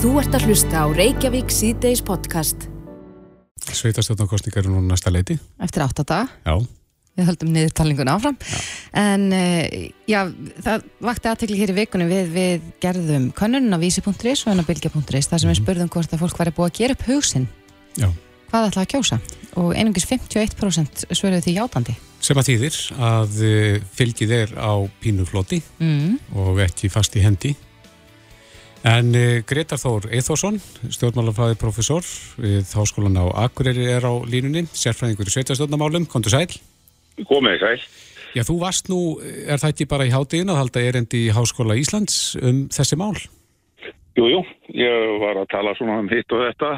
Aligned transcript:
Þú 0.00 0.14
ert 0.16 0.32
að 0.32 0.46
hlusta 0.48 0.80
á 0.80 0.86
Reykjavík 0.96 1.50
síðdeis 1.52 2.00
podcast. 2.00 2.62
Sveitastjórnarkostningar 3.68 4.62
eru 4.62 4.72
núna 4.72 4.94
næsta 4.94 5.12
leiti. 5.12 5.36
Eftir 5.60 5.84
átta 5.84 6.06
dag. 6.08 6.30
Já. 6.40 6.54
Við 7.20 7.28
höldum 7.28 7.50
niður 7.52 7.74
talninguna 7.76 8.14
áfram. 8.16 8.38
Já. 8.40 8.62
En 8.96 9.26
uh, 9.36 9.76
já, 10.08 10.22
það 10.64 10.88
vakti 11.04 11.30
aðtekli 11.34 11.60
hér 11.60 11.74
í 11.74 11.76
vikunum 11.82 12.08
við, 12.08 12.32
við 12.32 12.66
gerðum 12.80 13.28
könnun 13.36 13.76
á 13.76 13.78
vísi.is 13.84 14.46
og 14.46 14.54
en 14.54 14.64
á 14.64 14.68
bylgja.is 14.72 15.28
þar 15.28 15.44
sem 15.44 15.52
við 15.52 15.58
mhm. 15.58 15.62
spurðum 15.66 15.92
hvort 15.92 16.16
að 16.16 16.24
fólk 16.24 16.44
væri 16.46 16.56
búið 16.56 16.70
að 16.70 16.76
gera 16.80 16.96
upp 16.96 17.08
hugsin. 17.12 17.48
Já. 18.00 18.08
Hvað 18.48 18.72
ætlaði 18.72 18.86
að 18.86 18.92
kjósa? 18.96 19.22
Og 19.60 19.72
einungis 19.76 20.08
51% 20.08 21.10
svöruði 21.12 21.44
því 21.44 21.58
játandi. 21.60 22.00
Sem 22.24 22.40
að 22.40 22.54
þýðir 22.54 22.84
að 22.96 23.42
eh, 23.44 23.82
fylgið 24.00 24.38
er 24.46 24.56
á 24.56 24.80
pínufloti 25.04 25.60
mm. 25.76 26.38
og 26.40 26.64
ekki 26.64 26.88
fast 26.88 27.20
í 27.20 27.28
hendi 27.28 27.52
En 28.80 29.10
uh, 29.12 29.40
Gretar 29.44 29.76
Þór 29.76 30.06
Eithorsson, 30.08 30.56
stjórnmálafræði 30.88 31.58
profesor 31.60 32.06
við 32.40 32.70
Háskólan 32.72 33.18
á 33.20 33.28
Akureyri 33.44 33.84
er 33.92 34.06
á 34.08 34.12
línunni, 34.24 34.62
sérfræðingur 34.72 35.28
í 35.28 35.34
sveitarstjórnarmálum, 35.34 36.06
kontur 36.08 36.32
sæl. 36.32 36.48
Komið 37.28 37.58
sæl. 37.60 37.82
Já, 38.32 38.44
þú 38.48 38.56
varst 38.62 38.88
nú, 38.88 39.00
er 39.20 39.60
það 39.60 39.74
ekki 39.74 39.88
bara 39.90 40.06
í 40.08 40.14
hátíðin 40.14 40.52
að 40.54 40.60
halda 40.62 40.84
erendi 40.86 41.26
í 41.26 41.34
Háskóla 41.36 41.76
Íslands 41.76 42.38
um 42.40 42.62
þessi 42.72 42.96
mál? 42.96 43.18
Jú, 44.16 44.24
jú, 44.32 44.40
ég 44.72 45.12
var 45.20 45.42
að 45.42 45.50
tala 45.52 45.76
svona 45.76 45.98
um 46.00 46.08
hitt 46.08 46.32
og 46.32 46.46
þetta, 46.46 46.72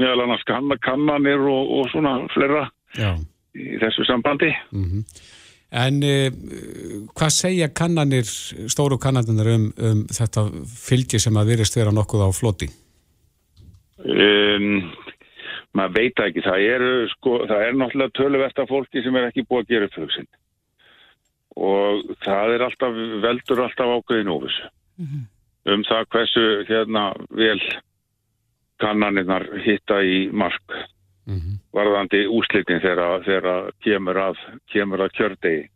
meðal 0.00 0.24
annars 0.26 0.42
kannanir 0.82 1.46
og, 1.54 1.70
og 1.78 1.88
svona 1.94 2.16
flera 2.34 2.66
Já. 2.98 3.14
í 3.54 3.78
þessu 3.84 4.10
sambandi. 4.10 4.50
Mhm. 4.74 5.06
Mm 5.06 5.32
En 5.74 5.98
uh, 6.06 6.28
hvað 7.18 7.34
segja 7.34 7.70
kannanir, 7.74 8.28
stóru 8.70 8.98
kannanir 9.02 9.50
um, 9.54 9.68
um 9.74 10.04
þetta 10.06 10.46
fylgi 10.70 11.18
sem 11.22 11.36
að 11.40 11.54
virðist 11.54 11.78
vera 11.78 11.94
nokkuð 11.94 12.26
á 12.26 12.30
floti? 12.34 12.70
Um, 14.04 14.92
maður 15.74 15.94
veit 15.98 16.24
ekki, 16.28 16.44
það 16.44 16.64
er, 16.68 16.86
sko, 17.16 17.36
það 17.50 17.66
er 17.66 17.76
náttúrulega 17.78 18.16
töluvert 18.18 18.62
af 18.62 18.70
fólki 18.70 19.02
sem 19.02 19.16
er 19.18 19.28
ekki 19.30 19.46
búið 19.48 19.64
að 19.64 19.72
gera 19.74 19.88
upp 19.90 20.00
hugsin 20.02 20.30
og 21.54 22.16
það 22.24 22.56
er 22.56 22.64
alltaf, 22.66 22.96
veldur 23.22 23.62
alltaf 23.62 23.92
ákveðin 23.98 24.32
óvis 24.32 24.56
mm 24.98 25.06
-hmm. 25.06 25.22
um 25.72 25.84
það 25.86 26.08
hversu 26.14 26.46
hérna 26.68 27.04
vel 27.30 27.60
kannanirnar 28.82 29.46
hitta 29.62 30.02
í 30.02 30.30
mark 30.32 30.74
mm 31.26 31.38
-hmm. 31.38 31.56
varðandi 31.72 32.26
úslitin 32.26 32.82
þegar 32.84 33.72
kemur 33.84 34.20
að, 34.28 34.36
að 34.74 35.14
kjördegi 35.18 35.68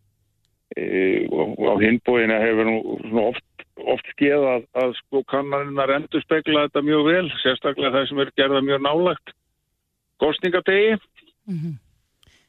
e, 0.77 1.27
og 1.31 1.57
á 1.65 1.75
hinbóinu 1.81 2.39
hefur 2.43 2.71
nú 2.71 3.25
oft, 3.29 3.67
oft 3.77 4.07
skeið 4.15 4.47
að, 4.55 4.63
að 4.75 4.95
sko 5.01 5.25
kannarinnar 5.25 5.95
endur 5.97 6.23
spekla 6.23 6.69
þetta 6.69 6.83
mjög 6.83 7.05
vel, 7.11 7.27
sérstaklega 7.43 7.95
það 7.97 8.09
sem 8.09 8.19
er 8.25 8.33
gerða 8.37 8.63
mjög 8.63 8.81
nálagt 8.83 9.37
kostningadegi 10.19 10.97
mm 11.47 11.59
-hmm. 11.59 11.77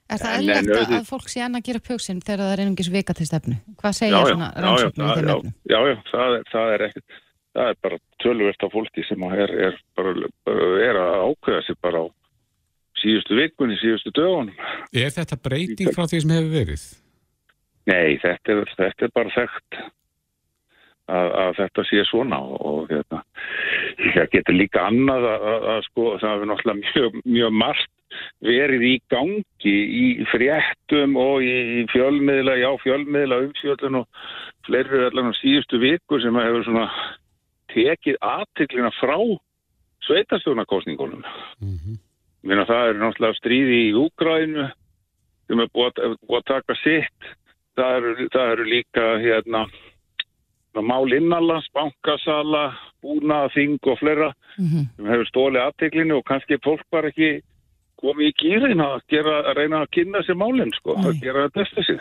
Er 0.09 0.17
það 0.17 0.35
eðlert 0.37 0.69
að, 0.73 0.93
að 0.97 1.05
fólk 1.05 1.27
sé 1.29 1.39
enn 1.45 1.55
að 1.55 1.65
gera 1.67 1.79
pjóksinn 1.87 2.21
þegar 2.25 2.39
það 2.41 2.53
er 2.53 2.59
einungis 2.59 2.87
vika 2.89 3.13
til 3.13 3.27
stefnu? 3.29 3.55
Hvað 3.77 3.93
segja 3.93 4.17
já, 4.17 4.25
svona 4.31 4.47
rannsóknum 4.57 5.05
í 5.05 5.15
þeim 5.17 5.29
efnum? 5.29 5.53
Já, 5.69 5.79
já, 5.89 5.95
það 6.11 6.29
er, 6.37 6.41
það 6.53 6.71
er 6.73 6.81
ekkert 6.87 7.05
það 7.53 7.71
er 7.71 7.77
bara 7.83 7.99
tölvert 8.23 8.65
af 8.65 8.73
fólki 8.73 9.03
sem 9.07 9.25
er, 9.29 9.53
er, 9.67 9.77
bara, 9.97 10.13
er 10.85 10.99
að 11.01 11.25
ákveða 11.29 11.61
sér 11.67 11.77
bara 11.83 12.03
á 12.03 12.05
síðustu 13.01 13.37
vikunni, 13.39 13.77
síðustu 13.81 14.13
dögunum. 14.15 14.57
Er 14.93 15.13
þetta 15.15 15.39
breyting 15.43 15.93
frá 15.95 16.05
því 16.05 16.23
sem 16.23 16.35
hefur 16.35 16.51
verið? 16.55 16.83
Nei, 17.89 18.19
þetta 18.21 18.53
er, 18.53 18.73
þetta 18.77 19.07
er 19.07 19.15
bara 19.15 19.33
þekkt 19.33 19.79
að, 21.09 21.29
að 21.43 21.53
þetta 21.59 21.85
sé 21.89 22.03
svona 22.09 22.39
og 22.39 22.89
hérna, 22.91 23.21
það 24.13 24.33
getur 24.35 24.57
líka 24.57 24.83
annað 24.89 25.29
að, 25.29 25.47
að, 25.53 25.69
að 25.73 25.79
sko, 25.87 26.09
það 26.21 26.35
hefur 26.35 26.51
náttúrulega 26.51 26.81
mjög, 26.83 27.23
mjög 27.37 27.55
margt 27.63 27.95
verið 28.43 28.85
í 28.87 28.93
gangi 29.11 29.75
í 30.01 30.05
fréttum 30.31 31.15
og 31.19 31.45
í 31.45 31.85
fjölmiðla, 31.93 32.57
já 32.61 32.69
fjölmiðla, 32.83 33.41
umfjöldun 33.47 34.01
og 34.01 34.23
fleiri 34.67 35.05
allan 35.07 35.31
á 35.33 35.39
síðustu 35.39 35.81
viku 35.81 36.21
sem 36.21 36.37
hefur 36.41 36.65
svona 36.67 36.87
tekið 37.73 38.17
aðtiklina 38.25 38.91
frá 38.97 39.17
sveitarstjórnarkostningunum. 40.07 41.23
Mm 41.61 41.77
-hmm. 41.77 41.97
Minna, 42.43 42.65
það 42.69 42.89
er 42.89 42.99
náttúrulega 43.01 43.39
stríði 43.39 43.79
í 43.89 43.93
Úgrænu 43.99 44.69
sem 45.49 45.59
er 45.63 45.69
búið 45.73 46.01
að, 46.05 46.15
búið 46.27 46.39
að 46.39 46.49
taka 46.53 46.77
sitt. 46.83 47.29
Það 47.79 47.97
eru, 47.97 48.27
það 48.33 48.51
eru 48.53 48.65
líka 48.67 49.05
hérna, 49.23 49.65
mál 50.79 51.11
innanlands, 51.15 51.67
bankasala, 51.75 52.63
búnað, 53.03 53.53
þing 53.55 53.91
og 53.91 53.99
flera 53.99 54.31
mm 54.57 54.65
-hmm. 54.65 54.89
sem 54.95 55.11
hefur 55.11 55.29
stólið 55.29 55.61
aðteglinu 55.65 56.17
og 56.17 56.25
kannski 56.25 56.59
fólk 56.63 56.85
var 56.91 57.09
ekki 57.09 57.39
komið 57.99 58.27
í 58.27 58.35
gýrin 58.41 58.81
að, 58.83 58.99
gera, 59.11 59.39
að 59.49 59.57
reyna 59.59 59.81
að 59.83 59.93
kynna 59.95 60.23
sér 60.23 60.37
málinn, 60.39 60.75
sko, 60.75 60.95
Æ. 60.95 60.99
að 61.07 61.23
gera 61.23 61.47
þetta 61.47 61.61
eftir 61.61 61.83
sig. 61.83 61.99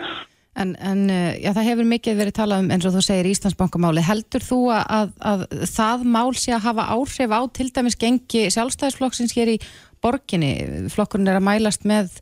En, 0.59 0.75
en 0.83 1.11
eh, 1.11 1.39
já, 1.39 1.53
það 1.55 1.69
hefur 1.71 1.87
mikið 1.87 2.17
verið 2.19 2.35
talað 2.35 2.63
um 2.65 2.71
eins 2.75 2.87
og 2.89 2.95
þú 2.97 3.03
segir 3.07 3.29
Íslandsbankamáli. 3.31 4.03
Heldur 4.03 4.43
þú 4.43 4.59
að, 4.75 5.13
að 5.23 5.45
það 5.71 6.07
mál 6.17 6.35
sé 6.35 6.55
að 6.57 6.65
hafa 6.67 6.87
áhrif 6.95 7.31
á 7.31 7.41
til 7.55 7.69
dæmis 7.71 7.99
gengi 8.01 8.49
sjálfstæðisflokksins 8.51 9.37
hér 9.39 9.53
í 9.55 9.59
borginni, 10.03 10.53
flokkurinn 10.93 11.31
er 11.31 11.39
að 11.41 11.49
mælast 11.49 11.87
með 11.89 12.21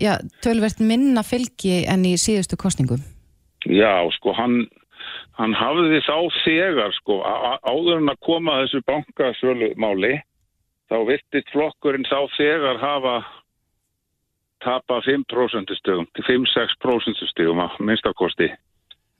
já, 0.00 0.16
tölvert 0.44 0.80
minna 0.82 1.24
fylgi 1.26 1.84
enn 1.90 2.06
í 2.08 2.16
síðustu 2.20 2.58
kostningum. 2.60 3.02
Já, 3.68 4.08
sko, 4.16 4.32
hann, 4.36 4.64
hann 5.38 5.54
hafði 5.56 6.00
þá 6.06 6.16
þegar, 6.44 6.94
sko, 6.96 7.20
áður 7.66 8.00
en 8.00 8.12
að 8.12 8.22
koma 8.24 8.60
þessu 8.62 8.82
bankasölu 8.88 9.74
máli, 9.80 10.16
þá 10.90 10.96
virtist 11.08 11.52
flokkurinn 11.52 12.08
þá 12.08 12.24
þegar 12.38 12.80
hafa 12.82 13.18
tapa 14.64 15.00
5% 15.06 15.72
stöðum 15.78 16.08
til 16.16 16.24
5-6% 16.26 17.28
stöðum 17.32 17.62
að 17.64 17.78
minnstakosti 17.88 18.50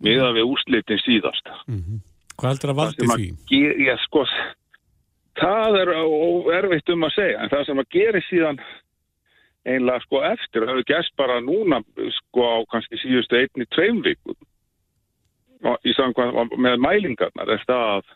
miða 0.04 0.32
við 0.36 0.48
úslitin 0.48 1.00
síðast. 1.04 1.48
Mm 1.68 1.80
-hmm. 1.80 2.00
Hvað 2.40 2.50
heldur 2.54 2.72
að 2.72 2.80
valdi 2.80 3.08
því? 3.08 3.28
Ég, 3.52 4.00
sko, 4.06 4.24
það 5.40 5.80
er 5.80 5.90
erfitt 6.60 6.92
um 6.94 7.08
að 7.08 7.16
segja 7.16 7.40
en 7.40 7.52
það 7.52 7.66
sem 7.66 7.82
að 7.82 7.90
gera 7.96 8.22
síðan 8.28 8.62
einlega 9.68 10.04
sko 10.04 10.22
eftir 10.24 10.64
það 10.64 10.72
hefur 10.72 10.88
gæst 10.88 11.16
bara 11.20 11.40
núna 11.44 11.82
sko 12.16 12.46
á 12.46 12.58
kannski 12.72 13.00
síðustu 13.00 13.38
einni 13.40 13.66
tveim 13.74 14.00
vikum. 14.04 14.38
Í 15.84 15.92
samkvæm 15.92 16.54
með 16.56 16.78
mælingarnar 16.80 17.52
er 17.52 17.64
það 17.68 17.86
að 17.96 18.12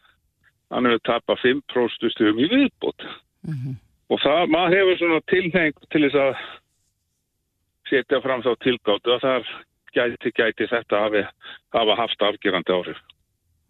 hann 0.73 0.89
hefur 0.89 1.05
tapað 1.05 1.43
5% 1.45 2.15
stugum 2.15 2.41
í 2.41 2.49
viðbútt 2.51 3.05
mm 3.05 3.55
-hmm. 3.55 3.75
og 4.11 4.21
það, 4.25 4.43
maður 4.55 4.77
hefur 4.79 4.99
svona 4.99 5.21
tilheng 5.33 5.83
til 5.93 6.03
þess 6.07 6.21
að 6.25 6.35
setja 7.91 8.21
fram 8.25 8.43
þá 8.43 8.53
tilgáttu 8.65 9.13
að 9.13 9.25
það 9.27 9.51
gæti, 9.95 10.33
gæti 10.35 10.71
þetta 10.73 11.03
hafi, 11.05 11.27
hafa 11.77 11.95
haft 12.01 12.23
afgerandi 12.23 12.73
áhrif 12.73 13.01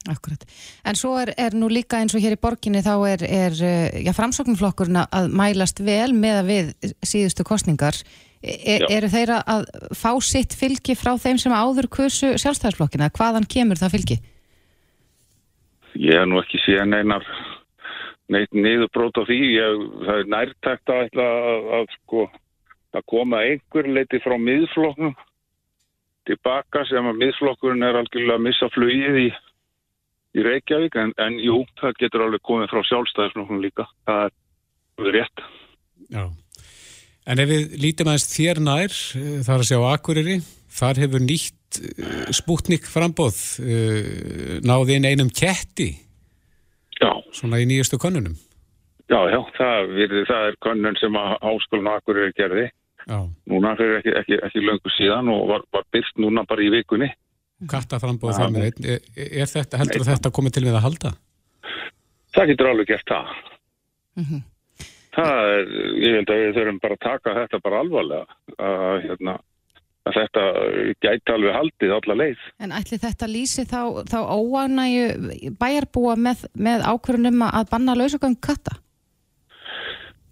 Akkurat. 0.04 0.42
En 0.84 0.98
svo 1.00 1.14
er, 1.16 1.32
er 1.40 1.54
nú 1.56 1.70
líka 1.72 1.96
eins 1.96 2.12
og 2.12 2.20
hér 2.20 2.34
í 2.36 2.40
borginni 2.40 2.82
þá 2.84 2.92
er, 3.08 3.22
er 3.24 3.54
eh, 3.64 4.02
já, 4.04 4.12
framsóknumflokkurinn 4.12 5.00
að 5.00 5.30
mælast 5.32 5.80
vel 5.80 6.12
með 6.12 6.40
að 6.42 6.50
við 6.50 6.94
síðustu 7.00 7.46
kostningar. 7.48 7.96
Er, 8.44 8.84
eru 8.92 9.08
þeirra 9.08 9.38
að 9.48 9.64
fá 9.96 10.10
sitt 10.20 10.52
fylgi 10.52 10.92
frá 11.00 11.14
þeim 11.16 11.38
sem 11.40 11.54
áður 11.56 11.88
kursu 11.88 12.34
sjálfstæðarsflokkina? 12.36 13.08
Hvaðan 13.16 13.48
kemur 13.48 13.80
það 13.80 13.94
fylgi? 13.96 14.18
Ég 15.96 16.20
hef 16.20 16.28
nú 16.28 16.42
ekki 16.42 16.60
séð 16.60 16.84
neinar 16.90 17.24
neitt 18.28 18.52
niðurbrót 18.52 19.16
á 19.16 19.24
því. 19.24 19.40
Ég, 19.56 19.84
það 20.04 20.20
er 20.20 20.30
nærtækt 20.34 20.92
að, 20.92 21.20
að, 21.24 21.70
að, 21.78 21.96
sko, 21.96 22.26
að 22.92 23.06
koma 23.14 23.40
einhver 23.48 23.88
leiti 23.88 24.20
frá 24.20 24.36
miðflokknum 24.36 25.16
tilbaka 26.28 26.84
sem 26.88 27.08
að 27.08 27.20
miðflokkurinn 27.20 27.84
er 27.84 27.98
algjörlega 28.00 28.36
að 28.36 28.46
missa 28.46 28.68
flugið 28.76 29.20
í 29.24 29.26
í 30.34 30.44
Reykjavík 30.44 30.96
en, 31.00 31.12
en 31.22 31.36
jú, 31.42 31.60
það 31.80 31.98
getur 32.02 32.24
alveg 32.26 32.42
komið 32.46 32.72
frá 32.72 32.82
sjálfstæðisnokkum 32.88 33.62
líka. 33.62 33.86
Það 34.08 34.24
er 35.04 35.12
rétt. 35.18 35.44
Já, 36.14 36.24
en 37.30 37.42
ef 37.44 37.50
við 37.50 37.76
lítum 37.82 38.10
aðeins 38.10 38.30
þér 38.30 38.62
nær, 38.64 38.96
eh, 39.20 39.36
þar 39.46 39.62
að 39.62 39.68
sjá 39.70 39.78
Akureyri, 39.90 40.38
þar 40.74 41.04
hefur 41.04 41.22
nýtt 41.22 41.78
uh, 41.80 42.32
spútnik 42.34 42.88
frambóð 42.90 43.38
uh, 43.62 44.58
náði 44.66 44.98
inn 44.98 45.06
einum 45.06 45.30
ketti 45.30 45.92
Já. 46.98 47.10
Svona 47.34 47.60
í 47.62 47.66
nýjastu 47.68 47.98
konunum 48.02 48.34
Já, 49.10 49.20
já, 49.28 49.38
það, 49.58 49.90
við, 49.98 50.14
það 50.30 50.46
er 50.48 50.56
konun 50.64 50.96
sem 50.96 51.16
að 51.20 51.34
áskólinu 51.44 51.90
Akureyri 51.92 52.32
gerði. 52.38 52.62
Já. 53.04 53.18
Núna 53.52 53.74
fyrir 53.76 53.98
ekki, 53.98 54.14
ekki, 54.16 54.38
ekki 54.46 54.62
löngu 54.64 54.92
síðan 54.94 55.28
og 55.28 55.42
var, 55.50 55.66
var 55.76 55.84
byrst 55.92 56.16
núna 56.24 56.46
bara 56.48 56.64
í 56.64 56.70
vikunni 56.72 57.10
kattaframbóð 57.70 58.38
þar 58.38 58.52
með 58.54 58.66
einn. 58.68 58.90
Er, 58.94 59.06
er 59.24 59.50
þetta, 59.50 59.80
heldur 59.80 60.06
þetta 60.08 60.32
komið 60.34 60.56
til 60.56 60.64
við 60.66 60.78
að 60.78 60.84
halda? 60.88 61.14
Það 62.34 62.50
getur 62.50 62.70
alveg 62.70 62.90
gert 62.90 63.10
það. 63.10 63.32
Mm 64.14 64.26
-hmm. 64.28 64.44
Það 65.14 65.48
er, 65.54 65.74
ég 66.02 66.16
held 66.18 66.30
að 66.30 66.40
við 66.42 66.54
þurfum 66.58 66.78
bara 66.82 66.96
að 66.96 67.04
taka 67.04 67.34
þetta 67.40 67.60
bara 67.64 67.82
alvarlega. 67.84 68.38
Að, 68.58 68.96
hérna, 69.04 69.34
að 70.04 70.16
þetta 70.18 70.46
gæti 71.04 71.34
alveg 71.34 71.58
haldið 71.58 71.94
alla 71.98 72.16
leið. 72.22 72.46
En 72.58 72.74
ætli 72.74 72.98
þetta 73.02 73.28
lýsi 73.30 73.66
þá, 73.70 73.82
þá 74.10 74.18
óanægu 74.34 75.52
bæjarbúa 75.60 76.16
með, 76.16 76.48
með 76.54 76.88
ákvörunum 76.90 77.46
að 77.46 77.68
banna 77.70 77.94
lausagöng 77.98 78.40
katta? 78.42 78.80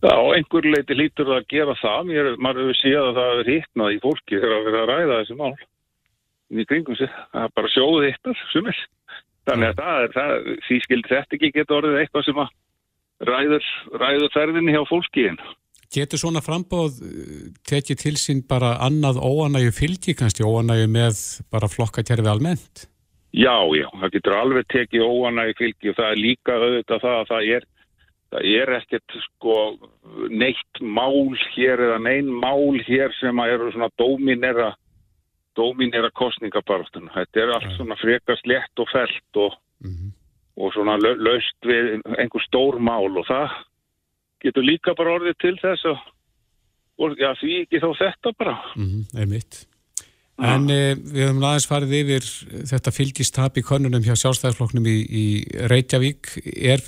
Já, 0.03 0.17
einhver 0.35 0.67
leiti 0.67 0.97
lítur 0.99 1.29
það 1.31 1.39
að 1.39 1.51
gera 1.55 1.75
það. 1.79 2.09
Mér, 2.11 2.31
maður 2.43 2.65
hefur 2.67 2.81
séð 2.81 3.03
að 3.05 3.19
það 3.21 3.43
er 3.43 3.53
hittnað 3.53 3.93
í 3.95 4.01
fólki 4.03 4.41
þegar 4.41 4.57
að 4.57 4.67
vera 4.67 4.83
að 4.83 4.91
ræða 4.91 5.21
þessi 5.21 5.39
mál 5.39 5.55
í 6.61 6.67
kringum 6.69 6.99
sig. 6.99 7.11
Það 7.33 7.47
er 7.47 7.55
bara 7.57 7.73
sjóðið 7.73 8.09
hittar, 8.11 8.43
sumir. 8.53 8.83
Þannig 9.49 9.73
að 9.73 9.81
það 9.81 10.03
er, 10.03 10.13
það, 10.17 10.53
því 10.67 10.79
skildi 10.85 11.11
þetta 11.11 11.39
ekki 11.39 11.53
geta 11.57 11.79
orðið 11.79 11.99
eitthvað 12.03 12.29
sem 12.29 12.43
að 12.43 12.53
ræður, 13.33 13.67
ræður 14.03 14.33
ferðinni 14.37 14.77
hjá 14.77 14.83
fólkiðin. 14.91 15.43
Getur 15.93 16.23
svona 16.23 16.41
frambóð 16.41 17.03
tekið 17.69 17.99
til 18.01 18.15
sín 18.17 18.41
bara 18.49 18.79
annað 18.81 19.21
óanægu 19.21 19.75
fylgi 19.77 20.15
kannski, 20.17 20.47
óanægu 20.47 20.87
með 20.89 21.19
bara 21.53 21.69
flokkatjærfi 21.69 22.31
almennt? 22.33 22.87
Já, 23.33 23.57
já, 23.77 23.89
það 24.01 24.15
getur 24.15 24.37
alveg 24.37 24.67
tekið 24.73 25.05
óanægu 25.05 25.59
fylgi 25.59 25.93
og 25.93 25.99
það 25.99 26.11
er 26.11 26.21
líka 26.21 26.57
auðvitað 26.57 27.05
það 27.05 27.19
að 27.19 27.29
það 27.33 27.51
er, 27.57 27.67
það 28.33 28.49
er 28.53 28.73
ekkert 28.79 29.19
sko 29.27 29.59
neitt 30.33 30.81
mál 30.81 31.37
hér 31.53 31.85
eða 31.89 32.01
neinn 32.07 32.33
mál 32.41 32.81
hér 32.89 33.13
sem 33.21 33.45
að 33.45 33.55
eru 33.55 33.71
svona 33.73 33.93
dóminera, 34.01 34.71
dóminera 35.57 36.11
kostningabarstun. 36.11 37.11
Þetta 37.15 37.41
er 37.41 37.53
allt 37.55 37.77
svona 37.77 37.97
frekast 38.01 38.47
lett 38.47 38.83
og 38.83 38.89
felt 38.93 39.41
og, 39.45 39.59
mm 39.85 39.91
-hmm. 39.91 40.11
og 40.57 40.73
svona 40.73 40.97
löst 40.99 41.59
við 41.65 42.01
einhver 42.19 42.43
stór 42.47 42.79
mál 42.79 43.19
og 43.19 43.27
það 43.27 43.51
getur 44.41 44.63
líka 44.63 44.95
bara 44.95 45.15
orðið 45.19 45.37
til 45.41 45.57
þess 45.63 45.85
að 45.85 45.99
já, 47.19 47.31
því 47.41 47.53
ekki 47.63 47.83
þá 47.83 47.91
þetta 47.99 48.33
bara. 48.39 48.57
Mm 48.77 48.89
-hmm, 48.89 49.21
einmitt. 49.21 49.72
En 50.41 50.65
eh, 50.73 50.95
við 50.97 51.27
höfum 51.27 51.45
aðeins 51.45 51.69
farið 51.69 51.93
yfir 51.99 52.27
þetta 52.71 52.93
fylgistap 52.95 53.59
í 53.61 53.65
konunum 53.67 54.03
hjá 54.03 54.15
sjálfstæðarflokknum 54.17 54.87
í, 54.89 54.95
í 55.05 55.25
Reykjavík. 55.69 56.31
Er 56.57 56.81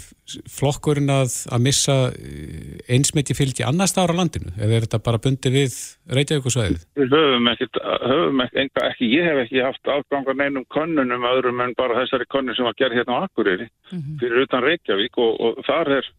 flokkurinn 0.48 1.12
að, 1.12 1.34
að 1.52 1.64
missa 1.66 1.96
eh, 2.08 2.80
einsmiti 2.96 3.36
fylgi 3.36 3.66
annar 3.68 3.90
stára 3.92 4.16
landinu? 4.16 4.54
Eða 4.56 4.78
er 4.78 4.86
þetta 4.86 5.02
bara 5.04 5.20
bundið 5.26 5.58
við 5.58 5.76
Reykjavík 6.16 6.48
og 6.48 6.56
sveðið? 6.56 6.88
Við 6.96 7.14
höfum 7.18 7.52
ekki, 7.52 7.70
höfum 7.84 8.42
ekki, 8.46 8.66
ekki, 8.88 9.12
ég 9.12 9.28
hef 9.28 9.44
ekki 9.44 9.62
haft 9.68 9.92
afgangar 9.98 10.40
neinum 10.40 10.66
konunum 10.72 11.28
öðrum 11.34 11.62
en 11.66 11.76
bara 11.76 12.00
þessari 12.00 12.30
konun 12.32 12.56
sem 12.56 12.64
var 12.64 12.80
gerð 12.80 13.02
hérna 13.02 13.20
á 13.20 13.24
Akureyri 13.28 13.68
mm 13.68 13.98
-hmm. 14.00 14.18
fyrir 14.24 14.48
utan 14.48 14.64
Reykjavík 14.64 15.20
og, 15.20 15.32
og 15.36 15.64
þar 15.68 15.98
er 16.00 16.12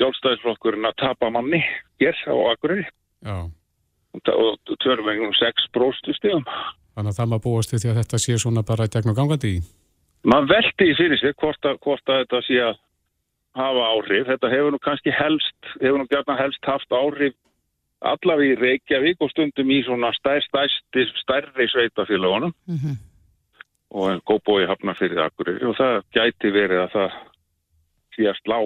sjálfstæðisflokkurinn 0.00 0.90
að 0.90 0.98
tapa 1.06 1.30
manni 1.30 1.62
hér 2.02 2.18
á 2.26 2.34
Akureyri 2.50 2.88
Já. 3.22 3.46
Og 4.12 5.08
einhvern 5.08 5.34
sex 5.38 5.68
bróstu 5.72 6.14
stíðum. 6.16 6.44
Þannig 6.92 7.12
að 7.14 7.18
það 7.18 7.30
maður 7.30 7.44
búast 7.46 7.72
því 7.72 7.90
að 7.90 8.00
þetta 8.02 8.18
sé 8.20 8.38
svona 8.38 8.62
bara 8.68 8.86
í 8.86 8.92
gegn 8.92 9.12
og 9.12 9.16
gangandi 9.16 9.52
í? 9.56 9.60
Man 10.28 10.48
veldi 10.50 10.90
í 10.90 10.96
fyrir 10.98 11.18
sig 11.18 11.34
hvort 11.40 11.64
að, 11.64 11.78
hvort 11.82 12.12
að 12.12 12.24
þetta 12.24 12.42
sé 12.46 12.58
að 12.62 12.74
hafa 13.58 13.86
áhrif. 13.94 14.26
Þetta 14.28 14.50
hefur 14.52 14.74
nú 14.74 14.80
kannski 14.82 15.14
helst, 15.16 15.72
hefur 15.80 16.02
nú 16.02 16.06
gætna 16.10 16.36
helst 16.38 16.68
haft 16.68 16.92
áhrif 16.92 17.34
allavega 18.02 18.54
í 18.56 18.58
Reykjavík 18.60 19.20
og 19.22 19.30
stundum 19.30 19.70
í 19.70 19.80
svona 19.86 20.10
stær, 20.16 20.42
stærsti, 20.44 21.06
stærri 21.22 21.68
sveitafélagunum 21.70 22.52
mm 22.66 22.76
-hmm. 22.76 22.96
og 23.90 24.22
góðbói 24.26 24.66
hafna 24.66 24.94
fyrir 24.94 25.22
Akureyri 25.22 25.66
og 25.66 25.76
það 25.76 26.02
gæti 26.12 26.50
verið 26.50 26.80
að 26.82 26.90
það 26.96 27.10
sé 28.16 28.22
að 28.28 28.40
slá 28.42 28.58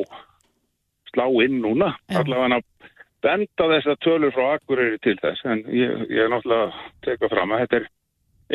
slá 1.12 1.26
inn 1.44 1.60
núna, 1.62 1.96
Já. 2.08 2.20
allavega 2.20 2.56
að 2.56 2.64
benda 3.26 3.68
þessa 3.74 3.96
tölur 4.04 4.34
frá 4.34 4.54
Akureyri 4.54 5.00
til 5.04 5.16
þess, 5.22 5.44
en 5.50 5.64
ég, 5.74 6.06
ég 6.12 6.24
er 6.24 6.32
náttúrulega 6.32 6.68
að 6.68 6.82
teka 7.08 7.30
fram 7.32 7.54
að 7.54 7.64
þetta 7.64 7.80
er 7.80 7.88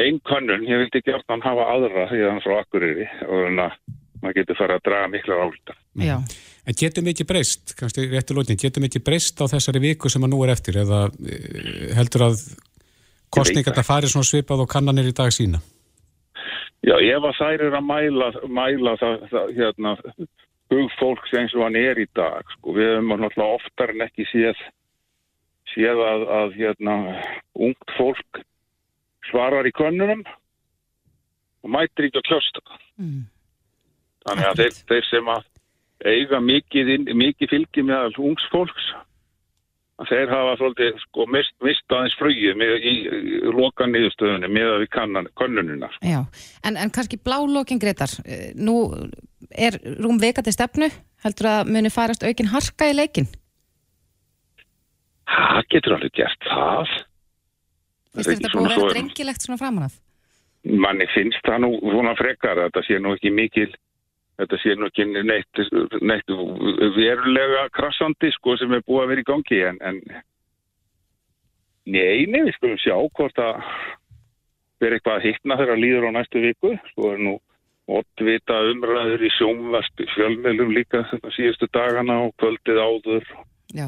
einn 0.06 0.22
kannun, 0.28 0.68
ég 0.68 0.86
vildi 0.86 1.02
ekki 1.02 1.16
alltaf 1.18 1.44
hafa 1.44 1.68
aðra 1.74 2.08
því 2.12 2.22
að 2.22 2.32
hann 2.32 2.46
frá 2.46 2.56
Akureyri 2.62 3.10
og 3.28 3.46
þannig 3.48 3.66
að 3.66 4.00
maður 4.22 4.38
getur 4.38 4.60
farið 4.60 4.78
að 4.78 4.84
draga 4.88 5.12
mikla 5.12 5.38
álita. 5.42 5.78
Já. 5.98 6.18
En 6.62 6.78
getum 6.78 7.08
við 7.08 7.16
ekki 7.16 7.28
breyst, 7.32 7.74
kannski 7.78 8.06
réttu 8.12 8.36
lótin, 8.38 8.60
getum 8.62 8.86
við 8.86 8.92
ekki 8.92 9.06
breyst 9.08 9.42
á 9.42 9.50
þessari 9.50 9.82
viku 9.82 10.12
sem 10.14 10.24
að 10.24 10.34
nú 10.34 10.44
er 10.46 10.54
eftir 10.54 10.78
eða 10.84 11.08
eh, 11.10 11.90
heldur 11.98 12.28
að 12.30 12.44
kostninga 13.34 13.72
þetta 13.72 13.88
farið 13.88 14.14
svona 14.14 14.30
svipað 14.30 14.66
og 14.66 14.70
kannanir 14.72 15.10
í 15.10 15.16
dag 15.18 15.34
sína? 15.34 15.62
Já, 16.86 16.96
ef 16.98 17.26
að 17.30 17.38
þær 17.38 17.66
er 17.68 17.76
að 17.78 17.88
mæla, 17.88 18.30
mæla 18.50 18.96
það, 19.02 19.26
það, 19.34 19.52
hérna, 19.58 19.96
hugfólks 20.72 21.34
eins 21.38 21.56
og 21.58 21.66
hann 21.66 21.80
er 21.80 22.00
í 22.00 22.08
dag 22.16 22.48
sko. 22.56 22.76
við 22.78 22.96
hefum 22.96 23.12
náttúrulega 23.20 23.58
oftar 23.60 23.94
en 23.94 24.06
ekki 24.08 24.28
séð 24.32 24.62
séð 25.72 26.02
að, 26.04 26.24
að 26.40 26.56
hérna, 26.60 26.96
ungt 27.56 27.94
fólk 27.98 28.42
svarar 29.30 29.68
í 29.68 29.74
könnunum 29.76 30.24
og 31.62 31.74
mætir 31.76 32.10
ekki 32.10 32.22
að 32.22 32.28
klösta 32.30 32.64
mm. 32.98 33.24
þannig 34.26 34.50
að 34.50 34.62
þeir, 34.64 34.78
þeir 34.92 35.08
sem 35.10 35.32
að 35.36 35.48
eiga 36.02 36.42
mikið, 36.42 36.92
mikið 37.14 37.54
fylgi 37.54 37.86
með 37.86 38.20
ungs 38.24 38.48
fólks 38.54 38.92
þeir 40.10 40.32
hafa 40.32 40.56
svolítið 40.60 40.98
sko, 41.04 41.26
mist, 41.32 41.54
mist 41.66 41.94
aðeins 41.94 42.16
frögið 42.20 42.64
í, 42.64 42.94
í 42.94 43.52
loka 43.54 43.88
niðurstöðunni 43.90 44.50
með 44.52 44.70
að 44.70 44.82
við 44.84 44.90
kannan 44.96 45.30
könnunina 45.40 45.92
sko. 45.96 46.24
en, 46.68 46.80
en 46.80 46.94
kannski 46.94 47.20
blálókin 47.22 47.82
Gretar 47.82 48.14
eh, 48.26 48.52
nú 48.56 48.78
er 49.52 49.78
rúm 50.00 50.20
veikandi 50.22 50.54
stefnu 50.56 50.90
heldur 51.26 51.52
að 51.52 51.72
muni 51.76 51.92
farast 51.94 52.26
aukin 52.26 52.52
harka 52.54 52.90
í 52.90 52.98
leikin? 52.98 53.30
Það 55.32 55.64
getur 55.76 55.98
alveg 55.98 56.16
gert 56.20 56.50
það 56.50 56.96
Fyrst 58.12 58.34
þetta 58.34 58.52
búið 58.58 58.66
að 58.66 58.74
vera 58.76 58.96
drengilegt 58.96 59.46
svona 59.46 59.60
framanaf? 59.62 59.94
Manni 60.68 61.08
finnst 61.14 61.42
það 61.48 61.64
nú 61.64 61.72
svona 61.80 62.14
frekar 62.20 62.60
þetta 62.66 62.84
sé 62.86 63.00
nú 63.02 63.16
ekki 63.16 63.32
mikil 63.34 63.70
þetta 64.42 64.60
sé 64.62 64.76
nú 64.76 64.90
ekki 64.90 65.08
neitt, 65.12 65.62
neitt 66.02 66.36
verulega 66.98 67.68
krassandi 67.76 68.32
sko 68.36 68.58
sem 68.60 68.74
er 68.76 68.84
búið 68.88 69.04
að 69.04 69.14
vera 69.14 69.24
í 69.24 69.30
gangi 69.30 69.62
en, 69.70 69.80
en 69.86 70.02
neini 71.86 72.46
við 72.48 72.56
skulum 72.58 72.82
sjá 72.82 72.96
hvort 72.98 73.42
að 73.42 73.62
vera 74.82 74.98
eitthvað 74.98 75.18
að 75.20 75.26
hittna 75.30 75.58
þegar 75.62 75.82
líður 75.82 76.10
á 76.10 76.12
næstu 76.18 76.44
viku 76.44 76.76
sko 76.92 77.14
er 77.14 77.24
nú 77.28 77.38
oddvita 77.92 78.60
umræður 78.72 79.26
í 79.26 79.32
sjónvast 79.36 80.06
fjölmjölum 80.16 80.76
líka 80.76 81.04
þetta 81.10 81.34
síðustu 81.36 81.68
dagana 81.74 82.22
og 82.28 82.36
kvöldið 82.40 82.80
áður. 82.80 83.26
Já. 83.76 83.88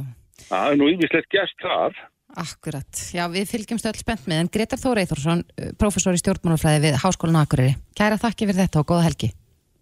Það 0.49 0.71
er 0.71 0.79
nú 0.79 0.89
yfirslegt 0.91 1.29
gæst 1.31 1.63
þar. 1.63 1.95
Akkurat. 2.43 3.03
Já, 3.13 3.27
við 3.29 3.51
fylgjumst 3.51 3.85
öll 3.85 3.99
spennt 3.99 4.25
með 4.29 4.41
en 4.41 4.49
Gretar 4.55 4.81
Þór 4.81 5.03
Eithorsson, 5.03 5.45
professor 5.77 6.17
í 6.17 6.21
stjórnmánafræði 6.23 6.81
við 6.87 6.99
Háskólan 7.03 7.43
Akureyri. 7.43 7.77
Kæra 7.97 8.17
þakki 8.21 8.49
fyrir 8.49 8.63
þetta 8.63 8.81
og 8.81 8.89
góða 8.89 9.05
helgi. 9.05 9.29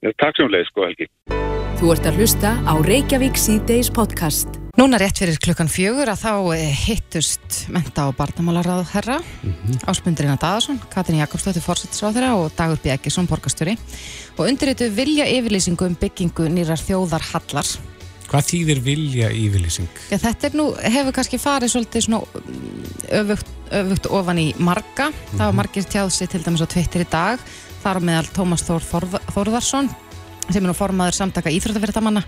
Já, 0.01 0.09
takk 0.17 0.39
sem 0.39 0.49
leiðis, 0.49 0.71
góða 0.73 0.87
helgi. 0.89 1.05
Þú 1.77 1.91
ert 1.93 2.07
að 2.09 2.15
hlusta 2.17 2.55
á 2.65 2.73
Reykjavík 2.81 3.37
C-Days 3.37 3.91
podcast. 3.93 4.57
Núna 4.79 4.97
rétt 4.97 5.19
fyrir 5.21 5.37
klukkan 5.41 5.69
fjögur 5.69 6.09
að 6.09 6.23
þá 6.23 6.33
eh, 6.55 6.71
hittust 6.87 7.59
menta 7.69 8.07
og 8.09 8.15
barnamálaráð 8.17 8.95
herra 8.95 9.19
mm 9.19 9.51
-hmm. 9.51 9.83
Ásmundurinn 9.85 10.33
að 10.33 10.41
Daðarsson, 10.41 10.79
Katrin 10.89 11.19
Jakobsdóttir 11.19 11.61
fórsettisráð 11.61 12.17
þeirra 12.17 12.33
og 12.39 12.51
Dagur 12.57 12.79
Bjækisson 12.81 13.27
borgastjóri 13.27 13.77
og 14.37 14.47
undirritu 14.47 14.89
vilja 14.89 15.25
yfirlýsingu 15.25 15.85
um 15.85 15.95
byggingu 15.95 16.49
nýrar 16.49 16.81
þjóðar 16.81 17.21
hallar 17.33 17.67
Hvað 18.31 18.47
þýðir 18.47 18.79
vilja 18.79 19.29
yfirlýsing? 19.29 19.89
Ja, 20.09 20.17
þetta 20.17 20.47
er 20.47 20.53
nú, 20.55 20.71
hefur 20.79 21.11
kannski 21.11 21.37
farið 21.37 21.73
svolítið 21.73 22.01
svona 22.01 22.21
öfugt, 23.11 23.47
öfugt 23.71 24.05
ofan 24.07 24.37
í 24.39 24.55
marga, 24.57 25.09
mm 25.09 25.13
-hmm. 25.13 25.37
það 25.37 25.45
var 25.45 25.51
mhm. 25.51 25.55
margir 25.55 25.83
tjáðsi 25.83 26.27
til 26.27 26.43
dæmis 26.43 26.63
á 26.63 26.67
Twitter 26.73 27.01
í 27.01 27.09
dag, 27.11 27.39
þar 27.83 28.01
meðal 28.07 28.31
Tómas 28.35 28.65
Þór 28.67 28.87
Þórðarsson 29.33 29.89
sem 30.49 30.63
er 30.63 30.67
nú 30.67 30.73
formaður 30.77 31.17
samtaka 31.17 31.53
íþróttafyrtamanna 31.53 32.23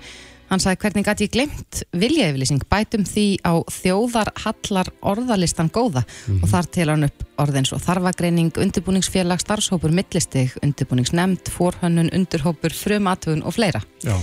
Hann 0.51 0.61
sagði 0.61 0.83
hvernig 0.83 1.07
gæti 1.07 1.25
ég 1.25 1.31
glemt 1.33 1.79
viljaeyflýsing 1.97 2.65
bætum 2.69 3.05
því 3.07 3.25
á 3.41 3.57
þjóðarhallar 3.73 4.91
orðalistan 5.01 5.71
góða 5.73 6.03
mm 6.03 6.11
-hmm. 6.11 6.43
og 6.43 6.51
þar 6.51 6.67
til 6.75 6.87
hann 6.89 7.07
upp 7.07 7.23
orðins 7.41 7.73
og 7.73 7.81
þarfagreining, 7.81 8.51
undirbúningsfélag, 8.53 9.41
starfshópur, 9.41 9.91
millistig, 9.91 10.53
undirbúningsnemnd, 10.61 11.49
forhönnun, 11.49 12.13
undurhópur, 12.13 12.73
frumatun 12.73 13.43
og 13.43 13.53
fleira. 13.53 13.81
Já. 14.03 14.17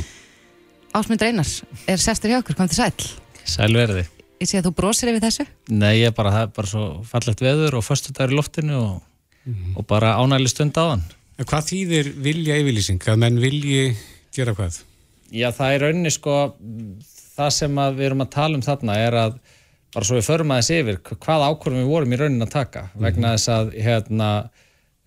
Ásmund 0.95 1.23
Reynar 1.23 1.47
er 1.89 1.99
sestur 1.99 2.31
hjá 2.31 2.39
okkur, 2.39 2.55
kom 2.55 2.69
þið 2.69 2.79
sæl? 2.79 3.11
Sælverði. 3.45 4.07
Ég 4.41 4.49
sé 4.49 4.59
að 4.59 4.71
þú 4.71 4.75
brósir 4.75 5.09
yfir 5.11 5.21
þessu? 5.21 5.47
Nei, 5.69 6.01
ég 6.01 6.15
bara, 6.15 6.31
það 6.31 6.43
er 6.43 6.47
bara 6.47 6.67
svo 6.67 7.05
fallegt 7.05 7.41
veður 7.41 7.75
og 7.75 7.85
förstu 7.85 8.13
dagur 8.13 8.33
í 8.33 8.37
loftinu 8.37 8.77
og, 8.77 9.03
mm 9.45 9.55
-hmm. 9.55 9.77
og 9.77 9.87
bara 9.87 10.17
ánægli 10.17 10.49
stund 10.49 10.79
á 10.79 10.95
hann. 10.95 11.03
Hvað 11.41 11.69
þýðir 11.71 12.09
viljaeyflýsing? 12.21 13.01
Að 13.09 13.21
menn 13.23 13.39
vilji 13.41 13.85
gera 14.37 14.53
hvað? 14.57 14.83
Já, 15.33 15.49
það 15.57 15.75
er 15.75 15.85
rauninni 15.87 16.13
sko, 16.13 16.35
það 17.37 17.53
sem 17.57 17.81
við 17.97 18.07
erum 18.11 18.25
að 18.27 18.33
tala 18.35 18.59
um 18.59 18.65
þarna 18.67 18.97
er 19.01 19.17
að, 19.17 19.39
bara 19.95 20.09
svo 20.09 20.19
við 20.19 20.27
förum 20.27 20.53
aðeins 20.53 20.73
yfir, 20.75 20.99
hvað 21.09 21.45
ákvörðum 21.47 21.81
við 21.81 21.93
vorum 21.95 22.13
í 22.13 22.19
rauninni 22.21 22.45
að 22.45 22.53
taka, 22.53 22.83
vegna 23.07 23.33
þess 23.37 23.53
að 23.55 23.73
hérna, 23.87 24.31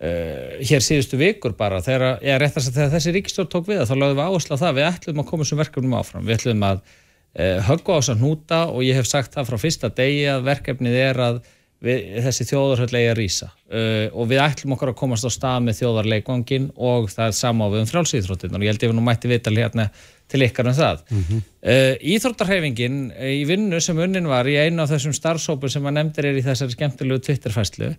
uh, 0.02 0.58
hér 0.64 0.86
síðustu 0.88 1.20
vikur 1.22 1.54
bara, 1.60 1.84
þegar, 1.86 2.18
ég 2.26 2.34
er 2.34 2.42
rétt 2.42 2.58
að 2.58 2.72
þegar 2.72 2.94
þessi 2.96 3.16
ríkistjórn 3.18 3.52
tók 3.54 3.70
við 3.70 3.84
þá 3.86 3.94
lögum 4.00 4.18
við 4.18 4.26
áherslu 4.26 4.58
á 4.58 4.64
það, 4.64 4.78
við 4.80 4.90
ætlum 4.90 5.22
að 5.22 5.30
koma 5.30 5.46
þessum 5.46 5.62
verkefnum 5.62 5.98
áfram, 6.00 6.26
við 6.26 6.40
ætlum 6.40 6.66
að 6.72 6.82
uh, 6.82 7.60
högga 7.70 7.94
á 7.94 7.98
þess 8.00 8.16
að 8.16 8.24
hnúta 8.24 8.64
og 8.72 8.88
ég 8.88 8.98
hef 8.98 9.12
sagt 9.12 9.38
það 9.38 9.52
frá 9.52 9.62
fyrsta 9.68 9.94
degi 10.02 10.26
að 10.34 10.48
verkefnið 10.50 11.00
er 11.04 11.22
að 11.28 11.44
við, 11.84 12.02
þessi 12.26 12.48
þjóðarhöll 12.50 12.90
eigi 12.98 13.12
að 13.12 13.18
rýsa 13.20 13.50
uh, 13.52 14.08
og 14.16 14.28
við 14.32 14.42
ætlum 14.44 14.76
okkur 14.76 14.94
að 14.94 15.00
komast 15.04 15.28
á 15.28 15.32
stað 15.34 15.62
með 15.68 15.80
þjóðarleikvangin 15.82 16.68
og 16.76 17.10
það 17.14 17.30
er 17.30 17.38
við 17.76 17.80
um 17.82 17.90
frjálsýþróttin 17.92 18.58
og 18.58 18.66
ég 18.66 18.74
held 18.74 18.86
ég 18.86 18.94
að 18.94 18.98
nú 19.00 19.06
mætti 19.06 19.32
vital 19.32 19.56
hérna 19.58 19.88
til 20.34 20.42
ykkar 20.48 20.70
um 20.72 20.74
það. 20.74 21.02
Mm 21.12 21.24
-hmm. 21.24 21.42
uh, 21.70 21.94
Íþróttarhefingin 22.14 23.00
í 23.14 23.44
vinnu 23.46 23.80
sem 23.82 23.98
unnin 24.00 24.28
var 24.28 24.48
í 24.48 24.56
einu 24.58 24.82
af 24.84 24.90
þessum 24.90 25.14
starfsópur 25.14 25.70
sem 25.70 25.84
að 25.84 25.98
nefndir 26.00 26.26
er 26.26 26.40
í 26.40 26.46
þessari 26.46 26.78
skemmtilegu 26.78 27.20
Twitterfæslu 27.20 27.94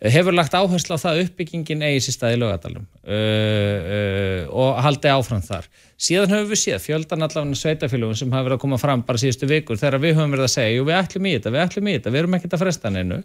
hefur 0.00 0.34
lagt 0.36 0.52
áherslu 0.52 0.96
á 0.96 1.00
það 1.00 1.22
uppbyggingin 1.24 1.84
eigi 1.86 2.02
sér 2.04 2.16
stað 2.16 2.34
í 2.34 2.38
lögadalum 2.40 2.84
uh, 2.84 3.12
uh, 3.16 4.40
og 4.52 4.80
haldi 4.84 5.08
áfram 5.08 5.44
þar. 5.44 5.68
Síðan 5.96 6.34
höfum 6.34 6.50
við 6.50 6.60
séð 6.60 6.82
fjöldan 6.84 7.24
allavega 7.24 7.56
sveitafélagum 7.56 8.18
sem 8.18 8.34
hafa 8.34 8.44
verið 8.44 8.58
að 8.58 8.64
koma 8.66 8.78
fram 8.80 9.04
bara 9.08 9.22
síðustu 9.22 9.48
vikur 9.48 9.80
þegar 9.80 10.02
við 10.02 10.18
höfum 10.18 10.34
verið 10.36 10.48
að 10.48 10.52
segja, 10.52 10.74
jú 10.76 10.84
við 10.84 10.98
ætlum 10.98 11.28
í 11.28 11.32
þetta, 11.36 11.52
við 11.54 11.62
ætlum 11.62 11.88
í 11.88 11.94
þetta, 11.96 12.12
við 12.12 12.20
erum 12.22 12.36
ekkert 12.36 12.58
að 12.58 12.64
fresta 12.66 12.92
neinu. 12.92 13.22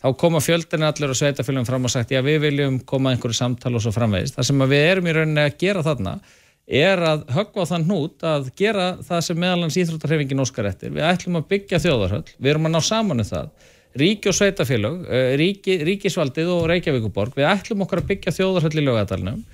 Þá 0.00 0.08
koma 0.24 0.40
fjöldan 0.44 0.86
allir 0.88 1.12
og 1.12 1.20
sveitafélagum 1.20 1.68
fram 1.68 1.84
og 1.84 1.92
sagt, 1.92 2.16
já 2.16 2.24
við 2.24 2.40
viljum 2.46 2.80
koma 2.88 3.12
einhverju 3.12 3.36
samtal 3.36 3.74
og 3.76 3.84
svo 3.84 3.92
framvegist. 3.92 4.38
Það 4.38 4.48
sem 4.48 4.66
við 4.72 4.86
erum 4.88 5.12
í 5.12 5.16
rauninni 5.18 5.44
að 5.44 5.60
gera 5.60 5.84
þarna 5.84 6.16
er 6.64 7.04
að 7.04 7.26
höggva 7.34 7.68
þann 7.68 7.84
hnút 7.84 8.24
að 8.24 8.48
gera 8.56 8.94
það 9.04 9.24
sem 9.26 9.40
meðalans 9.40 9.76
íþróttarhefingin 9.82 10.40
óskar 10.40 10.70
eftir. 10.70 10.94
Við 10.96 11.04
ætlum 11.04 11.36
að 11.42 11.48
byggja 11.52 11.80
þjóðarhöll, 11.84 12.24
við 12.38 12.54
erum 12.54 12.70
að 12.70 12.72
ná 12.72 12.80
saman 12.88 13.20
um 13.20 13.28
það 13.28 13.50
ríki 13.98 14.30
og 14.30 14.36
sveitafélag, 14.38 15.04
eh, 15.08 15.36
ríki, 15.40 15.78
ríkisvaldið 15.86 16.50
og 16.56 16.66
Reykjavíkuborg, 16.70 17.36
við 17.38 17.50
ætlum 17.50 17.84
okkur 17.86 18.02
að 18.02 18.10
byggja 18.10 18.36
þjóðarhöll 18.38 18.80
í 18.80 18.86
lögadalunum 18.88 19.44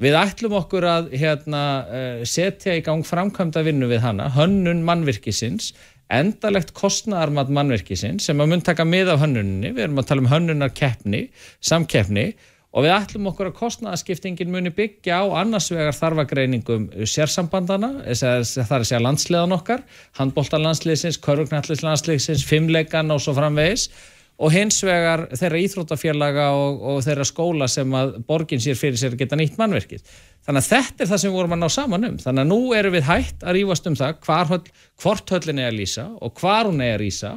við 0.00 0.16
ætlum 0.18 0.56
okkur 0.58 0.86
að 0.90 1.10
hérna, 1.14 1.62
eh, 1.86 2.24
setja 2.26 2.74
í 2.74 2.82
gang 2.82 3.04
framkvæmda 3.06 3.62
vinnu 3.62 3.86
við 3.90 4.00
hana, 4.00 4.30
hönnun 4.34 4.82
mannvirkisins 4.82 5.72
endalegt 6.10 6.74
kostnarmat 6.74 7.48
mannvirkisins 7.48 8.26
sem 8.26 8.38
að 8.38 8.50
mun 8.50 8.64
taka 8.64 8.84
mið 8.84 9.14
af 9.14 9.22
hönnuninni, 9.24 9.72
við 9.72 9.86
erum 9.86 10.02
að 10.02 10.08
tala 10.10 10.24
um 10.24 10.32
hönnunar 10.32 10.74
keppni, 10.74 11.28
samkeppni 11.60 12.34
og 12.74 12.82
við 12.82 12.94
ætlum 12.96 13.28
okkur 13.30 13.52
að 13.52 13.58
kostnæðaskiptingin 13.60 14.50
muni 14.50 14.72
byggja 14.74 15.20
á 15.22 15.24
annars 15.44 15.68
vegar 15.70 15.94
þarfagreiningum 15.94 16.88
sérsambandana, 17.06 17.92
það 18.18 18.74
er 18.80 18.88
segja 18.88 19.02
landsliðan 19.04 19.54
okkar, 19.54 19.84
handbóltalandsliðsins, 20.18 21.20
körvugnallislandsliðsins, 21.22 22.42
fimmleikan 22.48 23.14
og 23.14 23.22
svo 23.22 23.36
framvegis 23.38 23.88
og 24.34 24.50
hins 24.50 24.80
vegar 24.82 25.28
þeirra 25.38 25.60
íþróttafélaga 25.62 26.48
og, 26.58 26.80
og 26.90 27.02
þeirra 27.06 27.26
skóla 27.28 27.68
sem 27.70 27.92
að 27.94 28.16
borgin 28.26 28.62
sér 28.62 28.78
fyrir 28.78 28.98
sér 28.98 29.14
geta 29.18 29.38
nýtt 29.38 29.60
mannverkið. 29.60 30.02
Þannig 30.44 30.64
að 30.64 30.70
þetta 30.72 31.04
er 31.04 31.10
það 31.12 31.20
sem 31.22 31.30
við 31.30 31.38
vorum 31.38 31.54
að 31.54 31.62
ná 31.62 31.68
saman 31.70 32.08
um. 32.08 32.16
Þannig 32.18 32.42
að 32.42 32.50
nú 32.50 32.58
erum 32.74 32.96
við 32.96 33.06
hægt 33.06 33.46
að 33.46 33.56
rýfast 33.60 33.86
um 33.88 33.98
það 34.00 34.30
höll, 34.50 34.60
hvort 35.04 35.34
höllin 35.36 35.62
er 35.62 35.70
að 35.70 35.78
lýsa 35.78 36.08
og 36.18 36.34
hvar 36.42 36.66
hún 36.66 36.82
er 36.82 36.98
að 36.98 37.06
lýsa. 37.06 37.32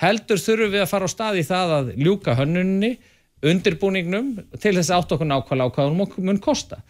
Heldur 0.00 0.40
þurfum 0.40 0.72
við 0.72 0.84
að 0.86 0.92
fara 0.94 1.10
á 1.10 1.10
stað 1.12 1.42
í 1.42 1.44
það 1.44 1.76
að 1.76 1.92
ljúka 2.00 2.36
hönnuninni 2.40 2.94
undirbúningnum 3.46 4.32
til 4.60 4.74
þess 4.76 4.92
átt 4.94 5.14
okkur 5.14 5.28
nákvæmlega 5.28 5.70
á 5.70 5.74
hvað 5.74 5.92
hún 5.92 6.26
mun 6.26 6.42
kosta. 6.42 6.80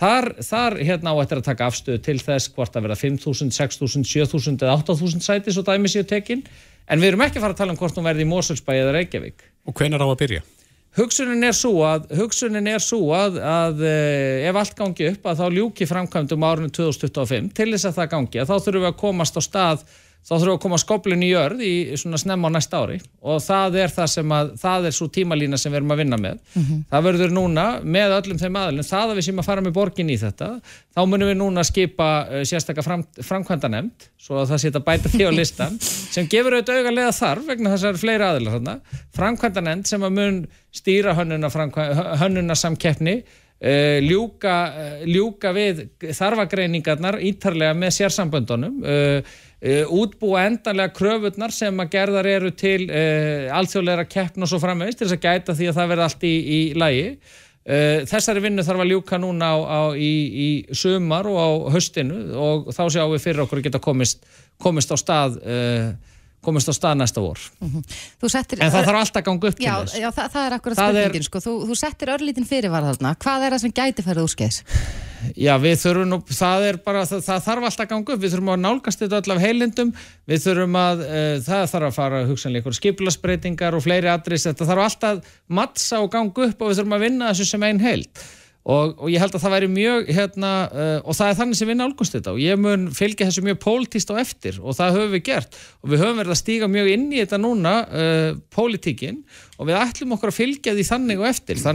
Þar, 0.00 0.30
þar 0.40 0.78
hérna 0.80 1.12
á 1.12 1.20
þetta 1.20 1.38
að 1.40 1.48
taka 1.50 1.66
afstöðu 1.68 2.00
til 2.06 2.16
þess 2.22 2.52
hvort 2.54 2.76
að 2.78 2.86
vera 2.86 2.96
5.000, 2.96 3.52
6.000, 3.52 4.06
7.000 4.08 4.64
eða 4.64 4.78
8.000 4.80 5.24
sæti 5.24 5.52
svo 5.52 5.64
dæmi 5.66 5.90
séu 5.92 6.06
tekinn 6.08 6.46
en 6.88 7.02
við 7.02 7.12
erum 7.12 7.26
ekki 7.26 7.36
að 7.36 7.44
fara 7.44 7.56
að 7.56 7.60
tala 7.60 7.74
um 7.74 7.80
hvort 7.80 7.98
hún 7.98 8.08
verði 8.08 8.24
í 8.24 8.30
Moselsbæi 8.30 8.78
eða 8.78 8.94
Reykjavík. 8.96 9.44
Og 9.68 9.76
hvenar 9.76 10.00
á 10.00 10.08
að 10.08 10.18
byrja? 10.22 10.46
Hugsunin 10.98 11.46
er 11.46 11.54
svo 11.54 11.84
að, 11.86 12.08
er 12.10 12.82
svo 12.82 13.12
að, 13.14 13.36
að 13.46 13.82
eh, 13.86 14.48
ef 14.48 14.56
allt 14.58 14.74
gangi 14.78 15.10
upp 15.12 15.28
að 15.30 15.42
þá 15.42 15.44
ljúki 15.54 15.86
framkvæmdum 15.86 16.46
árinu 16.48 16.72
2025 16.74 17.52
til 17.54 17.68
þess 17.70 17.90
að 17.92 18.00
það 18.00 18.08
gangi 18.16 18.40
að 18.42 18.50
þá 18.50 18.56
þurfum 18.56 18.82
við 18.82 18.88
að 18.88 18.96
komast 19.04 19.38
á 19.38 19.42
stað 19.44 19.84
þá 20.20 20.32
þurfum 20.34 20.50
við 20.50 20.54
að 20.54 20.62
koma 20.62 20.78
skoblin 20.78 21.22
í 21.24 21.30
jörð 21.30 21.62
í 21.64 21.72
svona 21.98 22.18
snemma 22.20 22.50
á 22.52 22.54
næsta 22.54 22.80
ári 22.84 22.98
og 23.20 23.40
það 23.42 23.78
er 23.82 23.94
það 23.94 24.10
sem 24.12 24.34
að, 24.36 24.52
það 24.60 24.86
er 24.88 24.94
svo 24.96 25.08
tímalína 25.14 25.58
sem 25.60 25.72
við 25.72 25.80
erum 25.80 25.94
að 25.94 26.00
vinna 26.02 26.18
með. 26.20 26.38
Mm 26.54 26.62
-hmm. 26.66 26.84
Það 26.92 27.06
verður 27.08 27.34
núna 27.36 27.64
með 27.96 28.14
öllum 28.18 28.40
þeim 28.42 28.60
aðlun, 28.60 28.88
það 28.90 29.10
að 29.10 29.18
við 29.18 29.26
sem 29.28 29.42
að 29.42 29.48
fara 29.48 29.64
með 29.64 29.76
borgin 29.80 30.12
í 30.12 30.18
þetta, 30.20 30.50
þá 30.94 31.00
munum 31.06 31.32
við 31.32 31.36
núna 31.40 31.64
skipa 31.64 32.08
uh, 32.28 32.44
sérstakka 32.44 32.84
fram, 32.86 33.04
framkvæmda 33.18 33.72
nefnd, 33.72 34.08
svo 34.20 34.40
að 34.40 34.48
það 34.52 34.64
setja 34.64 34.86
bæta 34.86 35.08
því 35.08 35.28
á 35.28 35.32
listan, 35.32 35.78
sem 36.14 36.28
gefur 36.28 36.56
auðvitað 36.56 36.80
augalega 36.80 37.12
þarf 37.12 37.46
vegna 37.46 37.74
þessar 37.74 38.00
fleiri 38.00 38.24
aðlar 38.24 38.58
þarna, 38.58 38.80
framkvæmda 39.16 39.60
nefnd 39.60 39.86
sem 39.86 40.02
að 40.02 40.16
mun 40.20 40.42
stýra 40.72 41.14
hönnuna, 41.14 41.50
hönnuna 42.20 42.54
samkeppni 42.54 43.22
Uh, 43.60 44.00
ljúka, 44.00 44.52
uh, 44.72 45.00
ljúka 45.04 45.50
við 45.52 45.82
þarfagreiningarnar 46.16 47.18
ítarlega 47.28 47.74
með 47.76 47.90
sérsamböndunum 47.92 48.78
uh, 48.80 49.18
útbúa 49.60 50.46
endanlega 50.48 50.94
kröfunnar 50.96 51.52
sem 51.52 51.82
að 51.82 51.90
gerðar 51.92 52.26
eru 52.30 52.50
til 52.56 52.86
alþjóðleira 53.52 54.06
keppn 54.08 54.46
og 54.46 54.48
svo 54.48 54.60
framvegist 54.62 55.02
til 55.02 55.08
þess 55.08 55.18
að 55.18 55.26
gæta 55.26 55.56
því 55.58 55.68
að 55.68 55.80
það 55.80 55.90
verði 55.92 56.06
allt 56.06 56.24
í, 56.24 56.34
í 56.40 56.60
lægi 56.80 57.10
þessari 58.08 58.40
vinnu 58.40 58.64
þarf 58.64 58.80
að 58.80 58.94
ljúka 58.94 59.18
núna 59.20 59.50
á, 59.52 59.56
á, 59.60 59.80
í, 59.92 60.12
í 60.32 60.48
sumar 60.72 61.28
og 61.28 61.36
á 61.36 61.48
höstinu 61.76 62.22
og 62.40 62.70
þá 62.72 62.82
sjáum 62.96 63.12
við 63.12 63.26
fyrir 63.26 63.44
okkur 63.44 63.60
að 63.60 63.68
geta 63.68 63.82
komist, 63.84 64.24
komist 64.56 64.94
á 64.94 64.96
stað 64.96 65.36
komist 66.44 66.72
á 66.72 66.74
stað 66.74 66.96
næsta 67.00 67.20
vor 67.20 67.38
mm 67.60 67.68
-hmm. 67.68 68.28
settir, 68.28 68.58
en 68.62 68.72
það 68.72 68.84
þarf 68.84 69.00
alltaf 69.00 69.20
að 69.20 69.24
ganga 69.28 69.48
upp 69.48 69.60
já, 69.60 69.74
já, 70.00 70.08
það, 70.10 70.32
það 70.32 70.46
er 70.46 70.52
akkurat 70.56 70.78
spurningin 70.78 71.22
sko. 71.22 71.38
þú, 71.38 71.52
þú 71.68 71.74
settir 71.76 72.08
örlítin 72.08 72.48
fyrirvara 72.48 72.92
þarna 72.92 73.14
hvað 73.14 73.46
er 73.46 73.52
það 73.52 73.60
sem 73.60 73.72
gæti 73.72 74.02
færið 74.02 74.22
úr 74.24 74.34
skeiðs? 74.34 74.64
Já, 75.36 75.52
við 75.60 75.76
þurfum 75.82 76.10
nú, 76.10 76.18
það 76.32 76.66
er 76.68 76.80
bara 76.84 77.04
það, 77.08 77.22
það 77.26 77.44
þarf 77.46 77.68
alltaf 77.68 77.84
að 77.84 77.92
ganga 77.92 78.14
upp, 78.14 78.22
við 78.22 78.34
þurfum 78.34 78.52
að 78.54 78.60
nálgast 78.64 79.04
þetta 79.04 79.20
öll 79.20 79.34
af 79.34 79.42
heilindum, 79.44 79.94
við 80.30 80.42
þurfum 80.46 80.80
að 80.80 81.04
uh, 81.06 81.36
það 81.46 81.64
þarf 81.74 81.88
að 81.88 81.96
fara 81.96 82.20
hugsanlega 82.28 82.64
ykkur 82.64 82.78
skiplasbreytingar 82.80 83.78
og 83.78 83.84
fleiri 83.86 84.10
adress, 84.12 84.48
þetta 84.48 84.68
þarf 84.68 84.86
alltaf 84.86 85.32
mattsa 85.60 86.02
og 86.04 86.12
ganga 86.14 86.46
upp 86.48 86.62
og 86.62 86.70
við 86.70 86.80
þurfum 86.80 86.96
að 86.98 87.06
vinna 87.06 87.32
þessu 87.32 87.50
sem 87.52 87.66
einn 87.68 87.82
heild. 87.84 88.28
Og, 88.60 88.98
og 89.00 89.08
ég 89.08 89.22
held 89.22 89.32
að 89.32 89.40
það 89.40 89.54
væri 89.54 89.68
mjög 89.72 90.10
hérna, 90.12 90.50
uh, 90.68 90.96
og 91.08 91.16
það 91.16 91.30
er 91.30 91.38
þannig 91.38 91.58
sem 91.58 91.70
við 91.70 91.78
nálgumst 91.78 92.16
þetta. 92.16 92.34
Og 92.34 92.40
ég 92.42 92.58
mun 92.60 92.82
fylgja 92.92 93.28
þessu 93.30 93.44
mjög 93.46 93.60
pólitíst 93.64 94.12
á 94.12 94.20
eftir 94.20 94.58
og 94.60 94.76
það 94.76 94.98
höfum 94.98 95.14
við 95.14 95.22
gert. 95.30 95.56
Og 95.80 95.94
við 95.94 96.02
höfum 96.04 96.20
verið 96.20 96.34
að 96.34 96.40
stíga 96.42 96.68
mjög 96.68 96.90
inn 96.92 97.06
í 97.08 97.22
þetta 97.22 97.40
núna 97.40 97.72
uh, 97.88 98.26
pólitíkin. 98.52 99.22
Og 99.56 99.70
við 99.70 99.80
ætlum 99.80 100.12
okkur 100.18 100.34
og 100.34 100.36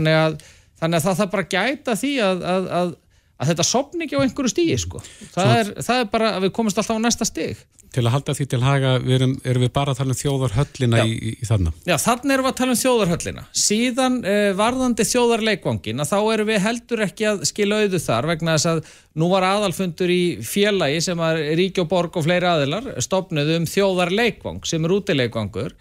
að, 0.06 0.38
þannig 0.78 1.00
að 1.00 1.08
það 1.08 1.18
þarf 1.18 1.34
bara 1.34 1.44
að 1.46 1.52
gæta 1.56 1.98
því 1.98 2.12
að, 2.22 2.46
að, 2.54 2.70
að 2.78 2.94
að 3.36 3.52
þetta 3.52 3.66
sopni 3.68 4.06
ekki 4.06 4.16
á 4.16 4.24
einhverju 4.24 4.52
stígi 4.52 4.76
sko. 4.80 5.02
það, 5.34 5.54
er, 5.60 5.72
það 5.84 6.02
er 6.02 6.12
bara 6.12 6.34
að 6.36 6.46
við 6.46 6.54
komumst 6.58 6.78
alltaf 6.80 7.00
á 7.00 7.04
næsta 7.04 7.28
stíg 7.28 7.64
Til 7.96 8.02
að 8.04 8.12
halda 8.12 8.34
því 8.36 8.44
til 8.50 8.58
haga 8.60 8.90
erum, 9.14 9.32
erum 9.46 9.62
við 9.64 9.70
bara 9.72 9.92
að 9.94 10.00
tala 10.02 10.12
um 10.12 10.18
þjóðarhöllina 10.18 11.04
í, 11.08 11.12
í, 11.16 11.30
í 11.40 11.46
þannig 11.48 11.86
Já, 11.88 11.94
þannig 12.02 12.34
erum 12.34 12.46
við 12.46 12.50
að 12.50 12.58
tala 12.58 12.74
um 12.74 12.80
þjóðarhöllina. 12.80 13.44
Síðan 13.56 14.18
eh, 14.28 14.48
varðandi 14.58 15.06
þjóðarleikvangin 15.08 16.04
að 16.04 16.10
þá 16.10 16.18
erum 16.34 16.50
við 16.50 16.60
heldur 16.66 17.04
ekki 17.06 17.28
að 17.30 17.44
skila 17.48 17.80
auðu 17.80 18.00
þar 18.02 18.30
vegna 18.32 18.56
þess 18.56 18.70
að 18.72 18.82
nú 19.16 19.30
var 19.32 19.48
aðalfundur 19.48 20.12
í 20.12 20.22
félagi 20.44 21.04
sem 21.08 21.22
að 21.24 21.40
Ríki 21.62 21.84
og 21.86 21.90
Borg 21.94 22.20
og 22.20 22.26
fleiri 22.26 22.50
aðilar 22.50 22.90
stopnuðu 23.06 23.60
um 23.62 23.68
þjóðarleikvang 23.70 24.68
sem 24.68 24.84
er 24.84 24.96
útileikvangur. 24.98 25.76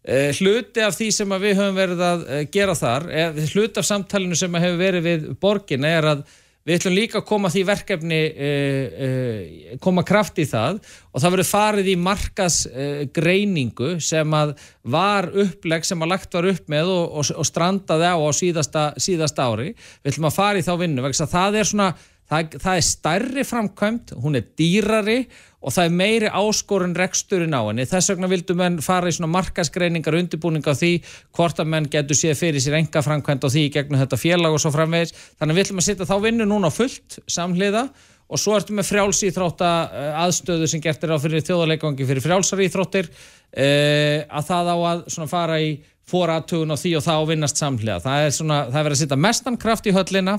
Eh, 0.00 0.30
hluti 0.38 0.80
af 0.80 0.96
því 0.96 1.10
sem 1.12 1.32
við 1.42 1.58
höfum 1.58 1.76
verið 1.76 2.06
að 2.06 2.22
eh, 2.24 2.44
gera 2.48 2.72
þar 2.78 3.10
eh, 3.12 3.42
hluti 3.52 3.82
af 3.82 3.84
samtalenu 3.84 4.38
sem 4.38 4.54
hefur 4.56 4.80
verið 4.80 5.04
við 5.04 5.26
borgin 5.42 5.84
er 5.84 6.14
að 6.14 6.22
Við 6.68 6.76
ætlum 6.76 6.92
líka 6.92 7.20
að 7.20 7.26
koma 7.30 7.48
því 7.52 7.62
verkefni, 7.70 8.18
uh, 8.30 9.06
uh, 9.06 9.78
koma 9.80 10.04
kraft 10.06 10.40
í 10.42 10.44
það 10.48 10.80
og 11.08 11.22
það 11.22 11.34
verður 11.34 11.48
farið 11.48 11.88
í 11.88 11.96
markasgreiningu 12.04 13.88
uh, 13.94 14.02
sem 14.04 14.36
að 14.36 14.52
var 14.92 15.30
uppleg 15.32 15.88
sem 15.88 16.04
að 16.04 16.12
lagt 16.12 16.36
var 16.36 16.50
upp 16.52 16.68
með 16.72 16.92
og, 16.92 17.04
og, 17.22 17.32
og 17.32 17.48
strandaði 17.48 18.12
á 18.12 18.16
á 18.20 18.30
síðasta, 18.36 18.84
síðasta 19.00 19.48
ári. 19.48 19.72
Við 20.04 20.12
ætlum 20.12 20.28
að 20.28 20.36
fara 20.36 20.60
í 20.60 20.66
þá 20.66 20.72
vinnu, 20.84 21.04
vegna 21.06 21.30
það 21.32 21.60
er 21.62 21.70
svona, 21.72 21.90
það, 22.30 22.58
það 22.62 22.80
er 22.80 22.86
stærri 22.86 23.44
framkvæmt, 23.46 24.14
hún 24.22 24.38
er 24.38 24.46
dýrari 24.58 25.18
og 25.60 25.74
það 25.74 25.88
er 25.88 25.96
meiri 25.98 26.30
áskorun 26.32 26.94
reksturinn 26.96 27.56
á 27.56 27.60
henni. 27.66 27.84
Þess 27.88 28.14
vegna 28.14 28.30
vildu 28.30 28.56
menn 28.56 28.78
fara 28.84 29.10
í 29.10 29.16
svona 29.16 29.32
markasgreiningar 29.34 30.16
undirbúninga 30.20 30.72
á 30.72 30.78
því 30.78 30.92
hvort 31.36 31.60
að 31.60 31.72
menn 31.74 31.90
getur 31.92 32.16
séð 32.16 32.38
fyrir 32.40 32.64
sér 32.64 32.78
enga 32.80 33.02
framkvæmt 33.04 33.44
á 33.44 33.48
því 33.52 33.66
gegnum 33.74 34.00
þetta 34.00 34.20
félag 34.20 34.56
og 34.56 34.62
svo 34.62 34.72
framvegis. 34.74 35.12
Þannig 35.40 35.58
við 35.58 35.66
ætlum 35.66 35.82
að 35.82 35.88
setja 35.90 36.08
þá 36.08 36.16
vinnu 36.24 36.48
núna 36.48 36.72
fullt 36.72 37.20
samhliða 37.28 37.84
og 38.30 38.38
svo 38.38 38.54
ertum 38.56 38.78
við 38.78 38.88
frjálsýþrótta 38.92 39.70
eh, 39.90 40.20
aðstöðu 40.24 40.68
sem 40.70 40.82
gertir 40.82 41.12
á 41.12 41.18
fyrir 41.20 41.42
þjóðarleikangi 41.44 42.06
fyrir 42.06 42.24
frjálsaríþróttir 42.24 43.10
eh, 43.10 44.22
að 44.30 44.52
það 44.52 44.70
á 44.70 44.76
að 44.78 45.26
fara 45.32 45.58
í 45.60 45.74
fóraðtugun 46.10 46.74
og 46.74 46.80
því 46.80 46.94
og 46.98 47.04
þá 47.04 47.14
vinnast 47.28 47.60
samhliða. 47.60 48.00
Það 48.06 48.24
er, 48.24 48.32
svona, 48.34 48.62
það 48.70 48.80
er 48.80 48.86
verið 48.88 48.96
að 48.96 49.02
setja 49.04 49.20
mestan 49.26 49.58
kraft 49.60 49.86
í 49.86 49.94
höllina. 49.94 50.38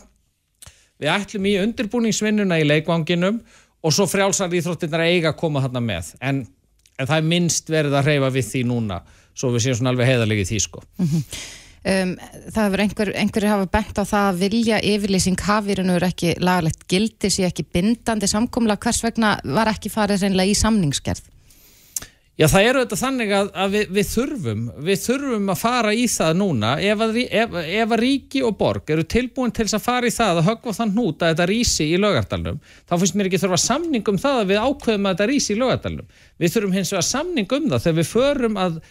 Við 1.02 1.14
ætlum 1.16 1.48
í 1.50 1.56
undirbúningsvinnuna 1.64 2.60
í 2.62 2.68
leikvanginum 2.68 3.40
og 3.82 3.96
svo 3.96 4.06
frjálsar 4.10 4.54
íþróttinnar 4.54 5.08
eiga 5.08 5.32
að 5.32 5.40
koma 5.40 5.64
þarna 5.64 5.82
með. 5.82 6.12
En, 6.22 6.44
en 6.98 7.10
það 7.10 7.18
er 7.18 7.32
minnst 7.32 7.72
verið 7.74 7.98
að 7.98 8.12
hreyfa 8.12 8.30
við 8.36 8.48
því 8.52 8.62
núna 8.70 9.02
svo 9.34 9.50
við 9.56 9.66
séum 9.66 9.80
svona 9.80 9.96
alveg 9.96 10.12
heiðarlegi 10.12 10.46
því 10.52 10.60
sko. 10.62 10.84
Mm 11.00 11.08
-hmm. 11.08 11.42
um, 11.94 12.14
Það 12.54 12.64
hefur 12.66 12.84
einhver, 12.86 13.14
einhverju 13.24 13.50
hafa 13.50 13.70
bent 13.78 13.98
á 13.98 14.04
það 14.04 14.30
að 14.30 14.42
vilja 14.46 14.82
yfirlýsing 14.94 15.46
hafirinu 15.48 15.96
er 15.98 16.08
ekki 16.12 16.36
lagalegt 16.40 16.88
gildi 16.88 17.30
sé 17.30 17.48
ekki 17.48 17.66
bindandi 17.74 18.28
samkomla 18.28 18.78
hvers 18.78 19.04
vegna 19.04 19.40
var 19.44 19.72
ekki 19.74 19.90
farið 19.90 20.22
reynilega 20.22 20.52
í 20.52 20.62
samningsgerð 20.62 21.31
Já, 22.40 22.46
það 22.48 22.68
eru 22.68 22.82
þetta 22.82 22.98
þannig 22.98 23.32
að, 23.36 23.50
að 23.60 23.74
við, 23.76 23.90
við 23.98 24.06
þurfum 24.08 24.62
við 24.88 25.02
þurfum 25.04 25.50
að 25.52 25.58
fara 25.60 25.92
í 25.94 26.06
það 26.10 26.38
núna. 26.40 26.70
Ef 26.80 27.02
að, 27.04 27.18
ef, 27.26 27.58
ef 27.60 27.92
að 27.92 28.02
ríki 28.02 28.44
og 28.48 28.56
borg 28.58 28.94
eru 28.96 29.04
tilbúin 29.12 29.52
til 29.54 29.68
að 29.68 29.84
fara 29.84 30.08
í 30.08 30.14
það 30.16 30.40
að 30.40 30.48
höggva 30.48 30.76
þann 30.78 30.94
hnút 30.96 31.26
að 31.26 31.34
þetta 31.34 31.48
rísi 31.52 31.90
í 31.92 32.00
lögardalunum 32.00 32.62
þá 32.88 32.96
finnst 32.96 33.20
mér 33.20 33.30
ekki 33.30 33.42
þurfa 33.44 33.60
samning 33.66 34.10
um 34.14 34.22
það 34.24 34.40
að 34.40 34.54
við 34.54 34.64
ákveðum 34.64 35.10
að 35.10 35.14
þetta 35.14 35.30
rísi 35.34 35.54
í 35.54 35.60
lögardalunum 35.60 36.18
við 36.42 36.56
þurfum 36.56 36.80
hins 36.80 36.94
vegar 36.96 37.08
samning 37.10 37.56
um 37.60 37.70
það 37.74 37.86
þegar 37.86 38.00
við 38.00 38.12
förum 38.16 38.60
að 38.64 38.82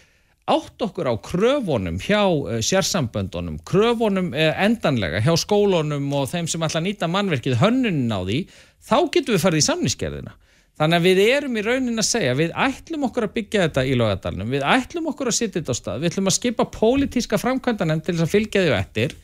átt 0.51 0.85
okkur 0.85 1.09
á 1.09 1.15
kröfunum 1.21 1.97
hjá 2.01 2.21
uh, 2.25 2.59
sérsamböndunum 2.65 3.59
kröfunum 3.67 4.31
uh, 4.33 4.53
endanlega 4.63 5.21
hjá 5.25 5.33
skólunum 5.39 6.07
og 6.17 6.29
þeim 6.31 6.49
sem 6.49 6.63
ætla 6.65 6.81
að 6.81 6.87
nýta 6.87 7.09
mannverkið 7.11 7.59
hönnunin 7.61 8.13
á 8.13 8.21
því 8.21 8.39
þá 8.81 8.97
getum 9.13 9.35
við 9.35 9.43
farið 9.43 9.61
í 9.61 9.67
samningskerðina 9.67 10.37
Þannig 10.79 10.97
að 10.97 11.07
við 11.09 11.19
erum 11.27 11.57
í 11.59 11.63
raunin 11.65 12.01
að 12.01 12.07
segja, 12.07 12.37
við 12.37 12.53
ætlum 12.57 13.03
okkur 13.09 13.27
að 13.27 13.33
byggja 13.35 13.65
þetta 13.67 13.83
í 13.85 13.97
logadalunum, 13.99 14.53
við 14.55 14.63
ætlum 14.65 15.09
okkur 15.11 15.29
að 15.29 15.37
sitja 15.37 15.59
þetta 15.59 15.75
á 15.75 15.81
stað, 15.81 15.99
við 16.01 16.11
ætlum 16.11 16.31
að 16.31 16.37
skipa 16.37 16.65
pólitíska 16.73 17.39
framkvæmdanem 17.41 18.01
til 18.01 18.15
þess 18.15 18.25
að 18.25 18.33
fylgja 18.33 18.63
því 18.65 18.73
eftir 18.79 19.17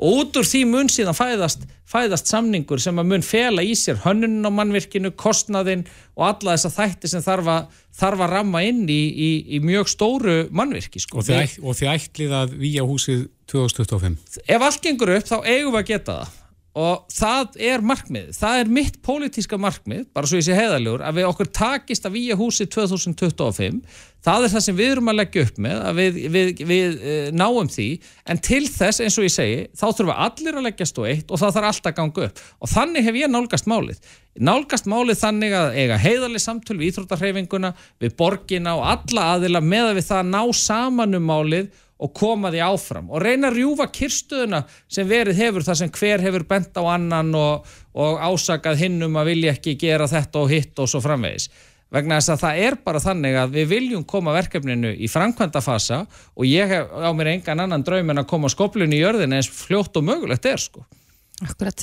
og 0.00 0.22
út 0.22 0.38
úr 0.40 0.46
því 0.48 0.60
mun 0.68 0.88
síðan 0.88 1.16
fæðast, 1.16 1.66
fæðast 1.88 2.30
samningur 2.30 2.80
sem 2.80 2.96
að 3.00 3.10
mun 3.10 3.24
fela 3.24 3.64
í 3.64 3.74
sér 3.76 4.00
hönnun 4.04 4.48
á 4.48 4.50
mannvirkinu, 4.54 5.12
kostnaðin 5.12 5.84
og 6.16 6.24
alla 6.30 6.56
þessa 6.56 6.72
þætti 6.78 7.10
sem 7.12 7.24
þarf 7.24 7.50
að, 7.52 7.78
þarf 8.00 8.24
að 8.24 8.34
ramma 8.38 8.62
inn 8.64 8.86
í, 8.88 9.00
í, 9.12 9.30
í 9.56 9.60
mjög 9.64 9.90
stóru 9.92 10.36
mannvirki. 10.56 11.02
Sko. 11.04 11.20
Og 11.20 11.76
þið 11.76 11.92
ætlið 11.92 12.36
að 12.38 12.56
výja 12.62 12.86
húsið 12.88 13.26
2025? 13.52 14.16
Ef 14.46 14.68
allt 14.70 14.84
gengur 14.86 15.16
upp 15.18 15.28
þá 15.28 15.36
eigum 15.42 15.74
við 15.74 15.82
að 15.82 15.90
geta 15.92 16.20
það 16.22 16.39
og 16.78 17.08
það 17.10 17.56
er 17.66 17.82
markmið, 17.82 18.28
það 18.36 18.60
er 18.60 18.68
mitt 18.70 19.00
pólitíska 19.02 19.58
markmið, 19.58 20.04
bara 20.14 20.28
svo 20.30 20.38
ég 20.38 20.46
sé 20.46 20.54
heiðalegur 20.54 21.02
að 21.02 21.16
við 21.18 21.26
okkur 21.26 21.50
takist 21.50 22.06
að 22.06 22.14
výja 22.14 22.36
húsi 22.38 22.66
2025, 22.70 23.80
það 24.22 24.46
er 24.46 24.52
það 24.52 24.64
sem 24.66 24.78
við 24.78 24.92
erum 24.92 25.10
að 25.10 25.18
leggja 25.18 25.44
upp 25.48 25.58
með, 25.66 25.80
að 25.88 25.98
við, 25.98 26.20
við, 26.36 26.62
við 26.70 26.94
e, 27.02 27.16
náum 27.34 27.70
því, 27.74 27.88
en 28.30 28.42
til 28.46 28.62
þess 28.70 29.02
eins 29.02 29.18
og 29.18 29.26
ég 29.26 29.34
segi, 29.34 29.58
þá 29.74 29.84
þurfum 29.88 30.14
allir 30.28 30.60
að 30.60 30.66
leggjast 30.68 31.02
og 31.02 31.10
eitt 31.10 31.34
og 31.34 31.42
það 31.42 31.54
þarf 31.58 31.70
alltaf 31.72 31.90
að 31.90 31.98
ganga 31.98 32.26
upp. 32.28 32.42
Og 32.60 32.74
þannig 32.76 33.06
hef 33.08 33.18
ég 33.18 33.34
nálgast 33.34 33.70
málið. 33.70 34.16
Nálgast 34.38 34.90
málið 34.90 35.22
þannig 35.24 35.58
að 35.58 35.78
eiga 35.80 36.00
heiðaleg 36.04 36.44
samtöl 36.44 36.78
við 36.78 36.92
íþróttarheyfinguna, 36.92 37.74
við 37.98 38.18
borgina 38.20 38.78
og 38.78 38.86
alla 38.94 39.30
aðila 39.34 39.64
með 39.64 39.90
að 39.90 39.98
við 39.98 40.10
það 40.12 40.34
ná 40.36 40.42
samanum 40.60 41.26
málið 41.26 41.72
og 42.00 42.12
koma 42.16 42.50
því 42.52 42.62
áfram 42.64 43.10
og 43.12 43.22
reyna 43.22 43.50
að 43.50 43.58
rjúfa 43.60 43.86
kyrstuðuna 43.92 44.62
sem 44.88 45.08
verið 45.08 45.42
hefur 45.42 45.66
þar 45.66 45.80
sem 45.82 45.90
hver 45.96 46.24
hefur 46.24 46.46
bent 46.48 46.78
á 46.80 46.82
annan 46.94 47.34
og, 47.36 47.66
og 47.92 48.22
ásakað 48.30 48.80
hinnum 48.84 49.18
að 49.20 49.34
vilja 49.34 49.56
ekki 49.56 49.76
gera 49.80 50.08
þetta 50.10 50.40
og 50.40 50.54
hitt 50.54 50.80
og 50.80 50.88
svo 50.90 51.02
framvegis. 51.04 51.50
Vegna 51.90 52.20
þess 52.20 52.32
að 52.36 52.42
það 52.44 52.64
er 52.64 52.76
bara 52.86 53.02
þannig 53.02 53.36
að 53.36 53.54
við 53.58 53.70
viljum 53.72 54.06
koma 54.06 54.34
verkefninu 54.36 54.92
í 54.94 55.10
framkvæmda 55.10 55.62
fasa 55.64 56.04
og 56.06 56.46
ég 56.46 56.70
hef 56.70 56.92
á 56.94 57.10
mér 57.18 57.32
engan 57.34 57.64
annan 57.66 57.84
draum 57.86 58.12
en 58.14 58.22
að 58.22 58.30
koma 58.30 58.50
skoplinu 58.52 58.94
í 58.94 59.02
jörðin 59.02 59.34
eins 59.34 59.50
fljótt 59.50 59.98
og 59.98 60.06
mögulegt 60.06 60.46
er 60.46 60.62
sko. 60.62 60.86
Akkurat 61.42 61.82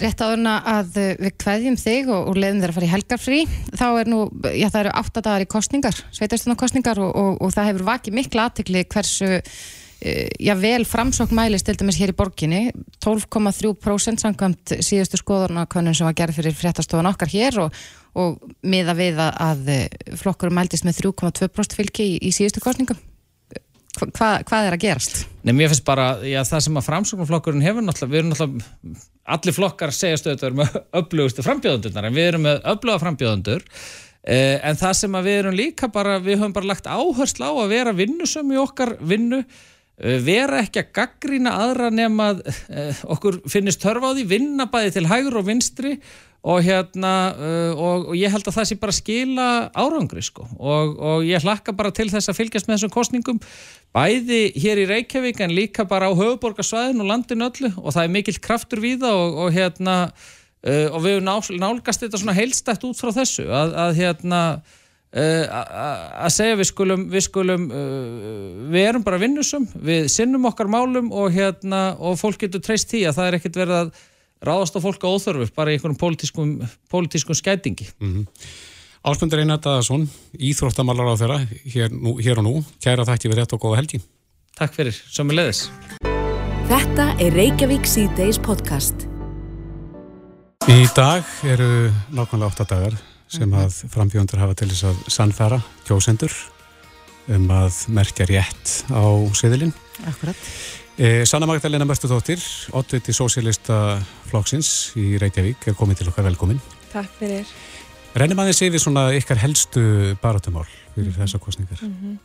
Rétt 0.00 0.22
áðurna 0.24 0.54
að 0.64 0.94
við 1.20 1.34
kveðjum 1.42 1.76
þig 1.76 2.08
og, 2.08 2.30
og 2.30 2.38
leiðum 2.40 2.62
þér 2.62 2.70
að 2.72 2.76
fara 2.78 2.86
í 2.86 2.92
helgarfrí. 2.94 3.40
Þá 3.76 3.86
er 3.90 4.08
nú, 4.08 4.22
já 4.56 4.66
það 4.70 4.80
eru 4.80 4.94
átta 5.02 5.22
dagar 5.26 5.44
í 5.44 5.50
kostningar 5.52 6.00
sveitastunarkostningar 6.16 7.00
og, 7.04 7.12
og, 7.12 7.36
og 7.44 7.52
það 7.52 7.68
hefur 7.68 7.86
vakið 7.90 8.16
miklu 8.16 8.40
aðtekli 8.40 8.84
hversu 8.94 9.28
uh, 9.36 10.24
já 10.40 10.54
vel 10.62 10.86
framsókn 10.88 11.36
mælist 11.36 11.68
til 11.68 11.76
dæmis 11.76 12.00
hér 12.00 12.14
í 12.14 12.16
borginni. 12.16 12.62
12,3% 13.04 14.24
samkvæmt 14.24 14.76
síðustu 14.80 15.20
skoðurnakönnun 15.20 15.98
sem 15.98 16.08
var 16.08 16.16
gerð 16.22 16.40
fyrir 16.40 16.56
fréttastofan 16.56 17.12
okkar 17.12 17.32
hér 17.34 17.60
og 17.66 18.42
miða 18.64 18.96
við 18.96 19.20
að, 19.20 19.36
að 19.44 20.18
flokkur 20.24 20.56
mæltist 20.56 20.88
með 20.88 21.04
3,2% 21.04 21.76
fylgi 21.76 22.14
í, 22.14 22.20
í 22.28 22.32
síðustu 22.32 22.64
kostningum 22.64 23.00
Hva, 23.92 24.28
hvað 24.48 24.66
er 24.66 24.74
að 24.74 24.84
gerast? 24.86 25.18
Nei, 25.44 25.52
mér 25.52 25.68
finnst 25.68 25.84
bara, 25.84 26.14
já, 26.24 26.40
það 26.48 26.62
sem 26.64 26.78
að 26.80 26.86
framsóknarflokkurinn 26.86 27.64
hefur 27.64 27.84
náttúrulega, 27.84 28.12
við 28.12 28.20
erum 28.22 28.30
náttúrulega, 28.32 29.02
allir 29.36 29.56
flokkar 29.56 29.92
segja 29.92 30.20
stöður 30.20 30.56
með 30.62 30.78
öflugustu 31.02 31.44
frambjöðundurnar, 31.44 32.08
en 32.08 32.16
við 32.16 32.30
erum 32.30 32.46
með 32.46 32.62
öfluga 32.72 33.02
frambjöðundur, 33.02 33.66
eh, 34.24 34.56
en 34.64 34.80
það 34.80 34.96
sem 35.02 35.18
að 35.20 35.28
við 35.28 35.38
erum 35.42 35.58
líka 35.60 35.92
bara, 35.92 36.16
við 36.24 36.40
höfum 36.40 36.56
bara 36.56 36.70
lagt 36.72 36.88
áherslu 36.88 37.52
á 37.52 37.52
að 37.52 37.76
vera 37.76 37.94
vinnusum 38.00 38.56
í 38.56 38.60
okkar 38.64 38.96
vinnu, 39.12 39.42
eh, 40.00 40.18
vera 40.24 40.64
ekki 40.64 40.86
að 40.86 40.92
gaggrína 40.96 41.56
aðra 41.66 41.92
nema 41.92 42.32
að 42.32 42.44
eh, 42.48 43.06
okkur 43.12 43.42
finnist 43.52 43.84
törfa 43.84 44.08
á 44.08 44.16
því, 44.16 44.28
vinna 44.32 44.70
bæði 44.72 44.96
til 44.96 45.08
hægur 45.12 45.42
og 45.42 45.50
vinstri 45.52 45.98
og 46.42 46.58
hérna 46.66 47.12
uh, 47.38 47.78
og, 47.78 48.08
og 48.10 48.18
ég 48.18 48.32
held 48.32 48.48
að 48.50 48.56
það 48.56 48.68
sé 48.68 48.76
bara 48.82 48.94
skila 48.96 49.46
árangri 49.78 50.24
sko. 50.26 50.48
Og, 50.58 50.96
og 50.98 51.26
ég 51.26 51.44
hlakka 51.44 51.74
bara 51.78 51.94
til 51.94 52.08
þess 52.10 52.32
að 52.32 52.40
fylgjast 52.40 52.68
með 52.68 52.80
þessum 52.80 52.94
kostningum 52.96 53.40
bæði 53.94 54.42
hér 54.58 54.82
í 54.82 54.88
Reykjavík 54.90 55.42
en 55.44 55.54
líka 55.54 55.86
bara 55.86 56.10
á 56.10 56.12
höfuborgarsvæðin 56.18 57.02
og 57.04 57.10
landin 57.12 57.46
öllu. 57.46 57.70
Og 57.78 57.94
það 57.94 58.02
er 58.04 58.14
mikill 58.18 58.38
kraftur 58.42 58.82
við 58.82 59.04
það 59.06 59.22
og, 59.22 59.40
og 59.44 59.54
hérna 59.54 59.96
uh, 60.10 60.86
og 60.90 61.00
við 61.06 61.22
nálgast 61.22 62.06
þetta 62.06 62.22
svona 62.24 62.38
heilstætt 62.40 62.86
út 62.90 62.98
frá 62.98 63.14
þessu 63.22 63.46
að, 63.46 63.78
að 63.86 63.98
hérna 64.02 64.44
uh, 64.58 65.58
að 66.26 66.30
segja 66.40 66.58
við 66.58 66.72
skulum 66.72 67.10
við 67.12 67.28
skulum 67.28 67.70
við 68.72 68.88
erum 68.88 69.06
bara 69.06 69.22
vinnusum, 69.22 69.70
við 69.78 70.10
sinnum 70.10 70.50
okkar 70.50 70.66
málum 70.66 71.14
og 71.14 71.30
hérna 71.36 71.92
og 72.02 72.18
fólk 72.18 72.48
getur 72.48 72.64
treyst 72.66 72.90
því 72.90 73.06
að 73.06 73.20
það 73.20 73.28
er 73.30 73.38
ekkert 73.38 73.62
verið 73.62 73.84
að 73.84 74.00
ráðast 74.42 74.76
á 74.76 74.80
fólk 74.82 75.02
á 75.06 75.08
óþörfu 75.08 75.48
bara 75.56 75.72
í 75.72 75.78
einhvern 75.78 75.98
pólitískum, 75.98 76.60
pólitískum 76.90 77.34
skætingi. 77.38 77.88
Mm 78.00 78.12
-hmm. 78.12 78.26
Ásmundur 79.02 79.38
Einar 79.42 79.58
Daðarsson 79.58 80.08
Íþróttamálar 80.38 81.10
á 81.10 81.14
þeirra 81.18 81.38
hér, 81.66 81.90
nú, 81.90 82.18
hér 82.22 82.38
og 82.38 82.44
nú, 82.46 82.64
kæra 82.78 83.04
þakki 83.04 83.28
við 83.28 83.38
rétt 83.40 83.52
og 83.52 83.60
góða 83.60 83.76
helgi. 83.82 84.00
Takk 84.54 84.74
fyrir, 84.74 84.94
sömu 85.10 85.34
leðis 85.34 85.70
Þetta 86.68 87.06
er 87.18 87.34
Reykjavík 87.34 87.86
C-Days 87.86 88.38
podcast. 88.38 88.94
Í 90.70 90.86
dag 90.94 91.26
eru 91.42 91.90
nákvæmlega 92.14 92.52
8 92.54 92.64
dagar 92.70 92.94
sem 93.26 93.48
mhm. 93.48 93.58
að 93.64 93.90
frambjöndur 93.90 94.38
hafa 94.38 94.54
til 94.54 94.68
þess 94.70 94.84
að 94.84 95.02
sannfæra 95.10 95.58
kjósendur 95.88 96.32
um 97.32 97.50
að 97.54 97.82
merkja 97.94 98.26
rétt 98.26 98.84
á 98.90 99.02
siðilinn 99.38 99.74
Akkurat 100.06 100.38
Eh, 101.02 101.24
Sanna 101.26 101.48
Magdalena 101.50 101.82
Mörstuðóttir, 101.82 102.38
oddviti 102.78 103.10
Sósialista 103.10 103.96
flokksins 104.28 104.92
í 104.94 105.16
Reykjavík 105.18 105.64
er 105.72 105.74
komið 105.74 105.98
til 105.98 106.12
okkar 106.12 106.28
velkomin. 106.28 106.60
Takk 106.92 107.10
fyrir. 107.18 107.48
Rennum 108.14 108.38
aðeins 108.38 108.60
yfir 108.62 108.78
svona 108.78 109.08
ykkar 109.18 109.40
helstu 109.42 109.82
baratumál 110.22 110.68
fyrir 110.94 111.08
mm 111.08 111.10
-hmm. 111.10 111.24
þessa 111.24 111.40
kostningar. 111.42 111.82
Mm 111.82 111.96
-hmm. 111.98 112.16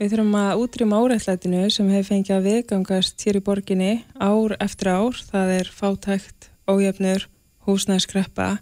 Við 0.00 0.10
þurfum 0.10 0.34
að 0.34 0.58
útrýma 0.62 0.98
áræðslætinu 0.98 1.70
sem 1.70 1.90
hefur 1.90 2.08
fengið 2.10 2.36
að 2.36 2.46
viðgangast 2.48 3.22
hér 3.22 3.36
í 3.36 3.40
borginni 3.40 4.04
ár 4.18 4.56
eftir 4.58 4.88
ár. 4.88 5.14
Það 5.32 5.48
er 5.60 5.70
fátækt, 5.80 6.50
ójöfnur, 6.66 7.28
húsnæðskreppa 7.66 8.58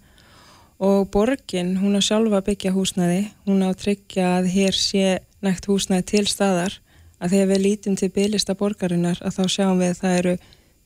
og 0.79 1.11
borgin, 1.11 1.79
hún 1.81 1.97
á 1.97 2.01
sjálfa 2.05 2.41
byggja 2.45 2.73
húsnæði, 2.73 3.31
hún 3.47 3.65
á 3.65 3.73
tryggja 3.73 4.39
að 4.39 4.53
hér 4.53 4.75
sé 4.75 5.21
nægt 5.41 5.65
húsnæði 5.65 6.03
til 6.05 6.27
staðar 6.27 6.73
að 7.21 7.33
þegar 7.33 7.49
við 7.53 7.63
lítum 7.65 7.97
til 7.97 8.11
bylista 8.13 8.55
borgarinnar 8.55 9.21
að 9.25 9.39
þá 9.39 9.45
sjáum 9.55 9.81
við 9.81 9.93
að 9.93 10.01
það 10.03 10.19
eru 10.21 10.35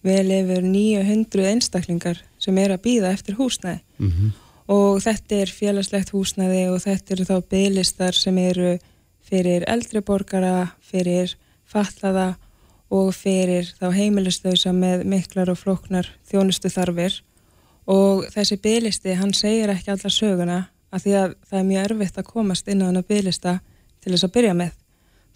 vel 0.06 0.30
yfir 0.32 0.62
900 0.64 1.48
einstaklingar 1.50 2.22
sem 2.40 2.58
er 2.58 2.74
að 2.74 2.84
býða 2.86 3.12
eftir 3.12 3.36
húsnæði. 3.36 3.80
Mm 3.98 4.10
-hmm. 4.10 4.30
og 4.68 5.02
þetta 5.02 5.34
er 5.34 5.50
félagslegt 5.60 6.12
húsnæði 6.14 6.62
og 6.70 6.78
þetta 6.80 7.14
eru 7.14 7.24
þá 7.24 7.36
bylistar 7.50 8.14
sem 8.14 8.38
eru 8.38 8.78
fyrir 9.20 9.64
eldri 9.66 10.00
borgara, 10.00 10.68
fyrir 10.80 11.36
fallaða 11.64 12.36
og 12.90 13.14
fyrir 13.14 13.68
þá 13.78 13.92
heimilistauðsa 13.94 14.72
með 14.74 15.04
miklar 15.04 15.50
og 15.50 15.58
floknar 15.58 16.08
þjónustu 16.30 16.70
þarfir 16.70 17.22
og 17.86 18.26
þessi 18.34 18.58
bylisti 18.62 19.14
hann 19.14 19.34
segir 19.34 19.70
ekki 19.70 19.94
alla 19.94 20.10
söguna 20.10 20.58
að 20.90 21.04
því 21.04 21.14
að 21.20 21.34
það 21.48 21.58
er 21.60 21.68
mjög 21.68 21.84
erfitt 21.84 22.18
að 22.18 22.30
komast 22.32 22.68
inn 22.68 22.82
á 22.82 22.86
hann 22.88 23.00
að 23.00 23.10
bylista 23.12 23.58
til 24.02 24.12
þess 24.12 24.26
að 24.26 24.34
byrja 24.36 24.54
með 24.58 24.79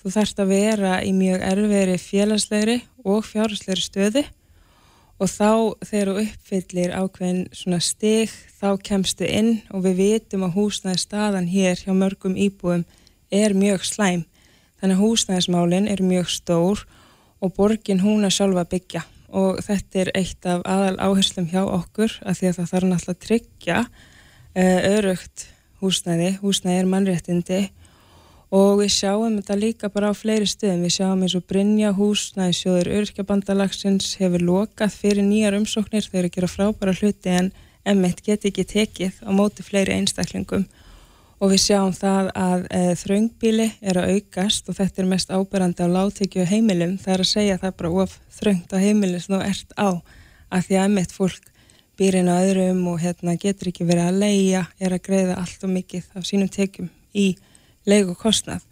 Þú 0.05 0.11
þarfst 0.13 0.41
að 0.43 0.51
vera 0.53 0.97
í 1.01 1.15
mjög 1.17 1.43
erfiðri 1.49 1.95
félagslegri 1.97 2.75
og 3.09 3.23
fjárháslegri 3.25 3.81
stöði 3.81 4.23
og 5.17 5.31
þá 5.33 5.53
þegar 5.81 6.09
þú 6.11 6.25
uppfyllir 6.25 6.91
ákveðin 6.93 7.39
svona 7.57 7.79
stig 7.81 8.33
þá 8.59 8.67
kemstu 8.85 9.25
inn 9.25 9.49
og 9.73 9.87
við 9.87 10.03
vitum 10.03 10.43
að 10.45 10.59
húsnæði 10.59 11.01
staðan 11.01 11.49
hér 11.49 11.81
hjá 11.81 11.95
mörgum 11.97 12.35
íbúum 12.37 12.83
er 13.33 13.55
mjög 13.57 13.87
slæm. 13.89 14.27
Þannig 14.77 14.99
að 14.99 15.05
húsnæðismálinn 15.07 15.89
er 15.89 16.03
mjög 16.05 16.29
stór 16.35 16.83
og 17.41 17.55
borgin 17.57 18.03
hún 18.05 18.27
að 18.29 18.35
sjálfa 18.37 18.67
byggja 18.75 19.07
og 19.33 19.63
þetta 19.65 20.03
er 20.03 20.11
eitt 20.21 20.45
af 20.45 20.67
aðal 20.69 20.99
áherslum 21.01 21.49
hjá 21.49 21.63
okkur 21.65 22.19
að 22.29 22.43
því 22.43 22.51
að 22.51 22.59
það 22.59 22.69
þarf 22.75 22.91
náttúrulega 22.91 23.17
að 23.17 23.25
tryggja 23.25 23.79
uh, 23.89 24.81
örugt 24.99 25.47
húsnæði, 25.81 26.29
húsnæði 26.45 26.83
er 26.83 26.93
mannréttindi 26.93 27.63
og 28.55 28.79
við 28.79 28.93
sjáum 28.95 29.35
þetta 29.41 29.57
líka 29.59 29.91
bara 29.91 30.13
á 30.13 30.15
fleiri 30.15 30.47
stöðum, 30.47 30.85
við 30.87 30.95
sjáum 30.99 31.23
eins 31.27 31.35
og 31.35 31.45
Brynja 31.51 31.91
húsnæðisjóður 31.97 32.91
örkjabandalagsins 33.01 34.13
hefur 34.21 34.45
lokað 34.47 34.95
fyrir 34.95 35.27
nýjar 35.27 35.57
umsóknir. 35.59 36.07
Þegar 36.07 36.29
að 36.29 36.37
gera 36.37 36.51
frábæra 36.53 36.95
hluti 36.95 37.33
en 37.35 37.51
M1 37.85 38.23
geti 38.23 38.53
ekki 38.53 38.65
tekið 38.71 39.17
á 39.27 39.31
móti 39.35 39.67
fleiri 39.67 39.97
einstaklingum. 39.97 40.69
Og 41.43 41.51
við 41.51 41.65
sjáum 41.65 41.91
það 41.97 42.31
að 42.39 42.63
e, 42.71 42.83
þröngbíli 43.01 43.67
er 43.83 43.99
að 44.01 44.13
aukast 44.15 44.71
og 44.71 44.79
þetta 44.79 45.03
er 45.03 45.09
mest 45.11 45.33
áberandi 45.35 45.83
á 45.83 45.95
láttekju 45.97 46.47
heimilum. 46.47 46.95
Það 47.03 47.15
er 47.17 47.25
að 47.25 47.33
segja 47.33 47.57
það 47.65 47.75
bara 47.81 47.91
of 48.05 48.15
þröngt 48.39 48.71
á 48.71 48.79
heimilum 48.79 49.25
sem 49.25 49.35
þú 49.35 49.41
ert 49.49 49.75
á 49.75 49.89
að 50.55 50.69
því 50.69 50.79
að 50.79 50.87
emitt 50.93 51.17
fólk 51.17 51.51
býr 51.99 52.21
inn 52.21 52.31
á 52.31 52.39
öðrum 52.39 52.87
og 52.93 53.03
hérna, 53.03 53.35
getur 53.35 53.73
ekki 53.73 53.87
verið 53.87 54.13
að 54.13 54.23
leia, 54.23 54.63
er 54.79 54.95
að 54.95 55.05
greiða 55.11 55.41
allt 55.43 55.67
og 55.67 55.75
mikið 55.75 56.07
af 56.15 56.31
sínum 56.31 56.51
tekjum 56.55 56.89
í 57.15 57.35
leiku 57.89 58.15
kostnað. 58.19 58.65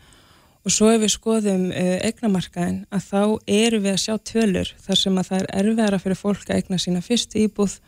Og 0.63 0.71
svo 0.71 0.93
ef 0.95 1.01
við 1.03 1.15
skoðum 1.17 1.65
uh, 1.71 1.97
egnamarkaðin 2.07 2.85
að 2.95 3.07
þá 3.09 3.23
eru 3.51 3.81
við 3.83 3.95
að 3.97 4.03
sjá 4.05 4.15
tölur 4.33 4.75
þar 4.85 5.01
sem 5.01 5.19
að 5.19 5.31
það 5.31 5.41
er 5.41 5.49
erfiðara 5.61 6.03
fyrir 6.03 6.21
fólk 6.21 6.45
að 6.49 6.61
egna 6.61 6.79
sína 6.79 7.03
fyrstu 7.03 7.43
íbúð. 7.43 7.79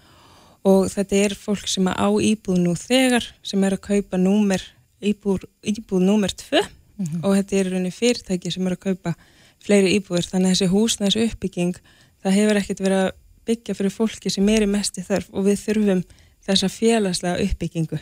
Og 0.64 0.88
þetta 0.90 1.20
er 1.20 1.37
fólk 1.38 1.68
sem 1.68 1.87
á 1.87 2.08
íbúð 2.08 2.62
nú 2.64 2.72
þegar 2.78 3.28
sem 3.44 3.64
er 3.64 3.76
að 3.76 3.84
kaupa 3.84 4.18
númer, 4.18 4.62
íbúð, 5.04 5.44
íbúð 5.60 6.02
númer 6.02 6.32
2 6.32 6.62
mm 6.62 7.04
-hmm. 7.04 7.20
og 7.22 7.37
þetta 7.37 7.56
er 7.56 7.70
rauninni 7.70 7.90
fyrirtæki 7.90 8.50
sem 8.50 8.66
er 8.66 8.72
að 8.72 8.84
kaupa 8.88 9.14
fleiri 9.60 9.94
íbúður 9.98 10.26
þannig 10.30 10.48
að 10.48 10.54
þessi 10.54 10.72
húsnæðis 10.72 11.20
uppbygging 11.24 11.76
það 12.22 12.37
hefur 12.38 12.56
ekkert 12.56 12.80
verið 12.80 13.00
að 13.04 13.12
byggja 13.44 13.74
fyrir 13.74 13.92
fólki 13.92 14.30
sem 14.30 14.48
er 14.48 14.64
í 14.64 14.70
mesti 14.70 15.04
þörf. 15.04 15.28
Og 15.32 15.44
við 15.44 15.60
þurfum 15.60 16.04
þessa 16.44 16.68
félagslega 16.68 17.44
uppbyggingu. 17.44 17.98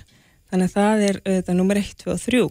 Þannig 0.50 0.68
að 0.68 0.74
það 0.76 1.04
er 1.08 1.20
þetta 1.26 1.56
nummer 1.56 1.80
1, 1.80 1.96
2 2.04 2.12
og 2.12 2.20
3 2.20 2.42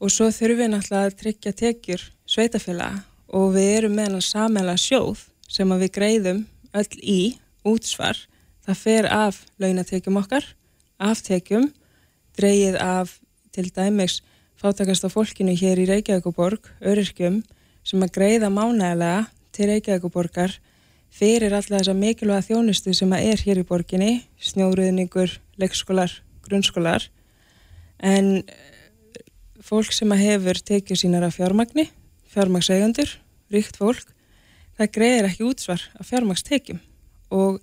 og 0.00 0.12
svo 0.12 0.28
þurfum 0.30 0.60
við 0.60 0.72
náttúrulega 0.72 1.10
að 1.10 1.18
tryggja 1.22 1.52
tekjur 1.56 2.04
sveitafélaga 2.28 3.02
og 3.36 3.54
við 3.56 3.70
erum 3.78 3.96
með 3.96 4.10
hann 4.10 4.24
samanlega 4.24 4.82
sjóð 4.82 5.24
sem 5.48 5.72
við 5.80 5.92
greiðum 5.94 6.44
öll 6.76 7.00
í 7.00 7.20
útsvar. 7.66 8.18
Það 8.66 8.80
fer 8.82 9.08
af 9.10 9.42
launatekjum 9.62 10.18
okkar, 10.20 10.44
aftekjum, 10.98 11.70
dreyið 12.36 12.78
af 12.82 13.18
til 13.54 13.68
dæmis 13.72 14.20
fátakast 14.60 15.06
á 15.06 15.08
fólkinu 15.12 15.54
hér 15.56 15.80
í 15.80 15.88
Reykjavíkuborg, 15.88 16.70
öryrkjum, 16.80 17.42
sem 17.86 18.02
að 18.02 18.14
greiða 18.16 18.50
mánægilega 18.52 19.26
til 19.54 19.70
Reykjavíkuborgar 19.70 20.56
fyrir 21.16 21.54
alla 21.54 21.78
þessa 21.78 21.94
mikilvæga 21.96 22.44
þjónustu 22.48 22.94
sem 22.96 23.12
að 23.14 23.28
er 23.32 23.44
hér 23.46 23.60
í 23.62 23.66
borginni, 23.68 24.12
snjóruðningur, 24.42 25.38
leikskólar, 25.60 26.12
grunnskólar, 26.44 27.06
en 28.00 28.42
fólk 29.66 29.94
sem 29.94 30.12
að 30.14 30.24
hefur 30.24 30.60
tekið 30.70 31.00
sínar 31.02 31.26
af 31.26 31.36
fjármagni, 31.38 31.88
fjármagseigandur, 32.30 33.10
ríkt 33.52 33.78
fólk, 33.80 34.06
það 34.76 34.92
greiðir 34.94 35.28
ekki 35.30 35.46
útsvar 35.46 35.82
af 35.96 36.10
fjármagstekjum 36.10 36.80
og 37.34 37.60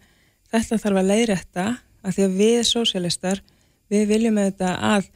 þetta 0.52 0.80
þarf 0.82 1.02
að 1.02 1.12
leiðrætta 1.12 1.66
að 2.04 2.16
því 2.16 2.26
að 2.26 2.40
við 2.40 2.62
sósialistar, 2.68 3.44
við 3.92 4.08
viljum 4.10 4.40
auðvitað 4.42 4.88
að 4.90 5.10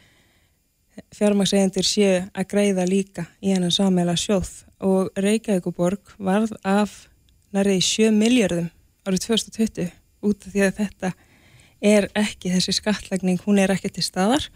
fjármagsegjandir 1.13 1.87
séu 1.87 2.21
að 2.31 2.49
greiða 2.53 2.87
líka 2.87 3.27
í 3.41 3.53
hennan 3.53 3.73
sammeila 3.73 4.15
sjóð. 4.17 4.49
Og 4.81 5.11
Reykjavíkuborg 5.17 6.15
varð 6.17 6.53
af 6.65 7.07
nærið 7.53 7.83
7 7.85 8.13
miljardum 8.15 8.69
árið 9.07 9.27
2020 9.27 9.91
út 10.27 10.47
af 10.47 10.53
því 10.53 10.63
að 10.65 10.79
þetta 10.81 11.11
er 11.87 12.09
ekki 12.17 12.51
þessi 12.53 12.73
skattlagning, 12.79 13.39
hún 13.45 13.59
er 13.61 13.73
ekki 13.73 13.91
til 13.93 14.05
staðar. 14.05 14.47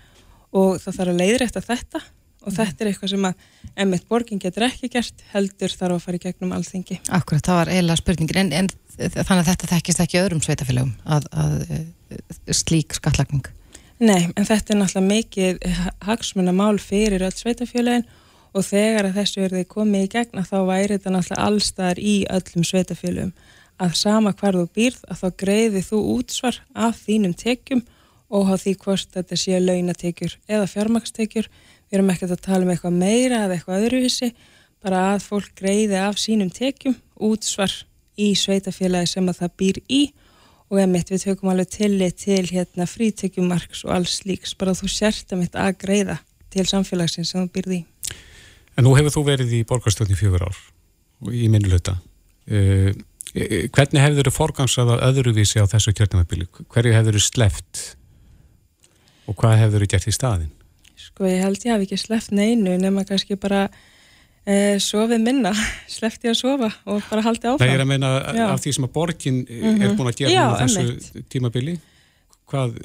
Og 0.52 0.82
það 0.82 0.98
þarf 0.98 1.14
að 1.14 1.22
leiðrætta 1.22 1.64
þetta 1.64 2.02
og 2.42 2.56
þetta 2.56 2.84
er 2.84 2.92
eitthvað 2.92 3.14
sem 3.14 3.28
að 3.30 3.48
emitt 3.86 4.08
borgin 4.10 4.42
getur 4.42 4.66
ekki 4.68 4.90
gert 4.92 5.24
heldur 5.32 5.74
þarf 5.78 5.98
að 5.98 6.06
fara 6.06 6.20
í 6.20 6.24
gegnum 6.26 6.54
alþengi. 6.56 7.00
Akkurat, 7.14 7.46
það 7.46 7.60
var 7.60 7.72
eiginlega 7.74 8.02
spurningin 8.02 8.42
en, 8.42 8.54
en 8.64 8.72
þannig 9.14 9.42
að 9.44 9.50
þetta 9.52 9.72
þekkist 9.76 10.04
ekki 10.06 10.22
öðrum 10.22 10.42
sveitafélagum 10.46 10.96
að, 11.06 11.28
að, 11.32 11.58
að 12.18 12.56
slík 12.58 12.98
skattlagning? 12.98 13.46
Nei, 14.02 14.32
en 14.34 14.48
þetta 14.48 14.74
er 14.74 14.82
náttúrulega 14.82 15.08
mikið 15.08 15.80
hagsmunna 16.08 16.54
mál 16.58 16.82
fyrir 16.82 17.22
öll 17.28 17.38
sveitafélagin 17.38 18.08
og 18.52 18.66
þegar 18.68 19.08
að 19.08 19.18
þessu 19.22 19.46
er 19.46 19.56
þið 19.56 19.68
komið 19.72 20.06
í 20.08 20.12
gegna 20.16 20.44
þá 20.48 20.58
væri 20.68 20.98
þetta 20.98 21.14
náttúrulega 21.16 21.48
allstaðar 21.48 22.02
í 22.02 22.16
öllum 22.34 22.68
sveitafélagum 22.68 23.34
að 23.82 23.98
sama 23.98 24.34
hvar 24.38 24.58
þú 24.58 24.68
býrð 24.76 25.02
að 25.10 25.22
þá 25.22 25.28
greiði 25.44 25.84
þú 25.86 26.02
útsvar 26.16 26.60
af 26.74 27.00
þínum 27.06 27.36
tekjum 27.38 27.84
og 28.32 28.52
á 28.52 28.56
því 28.60 28.74
hvort 28.84 29.16
þetta 29.16 29.38
sé 29.40 29.60
launatekjur 29.60 30.38
eða 30.48 30.70
fjármakstekjur 30.72 31.50
við 31.92 32.00
erum 32.00 32.12
ekkert 32.14 32.32
að 32.38 32.44
tala 32.48 32.66
um 32.66 32.72
eitthvað 32.72 32.98
meira 33.02 33.44
eða 33.46 33.58
eitthvað 33.58 33.86
öðruvísi, 33.86 34.32
bara 34.82 35.02
að 35.12 35.26
fólk 35.28 35.52
greiði 35.60 36.00
af 36.00 36.18
sínum 36.18 36.50
tekjum 36.54 36.96
útsvar 37.22 37.74
í 38.16 38.32
sveitafélagi 38.40 39.12
sem 39.12 39.28
að 39.28 39.42
það 39.44 39.56
býr 39.60 39.80
í 39.92 40.02
og 40.72 40.80
emitt 40.80 41.12
við 41.12 41.26
tökum 41.26 41.52
alveg 41.52 41.70
tillit 41.74 42.22
til 42.24 42.46
hérna 42.48 42.88
frítekjumarks 42.88 43.84
og 43.86 43.96
alls 43.98 44.22
líks, 44.24 44.56
bara 44.56 44.76
þú 44.78 44.88
sért 44.92 45.34
emitt 45.36 45.58
að 45.60 45.76
greiða 45.84 46.18
til 46.52 46.66
samfélagsins 46.68 47.34
sem 47.34 47.44
þú 47.44 47.52
býrði 47.58 47.82
í. 47.82 47.86
En 48.80 48.88
nú 48.88 48.96
hefur 48.96 49.18
þú 49.18 49.26
verið 49.28 49.56
í 49.60 49.66
borgarstjórn 49.68 50.14
í 50.16 50.20
fjögur 50.20 50.48
ár 50.48 50.62
í 51.36 51.50
minnulöta. 51.52 51.98
Uh, 52.48 52.96
eh, 53.36 53.68
hvernig 53.68 54.00
hefur 54.00 54.32
þau 54.32 54.38
forgangsað 54.38 54.96
að 54.96 55.04
öðruvísi 55.10 55.60
á 55.60 55.68
þessu 55.68 55.94
kjörnumabili? 55.98 56.48
Hverju 56.72 56.96
hefur 56.96 57.20
þau 57.20 57.28
sleft 57.28 57.84
og 59.28 59.36
hvað 59.36 59.60
hefur 59.66 59.84
þau 59.84 59.92
gert 59.92 60.08
í 60.08 60.16
staðin? 60.16 60.52
Sko 61.12 61.28
ég 61.28 61.44
held 61.44 61.66
ég 61.66 61.76
hafi 61.76 61.88
ekki 61.88 62.00
sleppt 62.00 62.32
neinu 62.34 62.78
nema 62.80 63.04
kannski 63.06 63.38
bara 63.38 63.66
e, 64.48 64.80
sofið 64.82 65.22
minna, 65.22 65.54
sleppti 65.96 66.32
að 66.32 66.40
sofa 66.40 66.72
og 66.86 67.04
bara 67.10 67.28
haldi 67.28 67.48
áfram. 67.48 67.62
Það 67.62 67.76
er 67.76 67.86
að 67.86 67.92
meina 67.94 68.12
Já. 68.34 68.46
af 68.50 68.64
því 68.64 68.76
sem 68.78 68.90
að 68.90 68.94
borgin 68.98 69.40
mm 69.44 69.48
-hmm. 69.48 69.82
er 69.84 69.88
mhm. 69.88 69.98
búin 69.98 70.12
að 70.14 70.20
gera 70.24 70.46
á 70.48 70.52
þessu 70.64 70.86
emitt. 70.88 71.30
tímabili 71.30 71.80
hvað, 72.52 72.76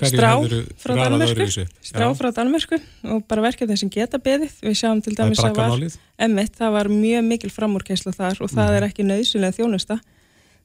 hefur 0.00 0.54
frá 0.80 0.96
Danmörku, 0.98 1.66
strá 1.84 2.06
frá 2.16 2.30
Danmörku 2.34 2.78
og 3.12 3.22
bara 3.28 3.44
verkefni 3.44 3.76
sem 3.80 3.92
geta 3.92 4.20
beðið 4.22 4.56
við 4.64 4.76
sjáum 4.80 5.02
til 5.04 5.14
dæmis 5.16 5.42
að 5.44 5.58
var 5.58 5.84
emitt, 6.26 6.56
það 6.58 6.76
var 6.78 6.90
mjög 6.92 7.24
mikil 7.28 7.52
framúrkeisla 7.52 8.14
þar 8.16 8.42
og 8.44 8.52
það 8.52 8.70
mm. 8.70 8.76
er 8.78 8.88
ekki 8.88 9.08
nöðsynlega 9.08 9.58
þjónusta 9.58 9.98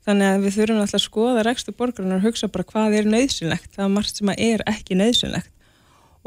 þannig 0.08 0.34
að 0.34 0.46
við 0.46 0.58
þurfum 0.58 0.82
alltaf 0.84 1.00
að 1.00 1.06
skoða 1.06 1.46
rekstu 1.48 1.76
borgarinn 1.76 2.16
og 2.16 2.26
hugsa 2.26 2.52
bara 2.52 2.68
hvað 2.72 3.00
er 3.00 3.10
nöðsynlegt 3.16 3.72
það 3.76 3.86
er 3.86 3.96
margt 3.98 4.22
sem 4.22 4.34
er 4.36 4.66
ekki 4.70 5.00
nöðsynlegt 5.00 5.52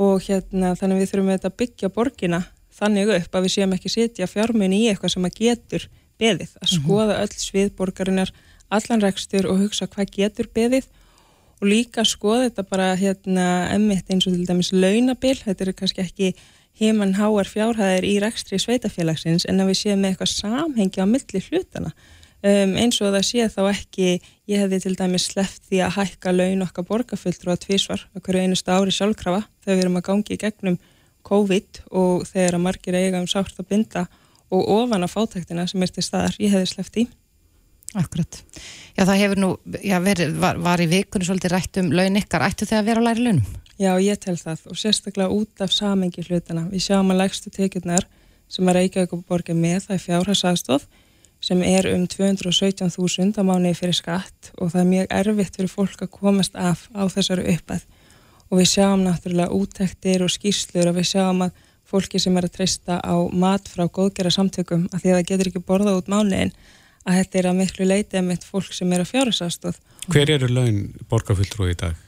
og 0.00 0.22
hérna 0.24 0.72
þannig 0.78 1.02
við 1.02 1.10
þurfum 1.12 1.32
að 1.34 1.56
byggja 1.60 1.92
borgina 1.92 2.42
þannig 2.72 3.12
upp 3.18 3.36
að 3.36 3.44
við 3.46 3.54
séum 3.56 3.74
ekki 3.76 3.92
setja 3.92 4.28
fjármunni 4.30 4.84
í 4.84 4.88
eitthvað 4.90 5.14
sem 5.16 5.28
að 5.28 5.36
getur 5.38 5.86
beðið, 6.22 6.56
að 6.60 6.66
mhm. 6.68 6.78
skoða 6.78 7.20
öll 7.22 7.36
svið 7.42 7.70
borgarinnar, 7.78 8.32
allan 8.72 9.04
rekstur 9.04 9.48
og 9.50 9.60
hugsa 9.60 9.88
hvað 9.90 10.14
getur 10.16 10.48
beðið. 10.54 10.88
Og 11.62 11.68
líka 11.70 12.02
skoða 12.08 12.48
þetta 12.48 12.64
bara 12.66 12.88
hérna 12.98 13.46
emmitt 13.70 14.08
eins 14.10 14.26
og 14.26 14.34
til 14.34 14.48
dæmis 14.48 14.72
launabil, 14.74 15.36
þetta 15.44 15.66
eru 15.66 15.74
kannski 15.78 16.02
ekki 16.02 16.32
heimann 16.80 17.14
háar 17.18 17.46
fjárhæðir 17.46 18.06
í 18.08 18.16
rekstri 18.22 18.58
sveitafélagsins 18.58 19.44
en 19.48 19.60
að 19.62 19.70
við 19.70 19.78
séum 19.82 20.02
með 20.02 20.14
eitthvað 20.14 20.32
samhengi 20.32 21.04
á 21.04 21.06
milli 21.06 21.42
hlutana 21.44 21.92
um, 22.42 22.74
eins 22.82 23.00
og 23.00 23.14
það 23.14 23.26
sé 23.28 23.48
þá 23.52 23.62
ekki 23.70 24.08
ég 24.50 24.62
hefði 24.62 24.80
til 24.84 24.94
dæmis 24.98 25.28
sleppt 25.30 25.70
því 25.70 25.82
að 25.86 25.96
hækka 25.98 26.34
laun 26.34 26.66
okkar 26.66 26.88
borgarfulltrú 26.88 27.54
að 27.54 27.62
tvísvar 27.66 28.04
okkur 28.18 28.40
einustu 28.42 28.74
ári 28.74 28.94
sjálfkrafa 28.94 29.44
þegar 29.64 29.78
við 29.78 29.84
erum 29.86 30.00
að 30.00 30.06
gangi 30.10 30.36
í 30.36 30.42
gegnum 30.42 30.78
COVID 31.22 31.82
og 32.02 32.26
þegar 32.28 32.58
að 32.58 32.64
margir 32.66 32.98
eiga 32.98 33.22
um 33.22 33.30
sátt 33.30 33.58
að 33.58 33.70
binda 33.70 34.06
og 34.52 34.70
ofan 34.82 35.06
á 35.06 35.08
fátæktina 35.08 35.66
sem 35.70 35.82
er 35.82 35.92
til 35.94 36.04
staðar 36.04 36.38
ég 36.42 36.54
hefði 36.54 36.72
sleppt 36.74 37.02
í 37.04 37.08
Akkurat. 37.92 38.38
Já 38.96 39.04
það 39.04 39.18
hefur 39.20 39.40
nú 39.40 39.48
já, 39.84 39.98
verið, 40.00 40.36
var, 40.40 40.56
var 40.64 40.80
í 40.80 40.88
vikunni 40.88 41.26
svolítið 41.28 41.52
rætt 41.52 41.80
um 41.82 41.90
laun 41.92 42.16
ykkar, 42.16 42.44
ættu 42.46 42.64
þið 42.68 42.78
að 42.78 42.86
vera 42.88 43.02
að 43.02 43.08
læra 43.08 43.24
launum? 43.26 43.58
Já 43.80 43.92
ég 44.00 44.20
tel 44.22 44.36
það 44.40 44.62
og 44.72 44.78
sérstaklega 44.80 45.34
út 45.36 45.64
af 45.64 45.74
samengi 45.74 46.24
hlutana. 46.24 46.64
Við 46.72 46.86
sjáum 46.86 47.12
að 47.12 47.20
lægstu 47.20 47.52
tekjurnar 47.52 48.06
sem 48.52 48.68
að 48.68 48.78
Reykjavík 48.78 49.26
borgir 49.28 49.58
með 49.58 49.86
það 49.86 49.96
er 49.96 50.04
fjárhagsaðstof 50.06 50.88
sem 51.42 51.62
er 51.66 51.88
um 51.90 52.04
217.000 52.06 53.34
á 53.38 53.42
mánuði 53.42 53.74
fyrir 53.78 53.98
skatt 53.98 54.52
og 54.58 54.70
það 54.72 54.80
er 54.82 54.90
mjög 54.92 55.16
erfitt 55.18 55.58
fyrir 55.58 55.72
fólk 55.72 56.04
að 56.06 56.14
komast 56.14 56.54
af 56.54 56.86
á 56.94 57.02
þessari 57.10 57.48
uppæð 57.56 57.84
og 58.52 58.60
við 58.60 58.68
sjáum 58.74 59.02
náttúrulega 59.06 59.56
úttektir 59.56 60.22
og 60.22 60.30
skýrslur 60.30 60.92
og 60.92 60.98
við 61.00 61.08
sjáum 61.14 61.46
að 61.48 61.58
fólki 61.88 62.20
sem 62.22 62.36
er 62.38 62.46
að 62.46 62.54
treysta 62.58 63.00
á 63.00 63.16
mat 63.32 63.66
frá 63.68 63.88
góðgerra 63.88 64.32
samtökum 64.32 64.86
að 64.92 65.02
því 65.02 65.10
að 65.10 65.18
það 65.18 65.28
getur 65.32 65.50
ekki 65.50 65.64
borða 65.66 65.96
út 65.98 66.10
mánuðin 66.12 66.54
að 67.02 67.18
þetta 67.18 67.40
er 67.40 67.48
að 67.50 67.58
miklu 67.58 67.88
leiti 67.88 68.20
að 68.20 68.28
mitt 68.28 68.46
fólk 68.46 68.70
sem 68.76 68.92
er 68.94 69.02
að 69.02 69.10
fjárhastastóð. 69.10 69.80
Hver 70.12 70.30
eru 70.36 70.48
laun 70.52 70.80
borgarfulltrú 71.10 71.68
í 71.72 71.76
dag? 71.78 71.98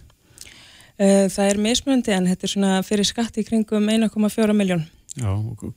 Eh, 0.94 1.26
það 1.26 1.48
er 1.48 1.60
mismundi 1.64 2.14
en 2.14 2.28
þetta 2.30 2.46
er 2.46 2.52
svona 2.52 2.74
fyrir 2.86 3.08
skatt 3.08 3.40
í 3.40 3.46
kringum 3.46 3.90
1,4 3.90 4.54
miljón. 4.54 4.86
Já, 5.18 5.30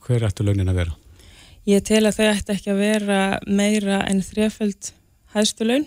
hver 0.06 0.28
ættu 0.28 0.46
launin 0.46 0.70
að 0.70 0.82
vera? 0.84 0.94
Ég 1.68 1.84
tel 1.84 2.06
að 2.08 2.16
þau 2.16 2.26
ætti 2.30 2.54
ekki 2.54 2.70
að 2.72 2.78
vera 2.80 3.22
meira 3.44 4.00
en 4.08 4.22
þrjaföld 4.24 4.92
hæðstu 5.34 5.66
laun, 5.68 5.84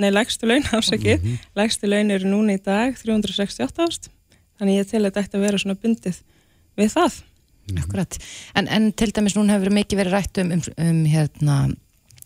nei 0.00 0.08
lægstu 0.10 0.48
laun 0.50 0.64
ásakið, 0.74 1.20
mm 1.20 1.26
-hmm. 1.26 1.50
lægstu 1.60 1.90
laun 1.90 2.10
eru 2.10 2.30
núna 2.32 2.56
í 2.58 2.62
dag 2.64 2.96
368 2.98 3.84
ást, 3.86 4.10
þannig 4.58 4.80
ég 4.80 4.88
tel 4.90 5.04
að 5.04 5.10
þetta 5.10 5.22
ætti 5.22 5.38
að 5.38 5.44
vera 5.46 5.60
svona 5.62 5.78
bundið 5.78 6.18
við 6.76 6.90
það. 6.96 7.20
Mm 7.20 7.76
-hmm. 7.76 7.84
Akkurat, 7.84 8.18
en, 8.54 8.68
en 8.68 8.92
til 8.92 9.12
dæmis 9.12 9.36
núna 9.36 9.54
hefur 9.54 9.70
mikið 9.70 9.98
verið 10.02 10.12
rætt 10.12 10.38
um, 10.38 10.50
um, 10.50 10.62
um 10.88 11.04
hérna, 11.06 11.56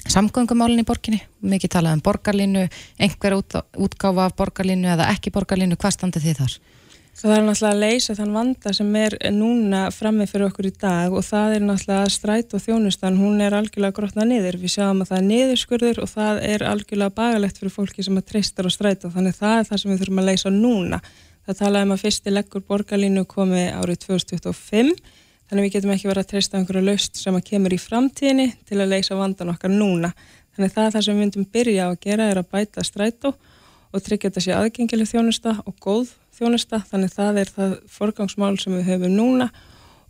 samgöngumálinn 0.09 0.81
í 0.81 0.89
borginni, 0.89 1.21
mikið 1.41 1.71
talað 1.77 1.93
um 1.93 2.01
borgarlínu, 2.01 2.69
einhver 2.99 3.37
út, 3.37 3.53
útgáfa 3.77 4.25
af 4.25 4.37
borgarlínu 4.37 4.89
eða 4.89 5.11
ekki 5.13 5.31
borgarlínu, 5.31 5.77
hvað 5.77 5.93
standið 5.93 6.25
þið 6.25 6.41
þar? 6.41 6.57
Það 7.15 7.31
er 7.31 7.45
náttúrulega 7.47 7.71
að 7.71 7.83
leysa 7.85 8.15
þann 8.19 8.33
vanda 8.35 8.71
sem 8.75 8.89
er 8.99 9.15
núna 9.31 9.85
frammi 9.95 10.25
fyrir 10.27 10.49
okkur 10.49 10.67
í 10.67 10.73
dag 10.83 11.13
og 11.15 11.23
það 11.23 11.53
er 11.55 11.63
náttúrulega 11.63 12.11
stræt 12.11 12.57
og 12.57 12.63
þjónustan, 12.65 13.21
hún 13.23 13.39
er 13.41 13.55
algjörlega 13.55 13.95
grotnað 13.95 14.27
niður. 14.33 14.59
Við 14.59 14.73
sjáum 14.75 15.05
að 15.05 15.13
það 15.13 15.21
er 15.21 15.29
niðurskurður 15.29 16.01
og 16.03 16.11
það 16.11 16.41
er 16.49 16.65
algjörlega 16.67 17.15
bagalegt 17.15 17.61
fyrir 17.61 17.75
fólki 17.77 18.03
sem 18.03 18.19
að 18.19 18.27
treystar 18.33 18.67
og 18.67 18.75
stræta 18.75 19.13
þannig 19.15 19.39
það 19.39 19.55
er 19.61 19.71
það 19.71 19.83
sem 19.83 19.93
við 19.93 20.03
þurfum 20.03 20.23
að 20.25 20.29
leysa 20.33 20.55
núna. 20.57 21.01
Það 21.47 21.61
talaði 21.63 21.87
um 21.87 21.95
að 21.95 22.03
fyrsti 22.03 22.35
leggur 22.35 22.67
borgarlínu 22.67 23.25
komi 23.31 23.65
árið 23.71 24.03
2025 24.09 24.93
þannig 25.49 25.69
við 25.69 25.75
getum 25.79 25.95
ekki 25.95 26.11
verið 26.11 26.25
að 26.25 26.31
treysta 26.35 26.59
einhverju 26.59 26.87
löst 26.91 27.21
sem 27.23 27.39
að 27.39 27.47
kemur 27.47 27.75
í 27.77 27.79
framtíðinni 27.79 28.51
til 28.67 28.81
að 28.81 28.91
leysa 28.91 29.15
vandan 29.15 29.55
okkar 29.55 29.71
núna. 29.71 30.11
Þannig 30.57 30.75
það 30.75 30.95
það 30.97 31.05
sem 31.07 31.15
við 31.15 31.23
myndum 31.23 31.51
byrja 31.55 31.91
að 31.93 31.99
gera 32.09 32.31
er 32.33 32.41
að 32.43 32.51
bæta 32.51 32.85
strætó 32.87 33.37
og 33.95 34.03
tryggja 34.03 34.31
þetta 34.31 34.43
sé 34.43 34.55
aðgengileg 34.57 35.11
þjónusta 35.11 35.55
og 35.63 35.77
góð 35.83 36.11
þjónusta. 36.35 36.81
Þannig 36.91 37.13
það 37.15 37.39
er 37.43 37.53
það 37.55 37.77
forgangsmál 37.95 38.57
sem 38.59 38.75
við 38.75 38.89
höfum 38.91 39.15
núna. 39.15 39.51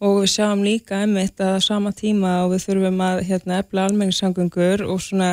Og 0.05 0.23
við 0.23 0.33
sjáum 0.35 0.64
líka 0.64 1.03
emmitt 1.05 1.40
að 1.40 1.59
sama 1.64 1.92
tíma 1.97 2.40
og 2.44 2.55
við 2.55 2.64
þurfum 2.66 3.05
að 3.05 3.20
hérna, 3.29 3.61
efla 3.62 3.85
almenningssangungur 3.88 4.85
og 4.88 5.03
svona 5.05 5.31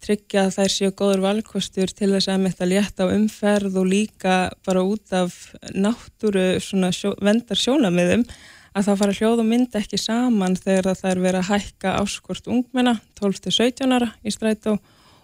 tryggja 0.00 0.46
að 0.46 0.54
þær 0.56 0.72
séu 0.72 0.94
góður 0.96 1.24
valkostur 1.24 1.92
til 1.92 2.08
þess 2.14 2.30
að 2.30 2.38
emmitt 2.38 2.62
að 2.64 2.72
létta 2.72 3.04
á 3.04 3.12
umferð 3.12 3.76
og 3.82 3.90
líka 3.90 4.36
bara 4.66 4.84
út 4.84 5.12
af 5.12 5.36
náttúru 5.76 6.46
sjó, 6.60 7.12
vendar 7.20 7.60
sjónamiðum 7.60 8.24
að 8.76 8.86
það 8.86 9.00
fara 9.02 9.16
hljóð 9.18 9.42
og 9.42 9.48
mynd 9.50 9.76
ekki 9.76 10.00
saman 10.00 10.56
þegar 10.56 10.96
það 10.96 11.10
er 11.10 11.22
verið 11.26 11.40
að 11.42 11.50
hækka 11.50 11.94
áskort 12.00 12.48
ungmenna 12.50 12.96
12-17 13.20 13.96
ára 13.96 14.12
í 14.24 14.32
strætó 14.32 14.78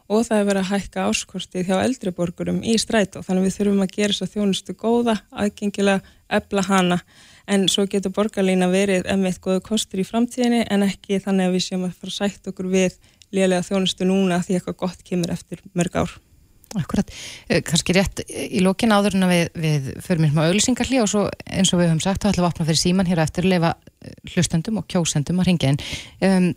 og 0.07 0.27
það 0.27 0.39
er 0.39 0.49
verið 0.51 0.63
að 0.63 0.71
hækka 0.73 1.07
áskortið 1.11 1.71
hjá 1.71 1.77
eldriborgurum 1.83 2.61
í 2.63 2.77
strætó. 2.79 3.23
Þannig 3.27 3.49
við 3.49 3.57
þurfum 3.57 3.83
að 3.85 3.95
gera 3.97 4.15
þess 4.15 4.27
að 4.27 4.37
þjónustu 4.37 4.77
góða 4.79 5.17
aðgengilega 5.33 6.15
ebla 6.39 6.67
hana. 6.67 7.01
En 7.47 7.67
svo 7.71 7.87
getur 7.91 8.15
borgarlína 8.15 8.69
verið 8.71 9.07
emitt 9.11 9.41
góðu 9.43 9.63
kostur 9.67 10.03
í 10.03 10.07
framtíðinni 10.07 10.65
en 10.71 10.87
ekki 10.87 11.21
þannig 11.23 11.51
að 11.51 11.59
við 11.59 11.67
séum 11.67 11.87
að 11.87 11.99
fara 11.99 12.15
að 12.15 12.19
sætt 12.21 12.51
okkur 12.51 12.71
við 12.71 12.97
lélega 13.35 13.67
þjónustu 13.67 14.07
núna 14.07 14.41
því 14.43 14.59
eitthvað 14.59 14.81
gott 14.85 15.05
kemur 15.07 15.35
eftir 15.35 15.63
mörg 15.75 15.99
ár. 15.99 16.17
Akkurat, 16.75 17.11
eh, 17.49 17.63
kannski 17.63 17.95
rétt 17.95 18.25
í 18.27 18.61
lókin 18.61 18.91
áður 18.91 19.15
en 19.15 19.29
við, 19.31 19.51
við 19.55 19.85
förum 20.03 20.27
inn 20.27 20.35
á 20.35 20.51
auðlýsingarli 20.51 20.99
og 21.01 21.09
svo 21.09 21.23
eins 21.47 21.71
og 21.73 21.81
við 21.81 21.93
höfum 21.93 22.03
sagt 22.03 22.23
þá 22.23 22.33
ætlum 22.33 22.43
við 22.43 22.49
að 22.49 22.53
opna 22.53 22.67
fyrir 22.67 22.81
síman 22.83 23.07
hér 23.07 23.23
eftir 23.23 23.47
að 23.47 23.53
lefa 23.55 23.71
eh, 24.03 24.11
hlustendum 24.35 24.81
og 24.83 24.89
kjósendum 24.91 25.41
að 25.41 25.47
ringja 25.47 25.71
inn. 25.73 25.79
Um, 26.21 26.49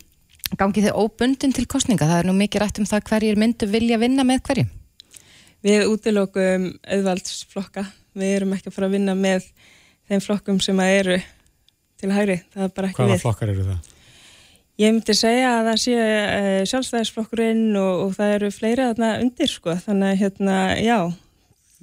Gangið 0.58 0.88
þið 0.88 0.98
óbundin 0.98 1.54
til 1.54 1.66
kostninga? 1.70 2.08
Það 2.08 2.22
er 2.22 2.28
nú 2.28 2.34
mikið 2.38 2.64
rætt 2.64 2.80
um 2.82 2.88
það 2.88 3.04
hverjir 3.10 3.38
myndu 3.38 3.68
vilja 3.70 3.98
vinna 4.02 4.26
með 4.26 4.42
hverjum? 4.48 4.72
Við 5.66 5.86
útilokum 5.90 6.66
auðvaldsflokka. 6.88 7.84
Við 8.18 8.34
erum 8.38 8.56
ekki 8.56 8.70
að 8.70 8.74
fara 8.74 8.88
að 8.90 8.96
vinna 8.96 9.14
með 9.14 9.46
þeim 10.10 10.24
flokkum 10.24 10.60
sem 10.64 10.82
að 10.82 10.96
eru 10.98 11.16
til 12.00 12.10
hægri. 12.14 12.40
Það 12.50 12.66
er 12.66 12.74
bara 12.76 12.90
ekki 12.90 13.02
Hvaða 13.02 13.10
við. 13.10 13.16
Hvaða 13.16 13.24
flokkar 13.26 13.52
eru 13.54 13.66
það? 13.68 13.96
Ég 14.80 14.94
myndi 14.96 15.12
segja 15.12 15.48
að 15.58 15.66
það 15.68 15.80
sé 15.82 15.96
uh, 16.00 16.60
sjálfstæðisflokkurinn 16.70 17.66
og, 17.76 18.04
og 18.06 18.14
það 18.16 18.36
eru 18.38 18.52
fleiri 18.56 18.86
þarna 18.88 19.10
undir 19.20 19.50
sko. 19.52 19.74
Þannig 19.84 20.14
að 20.14 20.22
hérna, 20.22 20.54
já. 20.80 20.98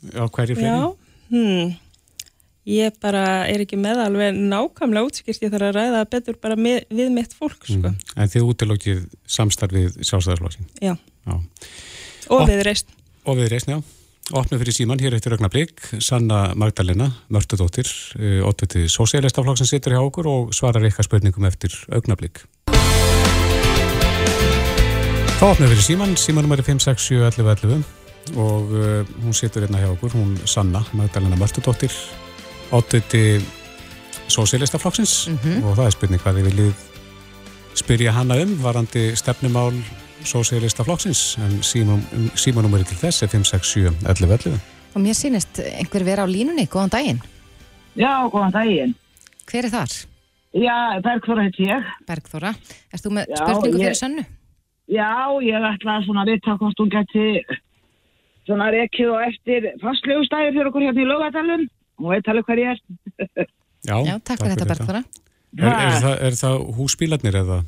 Já, 0.07 0.23
hverjir 0.33 0.57
fleiri? 0.57 0.71
Já, 0.71 0.79
hmm. 1.31 1.75
Ég 2.67 2.95
bara 2.99 3.45
er 3.47 3.61
ekki 3.63 3.77
með 3.79 4.01
alveg 4.03 4.35
nákvæmlega 4.35 5.07
útskýrt, 5.07 5.39
ég 5.45 5.51
þarf 5.53 5.69
að 5.69 5.77
ræða 5.77 6.01
betur 6.11 6.35
bara 6.43 6.57
með, 6.59 6.81
við 6.91 7.13
mitt 7.15 7.31
fólk, 7.31 7.61
sko. 7.63 7.77
Mm. 7.79 8.01
En 8.19 8.31
þið 8.33 8.47
útilokkið 8.49 9.05
samstarfið 9.37 10.01
sjálfstæðarflokkin? 10.01 10.67
Já. 10.83 10.97
já. 10.99 11.37
Og 12.35 12.43
við 12.49 12.65
reist. 12.67 12.91
Og 13.23 13.39
við 13.39 13.53
reist, 13.53 13.71
já. 13.71 13.79
Opnum 14.35 14.59
fyrir 14.59 14.75
síman, 14.75 14.99
hér 14.99 15.15
eftir 15.15 15.37
augnablík, 15.37 15.79
Sanna 16.03 16.41
Magdalena, 16.59 17.07
Mörtudóttir, 17.31 17.87
ótvitið 18.43 18.91
sósélistaflokk 18.91 19.63
sem 19.63 19.71
situr 19.71 19.95
hjá 19.95 20.03
okkur 20.03 20.27
og 20.27 20.51
svarar 20.51 20.83
ykkar 20.91 21.07
spurningum 21.07 21.47
eftir 21.47 21.71
augnablík. 21.87 22.43
Þá 25.39 25.47
opnum 25.53 25.71
fyrir 25.71 25.85
síman, 25.87 26.19
símanum 26.19 26.51
er 26.57 26.67
5671111 26.67 27.87
og 28.35 28.71
uh, 28.75 29.07
hún 29.23 29.31
situr 29.31 29.63
hérna 29.63 29.79
hjá 29.79 29.93
okkur, 29.95 30.19
hún 30.19 30.35
Sanna 30.43 30.83
Magdalena 30.91 31.39
Mörtudóttir, 31.39 31.95
ótviti 32.71 33.41
sósélistaflokksins 34.27 35.27
mm 35.27 35.37
-hmm. 35.37 35.63
og 35.65 35.77
það 35.77 35.85
er 35.85 35.91
spurning 35.91 36.21
hvað 36.21 36.35
þið 36.37 36.47
viljið 36.49 36.73
spyrja 37.73 38.11
hana 38.11 38.35
um 38.43 38.57
varandi 38.63 39.15
stefnumál 39.15 39.73
sósélistaflokksins 40.23 41.37
en 41.37 41.61
símanúmeri 42.35 42.83
til 42.83 42.97
þess 42.97 43.23
er 43.23 43.27
567-1111 43.27 44.59
Og 44.97 45.03
mér 45.03 45.13
sýnist 45.13 45.59
einhver 45.61 46.01
vera 46.03 46.23
á 46.25 46.27
línunni, 46.27 46.65
góðan 46.65 46.89
daginn. 46.89 47.19
Já, 47.93 48.25
góðan 48.33 48.53
daginn. 48.55 48.95
Hver 49.45 49.67
er 49.67 49.69
þar? 49.69 49.93
Já, 50.57 50.77
Bergþóra 51.05 51.43
heit 51.45 51.59
ég. 51.61 51.91
Bergþóra, 52.07 52.53
erst 52.89 53.05
þú 53.05 53.11
með 53.13 53.29
Já, 53.29 53.37
spurningu 53.43 53.77
fyrir 53.77 53.93
ég... 53.93 53.99
sönnu? 53.99 54.23
Já, 54.87 55.11
ég 55.45 55.67
ætla 55.69 55.99
svona 56.01 56.23
að 56.23 56.31
vita 56.31 56.55
hvort 56.57 56.81
hún 56.81 56.89
geti 56.89 57.27
svona 58.47 58.71
rekið 58.73 59.11
og 59.13 59.25
eftir 59.27 59.67
fastlögustæðir 59.83 60.55
fyrir 60.55 60.69
okkur 60.71 60.85
hérna 60.87 61.03
í 61.03 61.09
lögadalum 61.11 61.67
og 61.97 62.11
veit 62.13 62.29
alveg 62.31 62.47
hvað 62.47 62.61
ég 62.63 62.75
er. 62.75 63.49
Já, 63.87 63.95
Já 63.95 64.13
takk, 64.17 64.27
takk 64.29 64.43
fyrir 64.43 64.53
þetta 64.55 64.69
Bergþóra. 64.73 65.03
Er, 65.57 65.67
er, 65.71 65.97
það, 66.03 66.15
er 66.27 66.37
það 66.37 66.63
húsbílarnir 66.77 67.37
eða? 67.41 67.59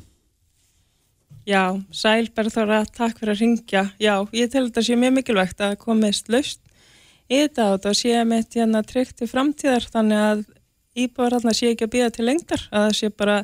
Já, 1.48 1.62
sæl 1.96 2.28
Bergþóra, 2.36 2.82
takk 2.94 3.20
fyrir 3.20 3.34
að 3.34 3.44
ringja. 3.44 3.84
Já, 4.02 4.14
ég 4.36 4.50
tel 4.52 4.66
þetta 4.68 4.84
sé 4.86 4.98
mjög 5.00 5.16
mikilvægt 5.18 5.64
að 5.64 5.78
komist 5.80 6.30
laust 6.32 6.60
í 7.30 7.38
þetta 7.38 7.70
og 7.74 7.82
það 7.84 7.96
sé 8.00 8.24
með 8.26 8.58
hérna 8.58 8.82
tryggt 8.86 9.24
í 9.24 9.30
framtíðar 9.30 9.86
þannig 9.92 10.24
að 10.26 10.44
íbúar 10.98 11.36
hérna 11.36 11.54
sé 11.56 11.72
ekki 11.72 11.86
að 11.86 11.92
býða 11.94 12.12
til 12.14 12.26
lengdar, 12.26 12.64
að 12.70 12.86
það 12.86 12.96
sé 12.98 13.10
bara 13.22 13.36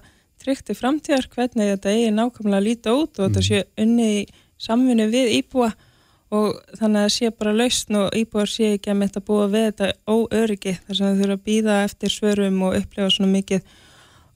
tryggt 0.43 0.73
í 0.73 0.77
framtíðar 0.77 1.29
hvernig 1.33 1.71
þetta 1.73 1.93
eigi 1.95 2.15
nákvæmlega 2.15 2.61
að 2.61 2.67
líta 2.67 2.95
út 2.97 3.21
og 3.21 3.29
mm. 3.29 3.29
þetta 3.29 3.45
sé 3.47 3.63
unni 3.83 4.09
í 4.17 4.25
samvinni 4.67 5.07
við 5.13 5.33
íbúa 5.39 5.71
og 6.35 6.61
þannig 6.75 7.01
að 7.01 7.05
það 7.07 7.15
sé 7.15 7.31
bara 7.39 7.55
lausn 7.55 7.99
og 8.01 8.15
íbúar 8.19 8.51
sé 8.51 8.73
ekki 8.75 8.91
að 8.91 9.01
mynda 9.01 9.21
að 9.21 9.27
búa 9.29 9.49
við 9.51 9.67
þetta 9.69 9.91
óöryggi 10.11 10.77
þar 10.87 10.99
sem 10.99 11.07
þau 11.11 11.21
þurfa 11.21 11.37
að 11.37 11.45
býða 11.47 11.77
eftir 11.87 12.15
svörum 12.15 12.63
og 12.67 12.79
upplefa 12.81 13.11
svona 13.15 13.33
mikið 13.33 13.75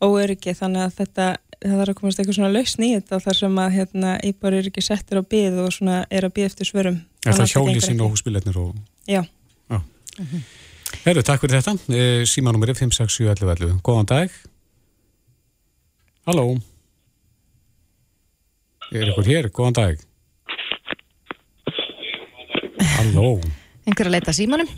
óöryggi 0.00 0.54
þannig 0.60 0.84
að 0.86 0.98
þetta 1.00 1.26
það 1.60 1.76
þarf 1.76 1.92
að 1.92 1.98
komast 1.98 2.20
eitthvað 2.20 2.38
svona 2.38 2.52
lausn 2.54 2.84
í 2.86 2.90
þetta 2.94 3.20
þar 3.26 3.38
sem 3.40 3.58
að 3.60 3.74
hérna, 3.74 4.14
íbúar 4.24 4.56
eru 4.56 4.70
ekki 4.70 4.84
settir 4.84 5.20
á 5.20 5.22
býð 5.34 5.58
og 5.64 5.74
svona 5.76 5.98
er 6.08 6.26
að 6.26 6.34
býð 6.38 6.48
eftir 6.48 6.70
svörum 6.70 6.98
Er 7.26 7.36
það 7.36 7.52
hjálísinn 7.52 8.00
og 8.00 8.14
húsbílarnir? 8.14 8.56
Og... 8.56 8.76
Já, 9.04 9.20
Já. 9.68 9.78
Mm 10.18 10.26
-hmm. 10.26 10.42
Herru, 11.04 11.22
takk 11.22 11.40
fyrir 11.40 11.60
þetta 11.60 11.94
e, 11.94 12.26
Símanúmerið 12.26 12.78
56711 12.80 13.80
Góðan 13.82 14.06
dag 14.06 14.30
Halló 16.26 16.60
Er 18.92 19.08
ykkur 19.08 19.26
hér? 19.26 19.50
Góðan 19.50 19.72
dag 19.72 20.09
Halló. 22.80 23.36
Engur 23.88 24.08
að 24.08 24.16
leita 24.16 24.34
símanum? 24.36 24.68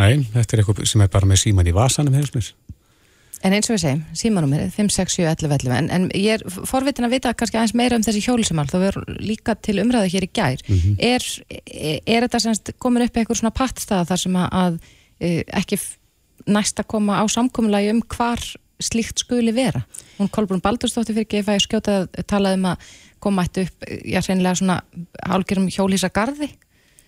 Nei, 0.00 0.24
þetta 0.32 0.56
er 0.56 0.62
eitthvað 0.62 0.84
sem 0.88 1.04
er 1.04 1.12
bara 1.12 1.28
með 1.28 1.42
síman 1.44 1.68
í 1.68 1.76
vasanum 1.76 2.16
hefur 2.16 2.38
mér. 2.38 2.50
En 3.40 3.54
eins 3.56 3.70
og 3.70 3.76
við 3.76 3.82
segjum, 3.86 4.00
símanum 4.20 4.50
er 4.52 4.66
5, 4.68 4.90
6, 4.92 5.14
7, 5.16 5.24
11, 5.30 5.54
11 5.64 5.76
en, 5.78 5.86
en 5.96 6.02
ég 6.12 6.34
er 6.36 6.64
forvitin 6.68 7.06
að 7.06 7.14
vita 7.14 7.32
kannski 7.32 7.56
aðeins 7.56 7.76
meira 7.78 7.96
um 7.96 8.04
þessi 8.04 8.20
hjólisamál 8.26 8.66
þá 8.68 8.76
verður 8.82 9.14
líka 9.16 9.54
til 9.56 9.78
umræðu 9.80 10.10
hér 10.12 10.26
í 10.26 10.28
gær 10.28 10.60
mm 10.66 10.76
-hmm. 10.76 10.98
er, 11.08 11.24
er, 12.04 12.26
þetta 12.26 12.40
semst 12.44 12.72
komin 12.76 13.06
upp 13.06 13.16
eitthvað 13.16 13.40
svona 13.40 13.56
pattstaða 13.56 14.10
þar 14.10 14.20
sem 14.24 14.36
að, 14.36 14.48
að 14.62 14.76
e, 15.20 15.30
ekki 15.56 15.80
næst 16.52 16.84
að 16.84 16.90
koma 16.92 17.16
á 17.16 17.24
samkominlagi 17.32 17.94
um 17.94 18.02
hvar 18.12 18.44
slíkt 18.80 19.24
skuli 19.24 19.52
vera? 19.56 19.86
Hún 20.18 20.28
Kolbrún 20.28 20.60
Baldurstóttir 20.60 21.16
fyrir 21.16 21.24
ekki 21.24 21.40
ef 21.40 21.48
að 21.48 21.58
ég 21.58 21.64
skjóta 21.64 21.96
að 22.04 22.26
tala 22.28 22.52
um 22.56 22.68
að 22.74 22.84
koma 23.20 23.44
ættu 23.46 23.66
upp, 23.66 23.86
já, 23.88 24.20
reynilega 24.24 24.58
svona 24.60 24.80
hálgirum 25.26 25.68
hjólísa 25.68 26.10
gardi? 26.12 26.50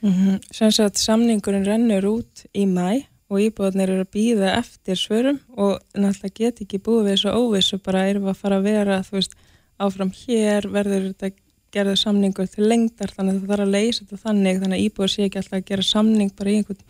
Mm 0.02 0.12
-hmm. 0.12 0.40
Sanns 0.50 0.80
að 0.80 0.98
samningurinn 0.98 1.66
rennur 1.66 2.04
út 2.04 2.46
í 2.54 2.66
mæ 2.66 3.06
og 3.32 3.40
íbúðanir 3.40 3.90
eru 3.90 4.04
að 4.04 4.12
býða 4.12 4.56
eftir 4.58 4.96
svörum 4.98 5.38
og 5.56 5.78
náttúrulega 5.94 6.34
get 6.38 6.60
ekki 6.60 6.78
búið 6.78 7.04
við 7.04 7.12
þessu 7.14 7.30
óvissu, 7.32 7.78
bara 7.78 8.08
erum 8.08 8.28
að 8.28 8.40
fara 8.42 8.58
að 8.58 8.66
vera, 8.68 9.02
þú 9.06 9.12
veist, 9.12 9.36
áfram 9.78 10.12
hér 10.12 10.68
verður 10.68 11.06
þetta 11.12 11.30
gerður 11.72 11.96
samningur 11.96 12.50
til 12.52 12.68
lengdar, 12.68 13.12
þannig 13.16 13.34
að 13.34 13.40
það 13.40 13.52
þarf 13.52 13.66
að 13.66 13.74
leysa 13.76 14.04
þetta 14.04 14.24
þannig, 14.26 14.60
þannig 14.60 14.78
að 14.78 14.84
íbúður 14.86 15.12
sé 15.12 15.24
ekki 15.24 15.40
alltaf 15.40 15.58
að 15.58 15.70
gera 15.70 15.86
samning 15.88 16.34
bara 16.36 16.50
í 16.50 16.58
einhvern 16.60 16.82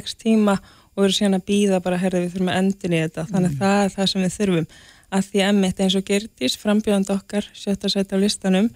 x 0.00 0.14
tíma 0.20 0.58
og 0.96 1.04
eru 1.06 1.16
síðan 1.16 1.38
að 1.38 1.46
býða 1.48 1.80
bara, 1.84 2.00
herðu 2.00 2.22
við 2.24 2.34
þurfum 2.34 2.52
að 2.52 2.60
endin 2.60 2.96
í 2.96 3.00
þetta, 3.06 3.26
þannig 3.30 3.50
að 3.50 3.54
mm. 3.54 3.60
það 3.62 3.80
er 3.84 3.94
það 3.96 4.10
sem 4.12 4.26
við 4.26 4.36
þurfum 4.36 4.68
að 5.18 5.30
því 5.30 5.46
emitt 5.50 5.80
eins 5.80 5.96
og 5.98 6.04
Gertís, 6.06 6.58
frambjöðand 6.60 7.10
okkar, 7.14 7.48
sjötta 7.56 7.90
sæti 7.92 8.16
á 8.16 8.18
listanum, 8.22 8.70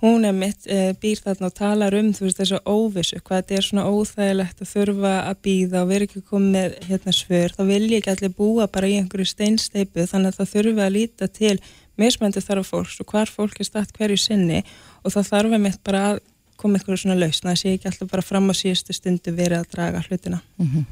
hún 0.00 0.24
emitt 0.24 0.64
e, 0.64 0.94
býr 1.00 1.20
þarna 1.20 1.50
og 1.50 1.56
talar 1.56 1.96
um 1.98 2.08
þú 2.16 2.24
veist 2.26 2.40
þessu 2.40 2.60
óvissu, 2.64 3.18
hvað 3.20 3.42
þetta 3.42 3.56
er 3.58 3.66
svona 3.66 3.84
óþægilegt 3.90 4.62
að 4.62 4.70
þurfa 4.70 5.12
að 5.26 5.42
býða 5.44 5.82
og 5.82 5.90
vera 5.90 6.08
ekki 6.08 6.22
komið 6.30 6.78
hérna 6.88 7.14
svör, 7.16 7.54
þá 7.56 7.62
vil 7.68 7.82
ég 7.90 7.98
ekki 8.00 8.14
allir 8.14 8.34
búa 8.38 8.68
bara 8.72 8.88
í 8.88 8.96
einhverju 8.96 9.28
steinsteipu 9.28 10.06
þannig 10.08 10.32
að 10.32 10.40
það 10.40 10.52
þurfa 10.54 10.86
að 10.86 10.96
líta 10.96 11.28
til 11.28 11.56
mismöndu 12.00 12.40
þarf 12.40 12.72
fólks 12.72 13.00
og 13.02 13.12
hvar 13.12 13.28
fólk 13.28 13.60
er 13.60 13.68
statt 13.68 13.92
hverju 13.96 14.16
sinni 14.20 14.62
og 15.04 15.12
það 15.12 15.32
þarf 15.34 15.58
emitt 15.58 15.82
bara 15.84 16.04
að 16.14 16.22
koma 16.60 16.80
einhverju 16.80 17.04
svona 17.04 17.18
lausna, 17.18 17.52
það 17.52 17.60
sé 17.60 17.74
ekki 17.76 17.90
alltaf 17.90 18.10
bara 18.12 18.24
fram 18.24 18.48
á 18.52 18.54
síðustu 18.56 18.96
stundu 18.96 19.36
verið 19.36 19.62
að 19.62 19.70
draga 19.74 20.02
hlutina. 20.08 20.40
Mm 20.60 20.70
-hmm. 20.72 20.84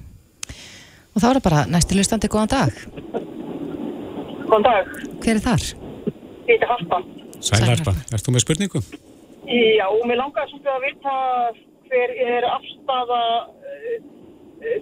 Og 1.14 1.22
þá 1.22 1.28
er 1.28 1.34
það 1.34 1.48
bara 1.48 1.66
næstu 1.66 1.94
hlustandi, 1.94 2.28
góðan 2.28 2.54
dag. 2.54 2.72
Góðan 4.48 4.64
dag, 4.64 4.86
Hver 5.20 5.36
er 5.36 5.42
þar? 5.44 5.64
ég 6.48 6.54
heiti 6.54 6.68
Harpa. 6.70 6.98
Sælarpa, 7.44 7.92
ert 8.08 8.24
þú 8.24 8.32
með 8.32 8.44
spurningu? 8.46 8.80
Já, 9.48 9.86
mér 10.08 10.18
langar 10.22 10.48
svolítið 10.48 10.72
að 10.72 10.84
vita 10.86 11.16
hver 11.88 12.12
er 12.24 12.46
afstafa 12.48 13.20
uh, 13.44 13.98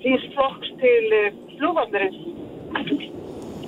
þýrs 0.05 0.26
flokks 0.37 0.70
til 0.81 1.05
uh, 1.18 1.26
flugvallurins 1.59 2.20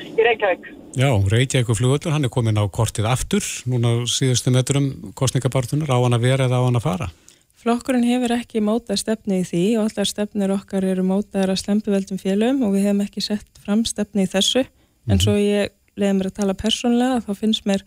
í 0.09 0.27
Reykjavík. 0.27 0.69
Já, 0.99 1.11
Reykjavík 1.35 1.73
flugvöllur, 1.75 2.15
hann 2.15 2.27
er 2.27 2.33
komin 2.33 2.59
á 2.59 2.65
kortið 2.71 3.11
aftur, 3.11 3.45
núna 3.71 3.97
síðustu 4.11 4.55
metrum 4.55 4.89
kostningabartunar, 5.19 5.91
á 5.91 5.99
hann 5.99 6.17
að 6.17 6.29
vera 6.31 6.47
eða 6.47 6.63
á 6.63 6.67
hann 6.67 6.79
að 6.79 6.87
fara? 6.87 7.11
Flokkurinn 7.59 8.07
hefur 8.07 8.37
ekki 8.39 8.63
mótað 8.63 9.03
stefni 9.03 9.43
í 9.43 9.47
því 9.47 9.65
og 9.81 9.91
allar 9.91 10.07
stefnir 10.07 10.55
okkar 10.55 10.87
eru 10.87 11.03
mótaðar 11.03 11.57
að 11.57 11.65
slempuveldum 11.65 12.23
félögum 12.23 12.63
og 12.69 12.77
við 12.77 12.87
hefum 12.87 13.03
ekki 13.03 13.25
sett 13.25 13.63
fram 13.65 13.83
stefni 13.83 14.29
í 14.29 14.31
þessu 14.31 14.63
en 15.11 15.19
svo 15.23 15.35
ég 15.41 15.73
leiði 15.99 16.17
mér 16.19 16.31
að 16.31 16.37
tala 16.41 16.55
persónlega 16.59 17.21
þá 17.27 17.31
finnst 17.43 17.67
mér 17.69 17.85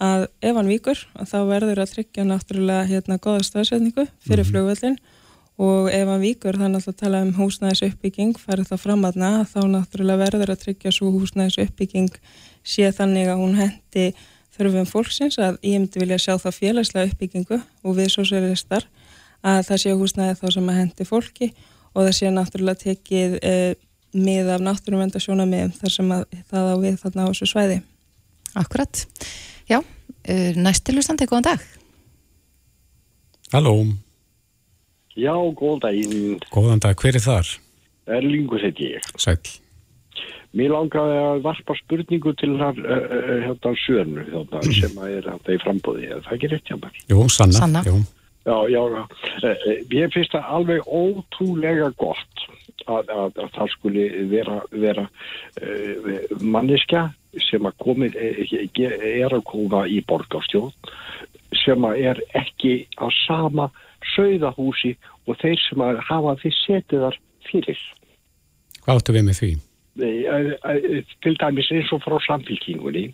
að 0.00 0.26
ef 0.40 0.56
hann 0.56 0.70
víkur 0.70 1.00
að 1.20 1.28
þá 1.32 1.38
verður 1.50 1.80
að 1.84 1.90
tryggja 1.94 2.24
náttúrulega 2.24 2.86
hérna 2.88 3.18
góða 3.20 3.44
staðsetningu 3.44 4.06
fyrir 4.24 4.44
Mhm. 4.46 4.50
flugvöldin 4.50 4.96
og 5.60 5.90
ef 5.92 6.06
hann 6.08 6.22
víkur 6.24 6.56
þannig 6.56 6.86
að 6.88 6.96
tala 6.96 7.20
um 7.22 7.32
húsnæðis 7.36 7.82
uppbygging 7.90 8.38
farið 8.40 8.70
það 8.72 8.80
fram 8.80 9.04
aðna 9.04 9.30
þá 9.44 9.60
náttúrulega 9.68 10.22
verður 10.24 10.52
að 10.54 10.62
tryggja 10.64 10.92
svo 10.96 11.10
húsnæðis 11.12 11.58
uppbygging 11.66 12.10
sé 12.64 12.88
þannig 12.96 13.28
að 13.28 13.40
hún 13.42 13.54
hendi 13.60 14.06
þurfum 14.56 14.88
fólksins 14.88 15.36
að 15.38 15.58
ég 15.62 15.78
myndi 15.80 16.00
vilja 16.00 16.18
sjá 16.18 16.34
það 16.40 16.56
félagslega 16.60 17.12
uppbyggingu 17.12 17.60
og 17.84 17.96
við 17.96 18.08
sosialistar 18.16 18.88
að 19.44 19.60
það 19.68 19.78
sé 19.84 19.92
húsnæði 19.96 20.34
þá 20.40 20.46
sem 20.56 20.68
að 20.72 20.78
hendi 20.80 21.04
fólki 21.08 21.52
og 21.94 22.04
það 22.06 22.12
sé 22.16 22.32
náttúrulega 22.32 22.82
tekið 22.86 23.38
e, 23.42 23.54
mið 24.16 24.52
af 24.56 24.64
náttúruvendasjóna 24.66 25.46
miðum 25.48 25.72
þar 25.78 25.94
sem 25.94 26.12
að 26.14 26.24
það 26.50 26.70
á 26.70 26.76
við 26.82 27.00
þarna 27.04 27.26
á 27.26 27.30
þessu 27.30 27.50
svæði. 27.50 27.80
Akkurat. 28.58 29.04
Já, 29.70 29.78
næstu 30.58 30.94
hlustandi, 30.96 31.28
góðan 31.30 31.50
dag. 31.52 31.66
Halló, 33.54 33.74
Já, 35.18 35.34
góðan 35.34 35.82
daginn. 35.82 36.38
góðan 36.54 36.80
dag, 36.82 36.94
hver 36.96 37.18
er 37.18 37.24
þar? 37.24 37.48
Erlingur 38.10 38.62
heiti 38.62 38.94
ég. 38.94 39.08
Sæl. 39.20 39.38
Mér 40.56 40.72
langaði 40.74 41.18
að 41.22 41.42
varpa 41.44 41.74
spurningu 41.78 42.32
til 42.38 42.56
þar 42.58 42.78
uh, 42.82 43.02
uh, 43.06 43.34
hérna 43.44 43.72
sönu 43.84 44.24
þarna, 44.30 44.62
sem 44.74 44.96
að 44.98 45.12
er 45.18 45.28
þetta 45.28 45.54
í 45.54 45.60
frambóði. 45.62 46.08
Er 46.10 46.24
það 46.24 46.36
ekki 46.36 46.50
rétt 46.50 46.70
hjá 46.72 46.78
mér? 46.80 46.96
Jú, 47.12 47.26
Sanna. 47.30 47.58
Sanna. 47.58 47.82
Jú. 47.86 48.00
Já, 48.48 48.56
já, 48.72 48.80
já. 48.96 49.02
Ég 49.94 50.14
finnst 50.14 50.34
það 50.34 50.48
alveg 50.56 50.88
ótrúlega 50.88 51.90
gott 52.00 52.46
að, 52.86 53.10
að, 53.14 53.38
að 53.44 53.50
það 53.56 53.72
skuli 53.74 54.06
vera, 54.30 54.58
vera 54.72 55.06
uh, 55.06 56.36
manniska 56.40 57.08
sem 57.46 57.66
að 57.68 57.76
komið, 57.84 58.18
er 58.18 59.30
að 59.30 59.44
koma 59.46 59.84
í 59.86 60.00
borgarstjórn 60.08 60.72
sem 61.60 61.86
að 61.86 62.02
er 62.10 62.20
ekki 62.38 62.74
á 62.98 63.06
sama 63.22 63.68
sögðahúsi 64.14 64.96
og 65.28 65.38
þeir 65.42 65.58
sem 65.62 65.82
að 65.84 66.00
hafa 66.08 66.36
því 66.42 66.52
setið 66.58 67.04
þar 67.06 67.18
fyrir. 67.50 67.82
Hvað 68.80 69.00
áttu 69.00 69.14
við 69.14 69.26
með 69.28 69.40
því? 69.40 69.50
Til 71.20 71.34
dæmis 71.36 71.70
eins 71.74 71.90
og 71.92 72.02
frá 72.04 72.16
samfélkingunni 72.24 73.10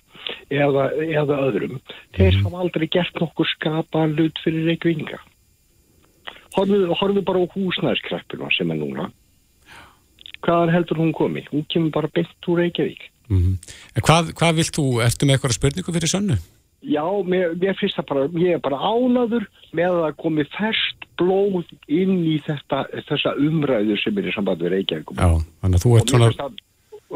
eða, 0.52 0.90
eða 0.92 1.38
öðrum 1.48 1.80
þeir 2.14 2.36
hafa 2.44 2.60
aldrei 2.62 2.86
gert 2.92 3.16
nokkur 3.20 3.48
skapa 3.48 4.04
hlut 4.12 4.38
fyrir 4.44 4.68
reykvinga 4.70 5.18
horfðu, 6.54 6.82
horfðu 7.00 7.22
bara 7.26 7.42
á 7.42 7.46
húsnæðskreppuna 7.54 8.52
sem 8.54 8.70
er 8.70 8.80
núna 8.80 9.08
hvaðan 10.46 10.74
heldur 10.74 11.02
hún 11.02 11.14
komi? 11.16 11.44
hún 11.52 11.66
kemur 11.72 11.94
bara 11.98 12.12
beint 12.14 12.50
úr 12.50 12.62
Reykjavík 12.64 13.10
Mm 13.26 13.56
En 13.96 14.04
hvað, 14.06 14.28
hvað 14.38 14.60
vilt 14.60 14.76
þú, 14.76 14.84
ertu 15.02 15.26
með 15.26 15.36
eitthvað 15.36 15.56
spurningu 15.58 15.94
fyrir 15.96 16.12
Sönnu? 16.12 16.36
já, 16.86 17.02
mér, 17.26 17.56
mér 17.58 17.74
finnst 17.78 17.96
það 17.98 18.06
bara 18.10 18.26
ég 18.38 18.58
er 18.58 18.62
bara 18.62 18.78
ánaður 18.78 19.48
með 19.74 19.96
að 20.06 20.12
komi 20.22 20.44
ferskt 20.54 21.08
blóð 21.18 21.64
inn 21.88 22.20
í 22.28 22.36
þetta, 22.46 22.84
þessa 23.08 23.32
umræðu 23.42 23.96
sem 23.98 24.20
er 24.20 24.28
í 24.30 24.34
samband 24.36 24.62
við 24.62 24.76
Reykjavík 24.76 25.16
Já, 25.16 25.28
þannig 25.64 25.80
að 25.80 25.84
þú 25.86 25.94
ert 25.98 26.14
svona, 26.14 26.50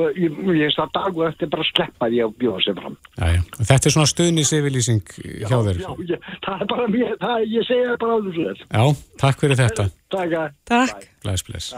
og 0.00 0.18
ég 0.18 0.40
ég 0.56 0.64
finnst 0.64 0.80
það 0.80 0.90
dag 0.96 1.20
og 1.20 1.24
eftir 1.28 1.52
bara 1.52 1.66
að 1.66 1.70
sleppa 1.70 2.08
því 2.10 2.20
að 2.24 2.34
bjóða 2.42 2.64
sér 2.66 2.76
fram 2.80 2.96
já, 3.20 3.26
já, 3.36 3.40
þetta 3.70 3.90
er 3.90 3.94
svona 3.96 4.10
stuðniseyfirlýsing 4.14 5.14
hjá 5.20 5.56
þér. 5.68 5.80
Já, 5.84 5.90
ég, 6.10 6.28
það 6.46 6.66
er 6.66 6.70
bara 6.74 6.90
mér, 6.96 7.14
það, 7.22 7.46
ég 7.54 7.70
segja 7.70 7.96
bara 8.02 8.18
alveg 8.18 8.36
svo 8.36 8.50
þess. 8.50 8.66
Já, 8.70 8.84
takk 9.24 9.42
fyrir 9.44 9.60
þetta. 9.60 9.88
Takk. 10.14 10.60
Takk. 10.70 11.08
Bless, 11.26 11.46
bless. 11.46 11.74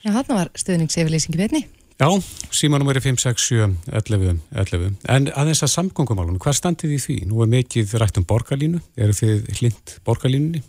Já, 0.00 0.14
þarna 0.14 0.38
var 0.38 0.50
stuðningseyfirlýsingi 0.56 1.40
betni. 1.40 1.66
Já, 2.00 2.08
símanum 2.56 2.88
er 2.88 2.96
567 3.04 3.74
11, 3.92 4.38
11. 4.56 4.94
En 5.12 5.26
aðeins 5.36 5.60
að 5.66 5.72
samgöngumálunum, 5.74 6.40
hvað 6.40 6.56
standið 6.56 6.94
í 6.96 7.00
því? 7.02 7.16
Nú 7.28 7.42
er 7.44 7.50
mikið 7.52 7.92
rætt 8.00 8.16
um 8.16 8.24
borgarlínu, 8.24 8.80
eru 8.96 9.16
þið 9.18 9.50
hlind 9.58 9.92
borgarlínunni? 10.08 10.62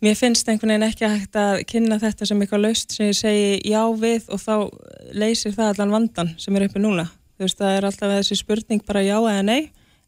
Mér 0.00 0.16
finnst 0.16 0.48
einhvern 0.48 0.72
veginn 0.72 0.86
ekki 0.88 1.08
hægt 1.08 1.36
að 1.40 1.62
kynna 1.68 2.00
þetta 2.00 2.28
sem 2.28 2.40
eitthvað 2.40 2.64
laust 2.64 2.96
sem 2.96 3.10
ég 3.10 3.16
segi 3.16 3.52
já 3.68 3.82
við 4.00 4.26
og 4.32 4.40
þá 4.40 4.54
leysir 5.16 5.54
það 5.56 5.72
allan 5.74 5.94
vandan 5.98 6.32
sem 6.40 6.56
er 6.56 6.66
uppi 6.70 6.80
núna. 6.80 7.06
Þú 7.36 7.44
veist, 7.44 7.60
það 7.60 7.76
er 7.76 7.88
alltaf 7.90 8.12
þessi 8.14 8.40
spurning 8.40 8.84
bara 8.88 9.04
já 9.04 9.16
eða 9.18 9.44
nei, 9.44 9.62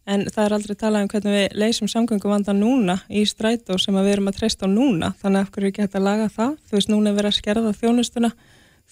en 0.08 0.24
það 0.32 0.44
er 0.44 0.54
aldrei 0.56 0.76
talað 0.78 1.04
um 1.04 1.10
hvernig 1.12 1.34
við 1.34 1.56
leysum 1.60 1.90
samgöngum 1.90 2.32
vandan 2.32 2.62
núna 2.62 2.96
í 3.12 3.24
strætó 3.28 3.76
sem 3.80 3.96
að 3.98 4.08
við 4.08 4.14
erum 4.16 4.30
að 4.30 4.38
treysta 4.38 4.64
á 4.64 4.68
núna, 4.72 5.10
þannig 5.20 5.42
að 5.42 5.50
hverju 5.54 5.70
ekki 5.72 5.84
hægt 5.84 5.98
að 5.98 6.06
laga 6.06 6.28
það. 6.32 6.54
Þú 6.68 6.78
veist, 6.78 6.90
núna 6.92 7.10
er 7.10 7.18
verið 7.18 7.30
að 7.30 7.38
skerða 7.38 7.74
þjónustuna, 7.82 8.30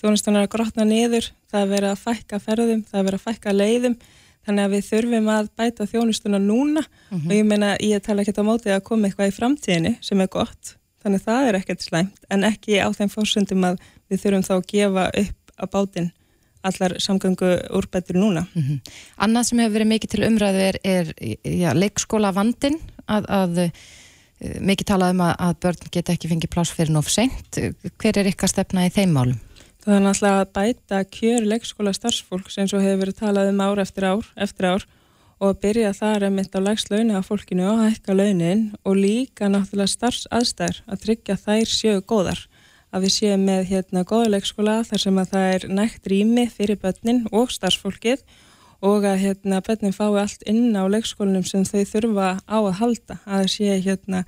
þjónustuna 0.02 0.42
er 0.42 0.48
að 0.48 0.52
grotna 0.54 0.86
niður, 0.88 1.30
það 1.50 1.64
er 1.64 1.72
verið 1.72 1.92
að 1.92 2.02
fækka 2.04 2.40
ferðum, 2.44 2.82
það 2.90 3.00
er 3.00 3.08
verið 3.08 3.20
að 3.20 3.26
fækka 3.30 3.54
leiðum, 3.56 3.96
þannig 4.46 4.66
að 4.66 4.74
við 4.76 4.84
þurfum 4.90 5.30
að 5.32 5.48
bæta 5.56 5.88
þjónustuna 5.92 6.42
núna. 6.42 6.84
Og 7.16 7.32
ég 7.34 7.48
meina, 7.48 7.72
ég 7.80 8.04
tala 8.04 8.22
ekki 8.22 8.36
á 8.36 8.44
móti 8.46 8.74
að 8.74 8.84
koma 8.86 9.08
eitthvað 9.08 9.32
í 9.32 9.36
framtíðinni 9.38 9.96
sem 10.04 10.20
er 10.20 10.30
gott, 10.30 10.76
þannig 11.02 11.24
að 11.24 11.30
það 11.30 11.48
er 11.48 11.60
ekkert 11.62 11.88
slæmt, 11.88 12.20
en 12.30 12.44
ekki 12.44 12.78
á 12.78 12.88
þeim 12.92 13.10
fórsöndum 13.10 13.66
að 13.72 13.80
við 14.10 14.22
þurfum 14.22 14.46
þá 14.46 14.54
að 14.58 14.68
gefa 14.70 15.08
upp 15.24 15.56
á 15.56 15.64
bátinn 15.72 16.12
allar 16.68 16.96
samgöngu 17.02 17.52
úrbættur 17.78 18.18
núna. 18.18 18.46
Mhm. 18.54 18.80
Annað 19.26 19.48
sem 19.48 19.62
hefur 19.62 19.76
verið 19.78 19.92
mikið 19.92 20.14
til 20.14 20.26
umræðu 20.28 20.64
er, 20.68 20.80
er 20.84 21.12
já, 21.42 21.70
leikskóla 21.74 22.32
vandin 22.34 22.78
að, 23.06 23.28
að 23.28 23.58
eh, 23.64 23.70
mikið 24.60 24.90
talað 24.92 25.16
um 25.16 25.24
að, 25.26 25.34
að 25.48 25.58
börn 25.64 25.92
geta 25.94 26.16
ekki 26.16 26.32
fengið 26.32 26.54
pláss 26.54 26.74
fyrir 26.76 26.94
nóf 26.94 27.10
seint. 27.12 27.60
Hver 27.96 28.20
er 28.20 28.30
ykkar 28.32 28.52
stefna 28.52 28.86
í 28.86 28.92
þeim 28.94 29.14
málum? 29.16 29.40
Það 29.86 29.94
er 29.94 30.02
náttúrulega 30.02 30.42
að 30.42 30.52
bæta 30.56 31.00
kjör 31.14 31.44
leikskóla 31.46 31.92
starfsfólks 31.94 32.56
eins 32.58 32.72
og 32.74 32.82
hefur 32.82 33.04
verið 33.04 33.20
talað 33.20 33.52
um 33.52 33.60
ár 33.62 33.78
eftir 33.78 34.06
ár, 34.10 34.30
eftir 34.34 34.66
ár 34.66 34.86
og 35.36 35.52
að 35.52 35.60
byrja 35.62 35.92
þar 35.96 36.26
að 36.26 36.34
mynda 36.34 36.58
á 36.58 36.66
lægst 36.66 36.90
launi 36.90 37.14
á 37.14 37.22
fólkinu 37.22 37.66
og 37.70 37.82
hækka 37.84 38.16
launin 38.16 38.64
og 38.82 38.96
líka 38.98 39.50
náttúrulega 39.52 39.92
starfsaðstæður 39.92 40.80
að 40.88 41.02
tryggja 41.04 41.36
þær 41.38 41.70
séu 41.70 42.00
góðar 42.02 42.40
að 42.96 43.06
við 43.06 43.12
séum 43.16 43.44
með 43.46 43.62
hérna 43.70 44.02
góða 44.08 44.32
leikskóla 44.32 44.80
þar 44.88 45.02
sem 45.02 45.20
að 45.20 45.30
það 45.34 45.46
er 45.54 45.68
nægt 45.76 46.08
rými 46.10 46.46
fyrir 46.52 46.78
börnin 46.80 47.22
og 47.32 47.52
starfsfólkið 47.52 48.22
og 48.86 49.06
að 49.08 49.22
hérna 49.22 49.60
börnin 49.64 49.94
fái 49.96 50.10
allt 50.20 50.42
inn 50.48 50.72
á 50.76 50.84
leikskólanum 50.88 51.44
sem 51.48 51.64
þau 51.68 51.84
þurfa 51.92 52.28
á 52.44 52.56
að 52.58 52.76
halda 52.80 53.18
að 53.24 53.42
það 53.42 53.50
sé 53.54 53.78
hérna 53.86 54.24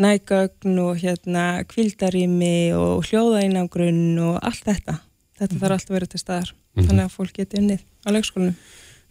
nægögn 0.00 0.78
og 0.80 1.00
hérna 1.02 1.44
kvildarými 1.68 2.72
og 2.76 3.04
hljóðainangrunn 3.10 4.16
og 4.24 4.38
allt 4.40 4.62
þetta. 4.64 4.94
Þetta 5.40 5.58
þarf 5.60 5.74
allt 5.76 5.90
að 5.90 5.96
vera 5.98 6.06
til 6.06 6.20
staðar 6.22 6.52
Mhm. 6.76 6.86
þannig 6.86 7.04
að 7.04 7.14
fólk 7.16 7.32
geti 7.34 7.58
unnið 7.58 7.80
á 8.06 8.08
leikskólanum. 8.14 8.54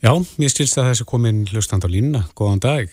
Já, 0.01 0.11
mér 0.39 0.49
stilst 0.53 0.77
að 0.79 0.89
þessi 0.93 1.05
komin 1.05 1.45
hlustand 1.51 1.83
á 1.83 1.89
línuna. 1.91 2.21
Góðan 2.33 2.59
dag. 2.63 2.89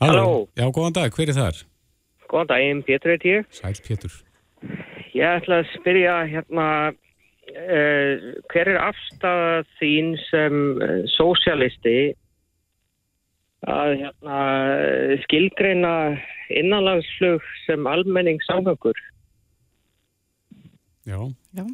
Halló. 0.00 0.48
Já, 0.56 0.64
góðan 0.72 0.92
dag, 0.96 1.12
hver 1.12 1.28
er 1.28 1.34
þar? 1.36 1.56
Góðan 2.30 2.50
daginn, 2.50 2.82
Pétur 2.86 3.14
heit 3.14 3.26
ég. 3.26 3.46
Sæl 3.54 3.76
Pétur. 3.86 4.14
Ég 5.16 5.26
ætla 5.26 5.60
að 5.60 5.70
spyrja 5.74 6.16
hérna, 6.30 6.66
uh, 7.50 8.30
hver 8.52 8.72
er 8.72 8.80
afstæða 8.86 9.62
þín 9.80 10.14
sem 10.28 10.58
uh, 10.78 11.00
sósialisti 11.16 11.98
að 13.68 13.96
hérna, 14.04 14.38
skilgreina 15.26 15.94
innanlandsflug 16.60 17.44
sem 17.66 17.86
almenning 17.90 18.40
samgöngur? 18.46 18.96
Já. 21.08 21.20
Já. 21.56 21.66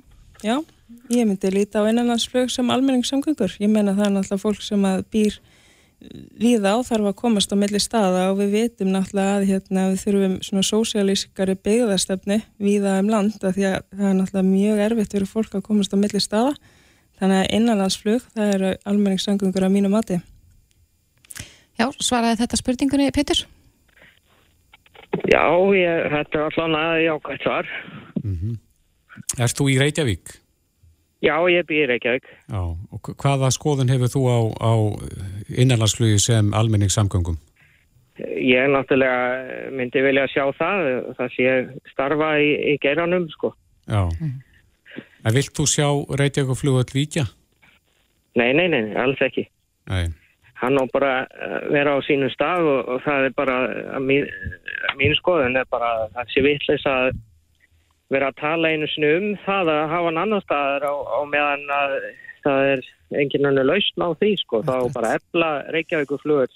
Já, 0.45 0.61
ég 1.09 1.25
myndi 1.25 1.51
líta 1.51 1.81
á 1.81 1.89
innanlandsflug 1.89 2.51
sem 2.53 2.71
almenningssamgöngur. 2.71 3.57
Ég 3.61 3.71
menna 3.73 3.95
það 3.97 4.09
er 4.09 4.13
náttúrulega 4.17 4.43
fólk 4.43 4.65
sem 4.65 4.83
að 4.85 5.05
býr 5.13 5.39
við 6.37 6.67
á 6.69 6.77
þarf 6.85 7.09
að 7.09 7.17
komast 7.17 7.53
á 7.53 7.57
milli 7.57 7.81
staða 7.81 8.27
og 8.31 8.41
við 8.43 8.53
vitum 8.53 8.93
náttúrulega 8.93 9.39
að 9.39 9.47
hérna, 9.49 9.87
við 9.93 10.03
þurfum 10.05 10.35
svona 10.45 10.65
sósialískari 10.69 11.57
byggðarstefni 11.65 12.41
viða 12.61 12.99
um 13.01 13.11
land 13.13 13.39
að 13.41 13.57
því 13.57 13.67
að 13.71 13.79
það 13.97 14.09
er 14.11 14.17
náttúrulega 14.19 14.51
mjög 14.51 14.83
erfitt 14.87 15.17
fyrir 15.17 15.31
fólk 15.31 15.57
að 15.57 15.67
komast 15.71 15.97
á 15.97 15.99
milli 16.01 16.21
staða 16.21 16.53
þannig 17.17 17.41
að 17.41 17.53
innanlandsflug 17.59 18.31
það 18.37 18.55
eru 18.59 18.73
almenningssamgöngur 18.85 19.67
á 19.67 19.71
mínu 19.73 19.93
mati. 19.93 20.21
Já, 21.77 21.89
svaraði 22.01 22.41
þetta 22.43 22.61
spurningunni, 22.61 23.11
Pétur? 23.13 23.43
Já, 25.27 25.45
ég, 25.77 26.07
þetta 26.13 26.39
er 26.39 26.47
allan 26.51 26.77
að 26.81 27.03
jákvæmt 27.07 27.45
svar. 27.45 27.75
Mm 28.23 28.59
Erst 29.41 29.59
þú 29.59 29.71
í 29.73 29.79
Reykjavík? 29.81 30.46
Já, 31.25 31.37
ég 31.49 31.65
býr 31.65 31.89
Reykjavík. 31.89 32.27
Já, 32.53 32.61
og 32.93 33.11
hvaða 33.17 33.49
skoðun 33.55 33.89
hefur 33.89 34.11
þú 34.13 34.23
á, 34.29 34.39
á 34.61 34.73
innanlandsflugi 35.49 36.19
sem 36.21 36.53
almenningssamgöngum? 36.53 37.39
Ég 38.21 38.69
náttúrulega 38.73 39.71
myndi 39.77 40.03
vilja 40.05 40.27
sjá 40.33 40.45
það, 40.57 40.91
það 41.17 41.33
sé 41.37 41.55
starfa 41.93 42.31
í, 42.41 42.53
í 42.73 42.77
geiranum, 42.81 43.27
sko. 43.33 43.55
Já. 43.89 44.05
En 45.25 45.35
vilt 45.35 45.57
þú 45.57 45.67
sjá 45.69 45.89
Reykjavík 46.21 46.61
flugöld 46.61 46.93
víkja? 46.93 47.27
Nei, 48.37 48.53
nei, 48.53 48.69
nei, 48.69 48.93
alls 49.01 49.21
ekki. 49.25 49.47
Nei. 49.89 50.13
Hann 50.61 50.81
á 50.81 50.85
bara 50.93 51.13
að 51.25 51.71
vera 51.73 51.97
á 51.97 51.99
sínum 52.05 52.33
stað 52.33 52.69
og, 52.69 52.93
og 52.93 53.01
það 53.05 53.29
er 53.29 53.35
bara, 53.37 53.57
að 53.97 54.05
mín, 54.09 54.29
að 54.91 55.01
mín 55.01 55.17
skoðun 55.17 55.57
er 55.61 55.69
bara 55.73 55.93
að 55.97 56.05
það 56.17 56.33
sé 56.33 56.45
vittlis 56.45 56.87
að 56.93 57.09
vera 58.13 58.31
að 58.31 58.39
tala 58.41 58.71
einu 58.71 58.89
snu 58.93 59.11
um 59.17 59.27
það 59.47 59.73
að 59.73 59.83
hafa 59.93 60.11
hann 60.11 60.23
annar 60.23 60.45
staðar 60.45 60.87
á, 60.87 60.95
á 60.95 61.19
meðan 61.27 61.65
að 61.77 61.97
það 62.47 62.71
er 62.73 62.85
enginn 63.23 63.49
annar 63.51 63.69
lausn 63.69 64.07
á 64.07 64.09
því, 64.19 64.33
sko. 64.43 64.63
Þá 64.67 64.77
bara 64.95 65.15
efla 65.19 65.51
Reykjavík 65.75 66.15
flugöld 66.23 66.55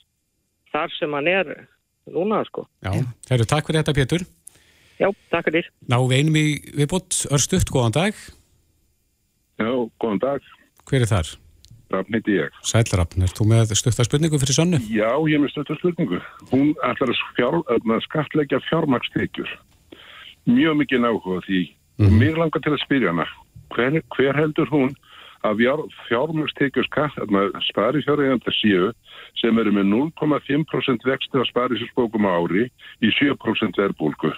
þar 0.71 0.95
sem 0.99 1.17
hann 1.19 1.31
er 1.31 1.53
núna, 2.11 2.43
sko. 2.49 2.67
Já, 2.87 2.95
þeir 3.27 3.39
eru 3.41 3.51
takk 3.51 3.71
fyrir 3.71 3.83
þetta, 3.83 3.97
Pétur. 3.99 4.27
Já, 5.01 5.09
takk 5.33 5.49
fyrir. 5.49 5.71
Ná, 5.89 5.99
við 6.05 6.19
einum 6.21 6.39
í 6.39 6.47
viðbútt, 6.77 7.23
örstuðt, 7.33 7.71
góðan 7.73 7.97
dag. 7.97 8.19
Já, 9.61 9.71
góðan 10.03 10.21
dag. 10.23 10.51
Hver 10.91 11.07
er 11.07 11.11
þar? 11.11 11.33
Rafn 11.91 12.15
heiti 12.15 12.37
ég. 12.37 12.59
Sælrafn, 12.63 13.25
er 13.27 13.33
þú 13.35 13.49
með 13.51 13.73
stuttar 13.79 14.07
spurningu 14.07 14.39
fyrir 14.39 14.55
sonnu? 14.55 14.79
Já, 14.93 15.11
ég 15.27 15.35
er 15.35 15.43
með 15.43 15.55
stuttar 15.57 15.81
spurningu. 15.81 16.21
Hún 16.53 16.71
ætlar 16.87 17.11
að, 17.11 17.23
fjár, 17.35 17.57
að 17.67 18.05
skatleggja 18.07 18.61
fjármakstekjur. 18.69 19.51
Mjög 20.51 20.81
mikið 20.83 21.05
náhuga 21.05 21.41
því. 21.47 21.63
Mm. 22.01 22.07
Og 22.07 22.19
mér 22.19 22.41
langar 22.41 22.65
til 22.65 22.75
að 22.75 22.83
spyrja 22.85 23.13
hana. 23.13 23.27
Hver, 23.75 24.01
hver 24.17 24.39
heldur 24.39 24.71
hún 24.73 24.93
að 25.47 25.63
fjármakstekjur 26.09 26.85
skatt, 26.85 27.17
spari 27.71 28.03
fjárhægandar 28.05 28.57
séu, 28.59 28.91
sem 29.41 29.57
eru 29.59 29.73
með 29.73 29.89
0,5% 29.89 31.07
vexti 31.09 31.41
á 31.41 31.45
sparisjósbókum 31.49 32.29
á 32.29 32.37
ári 32.37 32.69
í 33.01 33.13
7% 33.17 33.81
verðbólgu. 33.81 34.33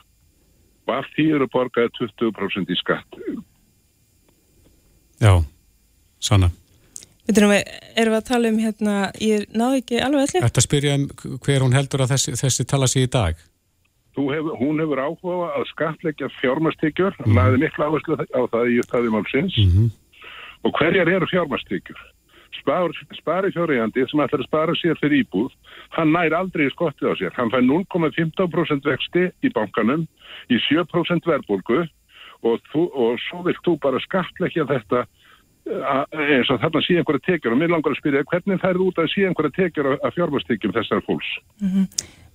Og 0.87 0.95
af 0.95 1.07
því 1.15 1.29
eru 1.39 1.49
borgaði 1.51 1.91
20% 1.99 2.71
í 2.71 2.79
skatt. 2.79 3.19
Já, 5.23 5.39
sanna. 6.23 6.51
Við 7.23 7.39
erum 7.39 8.17
að 8.19 8.25
tala 8.27 8.51
um 8.51 8.59
hérna, 8.59 8.95
ég 9.23 9.47
náðu 9.55 9.79
ekki 9.79 10.01
alveg 10.03 10.27
allir. 10.27 10.47
Þetta 10.49 10.65
spyrja 10.65 10.97
um 10.99 11.07
hver 11.43 11.63
hún 11.63 11.77
heldur 11.77 12.03
að 12.03 12.17
þessi, 12.17 12.35
þessi 12.39 12.67
tala 12.67 12.91
sér 12.91 13.07
í 13.07 13.11
dag. 13.11 13.39
Hefur, 14.13 14.57
hún 14.61 14.81
hefur 14.83 15.01
áhuga 15.01 15.53
að 15.57 15.69
skatleggja 15.71 16.29
fjármastíkjur, 16.41 17.15
mm. 17.23 17.37
laði 17.37 17.61
miklu 17.63 17.87
áherslu 17.87 18.19
á 18.21 18.43
það 18.53 18.73
í 18.73 18.81
upptæði 18.83 19.13
málsins. 19.15 19.57
Mm 19.57 19.71
-hmm. 19.73 19.89
Og 20.69 20.75
hverjar 20.79 21.09
eru 21.09 21.27
fjármastíkjur? 21.31 22.03
Spar, 22.61 22.93
spari 23.17 23.51
fjóriðandi 23.51 24.05
sem 24.07 24.21
ætlar 24.21 24.45
að 24.45 24.51
spara 24.51 24.75
sér 24.77 25.01
fyrir 25.01 25.25
íbúð, 25.25 25.51
hann 25.97 26.13
nær 26.13 26.37
aldrei 26.37 26.69
skottið 26.71 27.09
á 27.09 27.15
sér. 27.17 27.33
Hann 27.35 27.51
fær 27.51 27.65
0,15% 27.65 28.85
vexti 28.85 29.33
í 29.43 29.49
bankanum, 29.49 30.07
í 30.53 30.61
7% 30.69 31.27
verðbólgu 31.27 31.89
og, 32.43 32.61
og 32.75 33.19
svo 33.19 33.43
vilt 33.43 33.65
þú 33.65 33.79
bara 33.81 33.99
skatleggja 34.05 34.69
þetta 34.69 35.07
eins 35.63 36.51
og 36.51 36.59
þarna 36.59 36.81
sé 36.83 36.97
einhverja 36.99 37.23
tekjur 37.23 37.55
og 37.55 37.61
mér 37.61 37.71
langar 37.71 37.95
að 37.95 38.01
spyrja 38.01 38.25
hvernig 38.27 38.59
það 38.59 38.73
er 38.73 38.81
út 38.83 38.97
að 38.99 39.11
sé 39.13 39.27
einhverja 39.29 39.55
tekjur 39.61 39.89
að 39.95 40.15
fjármastekjum 40.17 40.75
þessar 40.75 41.03
fólks 41.07 41.29
mm 41.63 41.69
-hmm. 41.69 41.85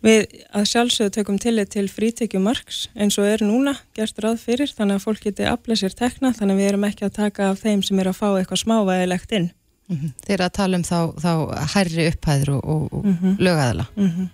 Við 0.05 0.43
að 0.53 0.65
sjálfsögðu 0.69 1.13
tökum 1.15 1.37
tillit 1.41 1.71
til 1.73 1.87
frítekjumarks 1.89 2.83
eins 2.93 3.17
og 3.17 3.25
er 3.25 3.41
núna 3.41 3.73
gert 3.97 4.19
ráð 4.21 4.43
fyrir 4.43 4.69
þannig 4.69 4.99
að 4.99 5.05
fólk 5.07 5.23
geti 5.25 5.47
aflað 5.49 5.81
sér 5.81 5.95
tekna 5.97 6.33
þannig 6.37 6.53
að 6.53 6.61
við 6.61 6.69
erum 6.69 6.85
ekki 6.85 7.07
að 7.07 7.15
taka 7.15 7.47
af 7.51 7.63
þeim 7.63 7.81
sem 7.85 8.01
er 8.03 8.11
að 8.11 8.19
fá 8.19 8.27
eitthvað 8.29 8.61
smávægilegt 8.61 9.33
inn 9.33 9.49
mm 9.89 9.97
-hmm. 9.97 10.11
Þeir 10.27 10.43
að 10.45 10.53
tala 10.59 10.77
um 10.77 10.83
þá, 10.83 10.99
þá 11.17 11.31
hærri 11.73 12.07
upphæður 12.11 12.49
og, 12.55 12.93
og, 12.93 13.05
mm 13.05 13.17
-hmm. 13.21 13.37
lögæðala 13.39 13.85
mhm. 13.95 14.29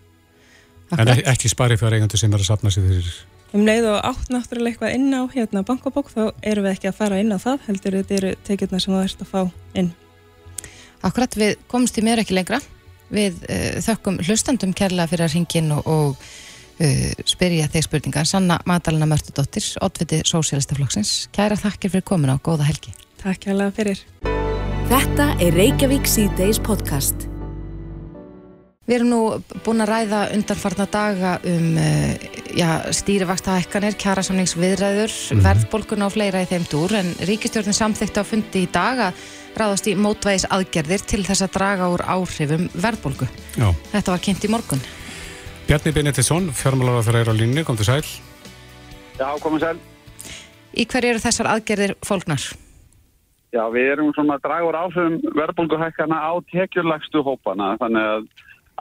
En 0.93 1.07
ekki 1.07 1.49
spari 1.49 1.77
fyrir 1.77 1.95
eigandu 1.95 2.17
sem 2.17 2.33
er 2.33 2.39
að 2.39 2.45
sapna 2.51 2.69
sér 2.69 2.83
fyrir 2.87 3.13
um 3.53 3.65
leið 3.65 3.87
og 3.91 3.99
átt 4.03 4.29
náttúrulega 4.33 4.73
eitthvað 4.73 4.95
inn 4.97 5.13
á 5.13 5.21
hérna 5.29 5.63
bankabók 5.63 6.09
þá 6.11 6.33
erum 6.41 6.65
við 6.65 6.71
ekki 6.71 6.89
að 6.89 6.97
fara 6.97 7.19
inn 7.21 7.31
á 7.31 7.37
það 7.37 7.59
heldur 7.67 7.97
þetta 7.99 8.15
eru 8.15 8.35
tekjurna 8.43 8.79
sem 8.79 8.93
þú 8.93 9.03
ert 9.03 9.21
að 9.21 9.29
fá 9.29 9.51
inn 9.73 9.93
Akkurat 11.03 11.35
við 11.35 11.57
komumst 11.67 11.97
í 11.99 12.01
mér 12.01 12.23
ekki 12.23 12.33
lengra 12.33 12.61
við 13.13 13.43
uh, 13.47 13.81
þökkum 13.85 14.19
hlustandum 14.23 14.73
kærlega 14.77 15.09
fyrir 15.11 15.27
að 15.27 15.37
ringin 15.37 15.71
og, 15.75 15.87
og 15.87 16.15
uh, 16.17 17.11
spyrja 17.29 17.69
þeir 17.73 17.87
spurningar. 17.87 18.29
Sanna 18.29 18.59
Magdalena 18.69 19.09
Mörtudóttir, 19.09 19.65
oddviti 19.83 20.23
Sósialistaflokksins 20.27 21.29
Kæra 21.35 21.59
þakkir 21.59 21.97
fyrir 21.97 22.07
komin 22.07 22.33
á 22.33 22.37
góða 22.37 22.69
helgi. 22.69 22.95
Takk 23.23 23.45
kærlega 23.47 23.75
fyrir. 23.75 24.03
Þetta 24.89 25.29
er 25.41 25.55
Reykjavík 25.55 26.09
C-Days 26.09 26.59
podcast. 26.61 27.29
Við 28.83 28.97
erum 28.97 29.11
nú 29.13 29.19
búin 29.63 29.79
að 29.79 29.93
ræða 29.93 30.17
undanfarna 30.35 30.85
daga 30.91 31.37
um 31.47 31.77
uh, 31.79 32.89
stýrivaksta 32.91 33.55
hækkanir, 33.55 33.95
kjærasamningsviðræður, 33.95 35.07
mm 35.07 35.37
-hmm. 35.37 35.43
verðbólkuna 35.45 36.09
og 36.09 36.11
fleira 36.17 36.41
í 36.43 36.49
þeim 36.49 36.65
dúr 36.67 36.97
en 36.99 37.13
ríkistjórnin 37.23 37.79
samþykti 37.79 38.19
á 38.19 38.23
fundi 38.27 38.65
í 38.67 38.71
dag 38.71 38.99
að 39.07 39.13
ráðast 39.59 39.87
í 39.87 39.95
mótvæðis 39.99 40.47
aðgerðir 40.53 41.05
til 41.09 41.21
þess 41.27 41.45
að 41.45 41.53
draga 41.57 41.89
úr 41.93 42.03
áhrifum 42.05 42.67
verðbólku. 42.73 43.27
Já. 43.57 43.69
Þetta 43.93 44.13
var 44.13 44.23
kynnt 44.25 44.45
í 44.45 44.51
morgun. 44.51 44.83
Bjarni 45.67 45.93
Benediktsson, 45.95 46.49
fjármálarar 46.51 47.05
fyrir 47.07 47.31
á 47.31 47.33
línni, 47.33 47.63
kom 47.63 47.77
til 47.79 47.87
sæl. 47.87 48.03
Já, 49.19 49.29
komum 49.39 49.61
sæl. 49.61 49.77
Í 50.73 50.85
hverju 50.89 51.13
eru 51.13 51.23
þessar 51.23 51.51
aðgerðir 51.53 51.95
fólknar? 52.03 52.47
Já, 53.53 53.63
við 53.69 53.91
erum 53.93 54.09
svona 54.15 54.39
að 54.39 54.47
draga 54.47 54.69
úr 54.69 54.79
áhrifum 54.79 55.19
verðbólkuhækkana 55.37 56.17
á 56.17 56.33
tekjurlagstu 56.49 57.21
hópana, 57.21 57.75
þannig 57.77 58.09
að 58.15 58.25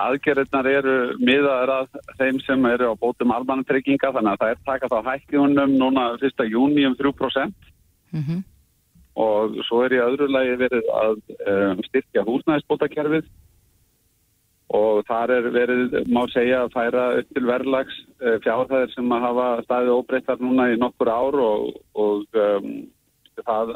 aðgerðirnar 0.01 0.69
eru 0.71 0.95
miðaður 1.21 1.73
að 1.75 1.99
þeim 2.19 2.39
sem 2.47 2.69
eru 2.71 2.93
á 2.93 2.95
bótum 2.97 3.35
almannatrygginga 3.35 4.13
þannig 4.15 4.33
að 4.33 4.41
það 4.41 4.55
er 4.55 4.63
takað 4.69 4.97
á 4.97 5.01
hækkiðunum 5.11 5.75
núna 5.77 6.07
1. 6.17 6.47
júni 6.49 6.87
um 6.89 6.97
3% 6.97 7.53
mm 8.13 8.23
-hmm. 8.23 8.41
Og 9.21 9.57
svo 9.69 9.83
er 9.85 9.97
í 9.97 10.03
öðru 10.03 10.29
lagi 10.31 10.59
verið 10.61 10.91
að 10.97 11.17
um, 11.53 11.81
styrkja 11.89 12.25
húsnæðisbótakerfið 12.29 13.27
og 14.73 15.03
þar 15.05 15.35
er 15.35 15.49
verið, 15.53 15.99
má 16.09 16.23
segja, 16.33 16.63
að 16.65 16.73
færa 16.73 17.03
upp 17.21 17.35
til 17.37 17.45
verðlags 17.45 17.99
uh, 18.23 18.39
fjárhæðir 18.45 18.95
sem 18.95 19.13
að 19.13 19.27
hafa 19.27 19.49
staðið 19.67 19.97
óbreyttar 19.99 20.41
núna 20.41 20.71
í 20.73 20.79
nokkur 20.81 21.13
ár 21.13 21.37
og, 21.45 21.67
og 21.93 22.41
um, 22.41 22.71
það 23.43 23.75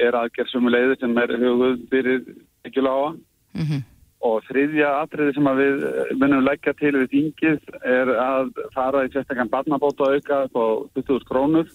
er 0.00 0.18
aðgerð 0.18 0.50
sem 0.50 0.66
er 0.66 0.74
leiði 0.76 0.98
sem 1.00 1.22
er 1.22 1.34
hugud 1.44 1.86
fyrir 1.92 2.20
ekki 2.66 2.84
lága. 2.84 3.14
Mm 3.52 3.66
-hmm. 3.68 3.82
Og 4.22 4.44
þriðja 4.46 4.90
atriði 5.02 5.34
sem 5.34 5.48
við 5.58 5.84
eh, 5.86 6.12
munum 6.14 6.44
leggja 6.46 6.72
til 6.78 6.92
við 6.94 7.08
þingið 7.14 7.58
er 7.82 8.12
að 8.22 8.52
fara 8.74 9.04
í 9.04 9.10
sérstaklega 9.10 9.50
barnabóta 9.50 10.12
auka 10.14 10.46
på 10.54 10.88
20.000 10.94 11.26
krónur. 11.30 11.66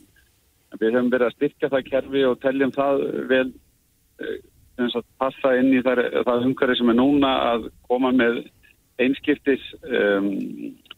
Við 0.76 0.92
höfum 0.92 1.10
verið 1.14 1.30
að 1.30 1.36
styrkja 1.38 1.72
það 1.72 1.88
kerfi 1.88 2.24
og 2.28 2.40
teljum 2.44 2.74
það 2.76 3.04
vel 3.30 3.48
eh, 4.20 4.38
að 4.86 5.06
passa 5.22 5.54
inn 5.58 5.72
í 5.74 5.82
það, 5.86 6.04
það 6.28 6.46
umhverfi 6.50 6.78
sem 6.80 6.92
er 6.92 7.00
núna 7.00 7.34
að 7.54 7.70
koma 7.88 8.12
með 8.14 8.44
einskiptis 9.02 9.64
um, 9.86 10.30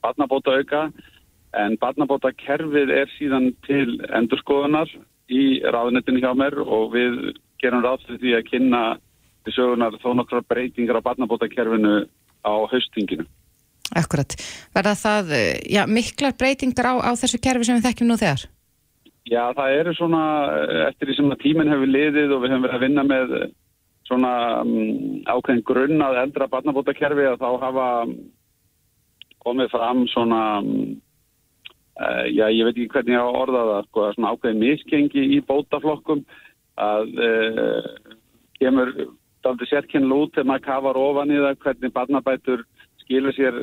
barnabóta 0.03 0.55
auka 0.55 0.87
en 1.59 1.77
barnabóta 1.81 2.31
kerfið 2.37 2.91
er 2.95 3.11
síðan 3.17 3.51
til 3.67 3.99
endurskoðunar 4.15 4.91
í 5.29 5.59
ráðnettinu 5.63 6.21
hjá 6.23 6.31
mér 6.37 6.57
og 6.63 6.93
við 6.95 7.19
gerum 7.61 7.83
ráð 7.83 8.05
fyrir 8.05 8.21
því 8.23 8.35
að 8.37 8.47
kynna 8.49 8.83
til 9.45 9.55
sögunar 9.55 9.97
þó 10.03 10.13
nokkra 10.17 10.43
breytingar 10.47 10.99
á 10.99 11.05
barnabótakerfinu 11.05 12.05
á 12.43 12.53
haustinginu. 12.71 13.25
Akkurat. 13.97 14.35
Verða 14.75 14.95
það 14.95 15.33
eh, 15.35 15.59
já, 15.73 15.83
miklar 15.89 16.35
breytingar 16.37 16.93
á, 16.93 16.93
á 17.09 17.11
þessu 17.17 17.39
kerfi 17.41 17.67
sem 17.67 17.79
við 17.79 17.89
þekkjum 17.89 18.11
nú 18.11 18.19
þegar? 18.21 18.45
Já, 19.27 19.51
það 19.53 19.73
eru 19.79 19.93
svona, 19.97 20.23
eh, 20.55 20.87
eftir 20.87 21.09
því 21.09 21.15
sem 21.17 21.33
tíminn 21.43 21.71
hefur 21.71 21.91
liðið 21.91 22.33
og 22.35 22.43
við 22.43 22.53
hefum 22.53 22.65
verið 22.65 22.77
að 22.77 22.85
vinna 22.85 23.03
með 23.03 23.33
svona 24.09 24.33
um, 24.63 25.21
ákveðin 25.29 25.65
grunn 25.67 26.01
að 26.01 26.21
eldra 26.23 26.47
barnabótakerfi 26.49 27.27
að 27.29 27.43
þá 27.43 27.49
hafa 27.61 27.87
komið 29.45 29.71
fram 29.73 30.03
svona, 30.09 30.41
um, 30.63 30.97
uh, 31.99 32.25
já, 32.31 32.47
ég 32.49 32.65
veit 32.65 32.73
ekki 32.73 32.89
hvernig 32.95 33.15
ég 33.15 33.21
á 33.21 33.29
orðað 33.29 33.71
það, 33.73 33.87
sko, 33.89 34.07
svona 34.15 34.33
ákveðin 34.33 34.63
miskengi 34.63 35.25
í 35.37 35.39
bótaflokkum 35.45 36.25
að 36.79 37.23
uh, 37.27 38.15
kemur 38.59 38.93
daldi 39.45 39.69
sérkynlu 39.69 40.23
út 40.25 40.35
þegar 40.35 40.49
maður 40.49 40.67
kafar 40.67 40.99
ofan 40.99 41.33
í 41.33 41.39
það 41.39 41.59
hvernig 41.65 41.95
barnabætur 41.95 42.65
skilur 43.03 43.35
sér 43.35 43.55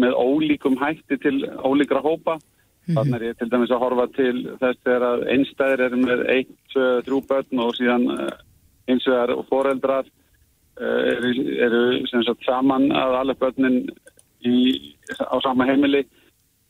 með 0.00 0.16
ólíkum 0.16 0.76
hætti 0.80 1.18
til 1.20 1.36
ólíkra 1.64 2.02
hópa. 2.04 2.38
Mm 2.84 2.94
-hmm. 2.94 2.96
Þannig 2.98 3.14
er 3.14 3.28
ég 3.28 3.38
til 3.38 3.50
dæmis 3.50 3.70
að 3.70 3.82
horfa 3.84 4.06
til 4.16 4.36
þess 4.60 4.78
þegar 4.84 5.22
einstæðir 5.32 5.80
er 5.80 5.94
með 5.96 6.26
eitt, 6.28 6.74
þrjú 6.74 7.20
börn 7.28 7.62
og 7.64 7.70
síðan 7.78 8.04
eh, 8.12 8.34
eins 8.88 9.06
og 9.08 9.14
er 9.14 9.30
foreldrar 9.48 10.04
eh, 10.80 11.02
eru, 11.14 11.30
eru 11.66 11.82
sagt, 12.10 12.44
saman 12.44 12.92
að 12.92 13.16
alle 13.20 13.34
börnin 13.34 13.88
í, 14.44 14.56
á 15.16 15.36
sama 15.40 15.64
heimili 15.64 16.04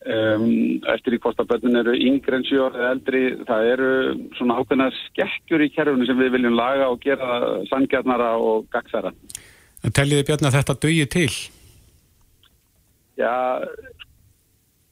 um, 0.05 0.81
eftir 0.93 1.17
í 1.17 1.21
hvort 1.23 1.41
að 1.41 1.51
börnin 1.53 1.81
eru 1.81 1.95
yngri 1.97 2.39
en 2.39 2.47
7 2.47 2.61
ára 2.61 2.79
eða 2.79 2.93
eldri, 2.95 3.23
það 3.49 3.71
eru 3.73 3.91
svona 4.39 4.59
ákveðna 4.61 4.91
skekkjur 5.01 5.65
í 5.65 5.71
kerfunu 5.75 6.07
sem 6.07 6.21
við 6.21 6.37
viljum 6.37 6.59
laga 6.59 6.91
og 6.93 7.03
gera 7.05 7.41
sangjarnara 7.71 8.35
og 8.37 8.69
gagsara. 8.75 9.15
Telliði 9.85 10.29
Bjarni 10.29 10.49
að 10.49 10.59
þetta 10.59 10.79
dögi 10.81 11.07
til? 11.13 11.33
Já, 13.21 13.35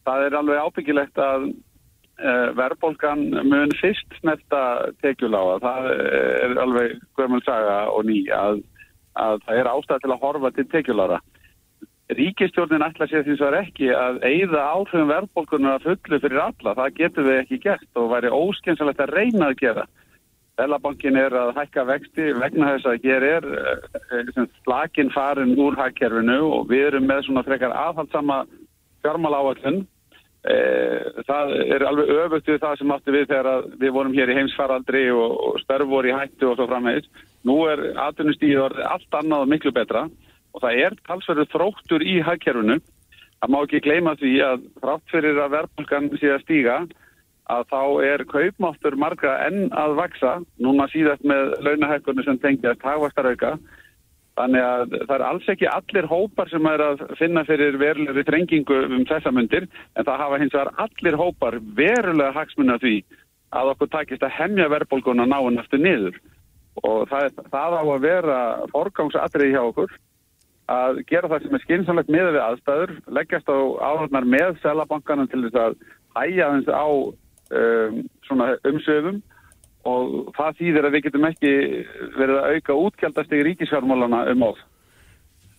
það 0.07 0.27
er 0.27 0.39
alveg 0.39 0.65
ábyggilegt 0.67 1.21
að 1.23 1.49
uh, 2.23 2.49
verðbólgan 2.59 3.27
mun 3.49 3.75
fyrst 3.81 4.19
snerta 4.21 4.63
tekjulága. 5.05 5.59
Það 5.65 5.91
er 5.97 6.57
alveg 6.65 6.97
gömul 7.19 7.43
saga 7.47 7.79
og 7.93 8.07
ný 8.09 8.25
að, 8.35 8.63
að 9.21 9.43
það 9.47 9.63
er 9.63 9.73
ástæð 9.75 10.05
til 10.05 10.15
að 10.15 10.27
horfa 10.27 10.53
til 10.57 10.69
tekjulára. 10.73 11.23
Ríkistjórnin 12.13 12.85
ætla 12.85 13.07
sér 13.09 13.25
því 13.25 13.39
svo 13.39 13.49
ekki 13.57 13.89
að 13.95 14.21
eigða 14.27 14.63
áhrifum 14.75 15.09
verðbólkunar 15.09 15.79
að 15.79 15.87
fullu 15.87 16.19
fyrir 16.21 16.41
alla. 16.45 16.75
Það 16.77 16.97
getur 16.99 17.29
við 17.29 17.41
ekki 17.41 17.61
gert 17.63 18.01
og 18.01 18.11
væri 18.13 18.33
óskynsalegt 18.33 19.01
að 19.01 19.15
reyna 19.17 19.49
að 19.49 19.61
gera. 19.63 19.87
Velabankin 20.61 21.17
er 21.17 21.33
að 21.33 21.55
hækka 21.57 21.87
vexti 21.89 22.27
vegna 22.37 22.75
þess 22.75 22.91
að 22.91 23.07
hér 23.07 23.25
er 23.25 23.47
uh, 23.49 24.43
slakin 24.67 25.13
farin 25.15 25.57
úr 25.57 25.79
hækkerfinu 25.79 26.43
og 26.59 26.69
við 26.69 26.91
erum 26.91 27.09
með 27.09 27.25
svona 27.27 27.45
frekar 27.47 27.73
aðhaldsama 27.73 28.43
fjármála 29.03 29.41
áallun. 29.41 29.81
Uh, 29.81 29.92
það 30.43 31.53
er 31.71 31.85
alveg 31.87 32.09
öfugt 32.25 32.49
við 32.51 32.63
það 32.65 32.79
sem 32.81 32.95
átti 32.95 33.15
við 33.15 33.29
þegar 33.31 33.67
við 33.79 33.93
vorum 33.95 34.17
hér 34.17 34.33
í 34.33 34.39
heimsfaraldri 34.41 35.05
og, 35.15 35.37
og 35.39 35.61
störf 35.63 35.87
voru 35.87 36.11
í 36.11 36.17
hættu 36.17 36.49
og 36.51 36.57
svo 36.59 36.67
framvegis. 36.67 37.07
Nú 37.47 37.61
er 37.71 37.85
atvinnustíður 38.09 38.75
allt 38.87 39.19
annað 39.19 39.45
og 39.45 39.53
miklu 39.53 39.73
betra 39.75 40.09
og 40.53 40.65
það 40.65 40.81
er 40.87 40.97
talsverður 41.07 41.53
þróttur 41.53 42.03
í 42.03 42.19
hækkerfinu. 42.27 42.81
Það 43.43 43.55
má 43.55 43.59
ekki 43.63 43.83
gleyma 43.83 44.17
því 44.19 44.33
að 44.47 44.67
frátt 44.83 45.15
fyrir 45.15 45.39
að 45.43 45.55
verðbólgan 45.57 46.11
sé 46.19 46.35
að 46.35 46.45
stíga 46.45 46.77
að 47.51 47.65
þá 47.71 47.81
er 48.07 48.25
kaupmáttur 48.31 48.97
margra 48.99 49.33
enn 49.49 49.73
að 49.75 49.97
vaksa, 49.99 50.35
núna 50.63 50.87
síðast 50.93 51.25
með 51.27 51.57
launahækkunni 51.67 52.25
sem 52.27 52.39
tengjast 52.43 52.85
hagvastarauka. 52.87 53.57
Þannig 54.41 54.65
að 54.65 54.95
það 54.95 55.15
er 55.15 55.25
alls 55.27 55.49
ekki 55.53 55.67
allir 55.69 56.07
hópar 56.09 56.49
sem 56.49 56.69
er 56.71 56.81
að 56.81 57.03
finna 57.19 57.43
fyrir 57.45 57.77
verulegri 57.81 58.25
þrengingu 58.25 58.79
um 58.87 59.03
þessa 59.09 59.33
myndir, 59.35 59.67
en 59.97 60.07
það 60.09 60.23
hafa 60.25 60.39
hins 60.41 60.55
vegar 60.57 60.71
allir 60.87 61.19
hópar 61.21 61.59
verulega 61.77 62.33
hagsmunna 62.39 62.79
því 62.81 62.95
að 63.53 63.73
okkur 63.75 63.91
takist 63.93 64.25
að 64.25 64.33
hemja 64.39 64.71
verðbólguna 64.73 65.27
náinn 65.29 65.61
eftir 65.61 65.83
niður. 65.85 66.17
Og 66.81 67.05
það, 67.11 67.43
það 67.53 67.77
á 67.77 67.83
að 67.83 68.07
vera 68.07 68.39
forgangsatriði 68.73 69.53
hjá 69.53 69.63
okkur 69.67 69.93
að 70.73 71.03
gera 71.11 71.29
það 71.29 71.45
sem 71.45 71.59
er 71.59 71.65
skynsamlegt 71.67 72.13
með 72.15 72.31
við 72.31 72.45
aðstæður, 72.47 72.95
leggjast 73.19 73.53
á 73.53 73.59
áhaldnar 73.91 74.29
með 74.33 74.57
selabankanum 74.63 75.29
til 75.29 75.43
þess 75.45 75.61
að 75.61 75.77
hæja 76.17 76.49
þess 76.55 76.73
á 76.73 76.87
um, 77.61 78.01
umsöfum 78.71 79.21
og 79.89 80.35
það 80.37 80.59
þýðir 80.61 80.87
að 80.87 80.95
við 80.95 81.05
getum 81.07 81.27
ekki 81.29 81.55
verið 82.19 82.39
að 82.39 82.57
auka 82.57 82.77
útgjaldastegi 82.87 83.47
ríkisfjármálana 83.49 84.23
um 84.33 84.47
of. 84.51 84.61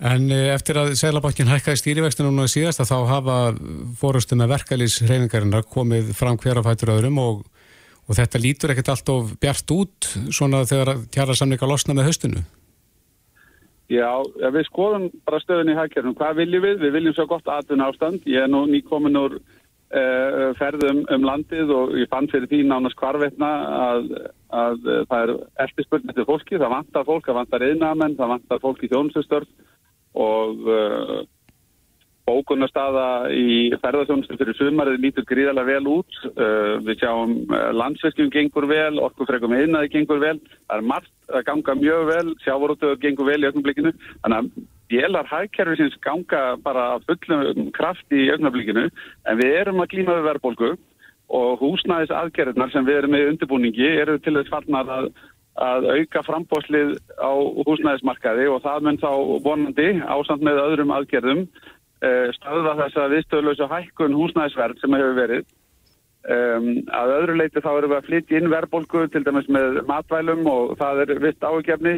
En 0.03 0.27
eh, 0.33 0.49
eftir 0.53 0.79
að 0.79 0.95
Sælabankin 0.99 1.51
hækkaði 1.51 1.79
stýrivextinu 1.79 2.31
núna 2.31 2.49
síðast 2.51 2.81
að 2.83 2.91
þá 2.91 2.97
hafa 3.11 3.37
fórustu 3.99 4.37
með 4.39 4.55
verkalýs 4.55 4.97
reyningarinnar 5.07 5.67
komið 5.69 6.11
fram 6.17 6.39
hverja 6.41 6.65
fætur 6.65 6.95
öðrum 6.97 7.21
og, 7.23 7.45
og 8.07 8.17
þetta 8.19 8.41
lítur 8.41 8.73
ekkert 8.73 8.91
allt 8.95 9.13
of 9.13 9.31
bjart 9.43 9.75
út 9.75 10.09
svona 10.33 10.65
þegar 10.67 11.05
tjara 11.13 11.37
samninga 11.37 11.69
losna 11.69 11.95
með 11.95 12.09
höstinu. 12.11 12.43
Já, 13.91 14.09
við 14.25 14.63
skoðum 14.69 15.09
bara 15.27 15.41
stöðun 15.43 15.73
í 15.73 15.77
hækjörnum. 15.77 16.15
Hvað 16.17 16.37
viljum 16.39 16.63
við? 16.63 16.77
Við 16.81 16.93
viljum 16.95 17.15
svo 17.17 17.25
gott 17.29 17.49
atvinna 17.51 17.89
ástand. 17.91 18.23
Ég 18.25 18.45
er 18.45 18.49
nú 18.49 18.63
nýkomin 18.65 19.19
úr 19.19 19.35
ferðum 20.57 21.03
um 21.13 21.27
landið 21.27 21.71
og 21.75 21.93
ég 21.99 22.09
fann 22.09 22.29
fyrir 22.31 22.49
því 22.49 22.63
nánast 22.69 22.97
hvarvetna 22.97 23.51
að, 23.77 24.09
að 24.49 24.89
uh, 24.89 25.03
það 25.09 25.21
er 25.21 25.33
eftirspurn 25.67 26.09
eftir 26.09 26.27
fólki. 26.29 26.57
Það 26.57 26.73
vantar 26.73 27.05
fólk, 27.09 27.27
það 27.27 27.39
vantar 27.41 27.67
einamenn, 27.67 28.17
það 28.17 28.33
vantar 28.37 28.63
fólk 28.63 28.83
í 28.83 28.89
þjónustustörf 28.89 29.49
og 30.23 30.67
uh, 30.69 31.15
bókunarstaða 32.23 33.07
í 33.35 33.73
ferðarþjónustu 33.83 34.37
fyrir 34.39 34.57
sumarið 34.57 35.01
lítur 35.03 35.27
gríðarlega 35.29 35.75
vel 35.75 35.89
út. 35.99 36.21
Uh, 36.33 36.79
við 36.87 37.03
sjáum 37.03 37.35
landsverkjum 37.77 38.31
gengur 38.33 38.69
vel, 38.71 39.01
orkufrekum 39.03 39.53
einnaði 39.57 39.91
gengur 39.97 40.23
vel. 40.23 40.37
Það 40.65 40.77
er 40.79 40.87
margt 40.93 41.33
að 41.33 41.49
ganga 41.49 41.77
mjög 41.81 42.07
vel, 42.09 42.29
sjávorútöður 42.45 43.03
gengur 43.03 43.29
vel 43.29 43.41
í 43.43 43.51
ögnablikinu. 43.51 43.93
Þannig 44.23 44.39
að 44.39 44.71
vélar 44.93 45.29
hægkerfi 45.29 45.79
sinns 45.81 45.99
ganga 46.05 46.55
bara 46.63 46.87
fullum 47.07 47.69
kraft 47.75 48.13
í 48.13 48.29
ögnablikinu 48.33 48.87
en 48.87 49.39
við 49.41 49.59
erum 49.59 49.83
að 49.83 49.91
glíma 49.93 50.17
við 50.19 50.27
verðbólgu 50.29 50.73
og 51.33 51.61
húsnæðis 51.61 52.13
aðgerðnar 52.13 52.73
sem 52.73 52.85
við 52.85 53.01
erum 53.01 53.15
með 53.15 53.29
undirbúningi 53.33 53.93
eru 54.03 54.19
til 54.21 54.35
þess 54.37 54.53
farnar 54.53 54.89
að, 54.97 55.11
að 55.57 55.87
auka 55.97 56.23
frambóðslið 56.27 56.97
á 57.17 57.33
húsnæðismarkaði 57.67 58.49
og 58.51 58.61
það 58.65 58.87
mun 58.87 59.01
þá 59.01 59.11
vonandi 59.47 59.89
ásamt 60.03 60.45
með 60.45 60.61
öðrum 60.67 60.93
aðgerðum 60.97 61.47
stöðva 62.37 62.77
þess 62.81 62.99
að 62.99 63.13
viðstöðlösa 63.17 63.67
hækkun 63.71 64.17
húsnæðisverð 64.17 64.81
sem 64.81 64.95
hefur 64.97 65.13
verið. 65.17 65.45
Um, 66.23 66.67
að 66.95 67.13
öðru 67.17 67.33
leiti 67.35 67.61
þá 67.63 67.71
erum 67.73 67.91
við 67.91 67.97
að 67.97 68.05
flytja 68.07 68.39
inn 68.39 68.51
verðbólgu 68.51 69.07
til 69.11 69.21
dæmis 69.25 69.47
með 69.51 69.81
matvælum 69.89 70.45
og 70.47 70.77
það 70.79 71.01
er 71.03 71.11
vitt 71.19 71.43
ágefni 71.43 71.95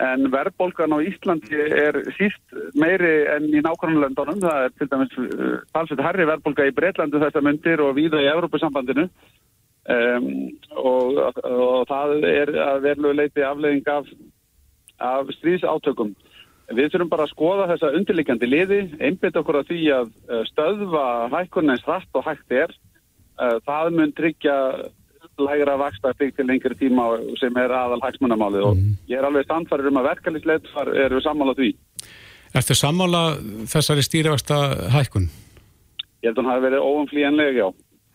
en 0.00 0.30
verðbólgan 0.32 0.94
á 0.96 0.98
Íslandi 1.04 1.60
er 1.60 1.98
síst 2.16 2.56
meiri 2.78 3.26
enn 3.34 3.50
í 3.52 3.60
nákvæmlandunum. 3.64 4.40
Það 4.42 4.64
er 4.64 4.74
til 4.78 4.88
dæmis 4.92 5.16
uh, 5.20 5.60
talsveit 5.74 6.02
herri 6.04 6.26
verðbólga 6.28 6.68
í 6.68 6.74
Breitlandu 6.76 7.20
þessar 7.22 7.44
myndir 7.46 7.82
og 7.84 7.94
víða 7.98 8.22
í 8.24 8.30
Evrópusambandinu 8.32 9.06
um, 9.06 10.28
og, 10.76 11.20
og 11.44 11.88
það 11.90 12.16
er 12.30 12.54
að 12.64 12.82
verlu 12.88 13.14
leiti 13.16 13.44
aflegging 13.44 13.88
af, 13.92 14.08
af 14.98 15.32
stríðsátökum. 15.38 16.14
Við 16.70 16.92
þurfum 16.92 17.10
bara 17.10 17.26
að 17.26 17.32
skoða 17.34 17.66
þessa 17.72 17.90
undirlikjandi 17.98 18.46
liði, 18.46 18.80
einbit 19.02 19.36
okkur 19.40 19.58
að 19.58 19.72
því 19.72 19.80
að 19.96 20.12
stöðva 20.52 21.06
hækkunni 21.32 21.74
eins 21.74 21.88
rætt 21.88 22.14
og 22.14 22.28
hægt 22.28 22.54
er. 22.54 22.70
Það 23.66 23.88
mun 23.96 24.12
tryggja 24.14 24.54
lægra 25.38 25.76
vakstarpík 25.80 26.36
til 26.36 26.46
lengri 26.46 26.76
tíma 26.78 27.06
sem 27.40 27.56
er 27.56 27.72
aðal 27.72 28.00
hægsmunamálið 28.04 28.66
og 28.70 28.80
ég 29.08 29.18
er 29.18 29.28
alveg 29.28 29.46
standfærir 29.46 29.90
um 29.90 30.00
að 30.00 30.08
verkefnisleitt 30.10 30.66
eru 30.76 31.18
við 31.18 31.24
sammála 31.24 31.54
því. 31.58 31.70
Ertu 32.54 32.74
sammála 32.74 33.22
þessari 33.70 34.02
stýrivaksta 34.04 34.58
hækkun? 34.96 35.30
Ég 36.20 36.30
held 36.30 36.40
að 36.40 36.42
hann 36.42 36.52
hafi 36.52 36.66
verið 36.66 36.88
óumflíjanlega, 36.90 37.56
já. 37.56 37.68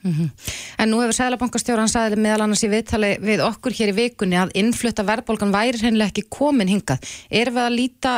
Mm 0.06 0.12
-hmm. 0.12 0.30
En 0.78 0.90
nú 0.92 1.00
hefur 1.02 1.14
Sælabankastjóran 1.14 1.90
sagðið 1.90 2.20
meðal 2.22 2.42
annars 2.42 2.64
í 2.64 2.70
viðtali 2.70 3.18
við 3.22 3.40
okkur 3.42 3.74
hér 3.74 3.90
í 3.90 3.96
vikunni 4.02 4.38
að 4.38 4.52
innflutta 4.54 5.04
verðbólgan 5.04 5.56
væri 5.56 5.80
hreinlega 5.82 6.12
ekki 6.12 6.30
komin 6.30 6.68
hingað. 6.68 7.00
Er 7.32 7.50
við 7.50 7.64
að 7.66 7.78
líta, 7.80 8.14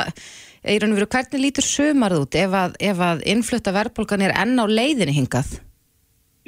er 0.64 0.82
hann 0.82 0.95
verið 0.98 1.08
hvernig 1.08 1.41
lítur 1.41 1.64
sömarð 1.64 2.20
út 2.22 2.36
ef 2.36 2.52
að, 2.52 2.76
ef 2.80 2.98
að 3.00 3.24
innflutta 3.26 3.72
verðbólgan 3.72 4.22
er 4.22 4.36
enn 4.36 4.60
á 4.60 4.66
leiðinni 4.68 5.14
hingað? 5.14 5.62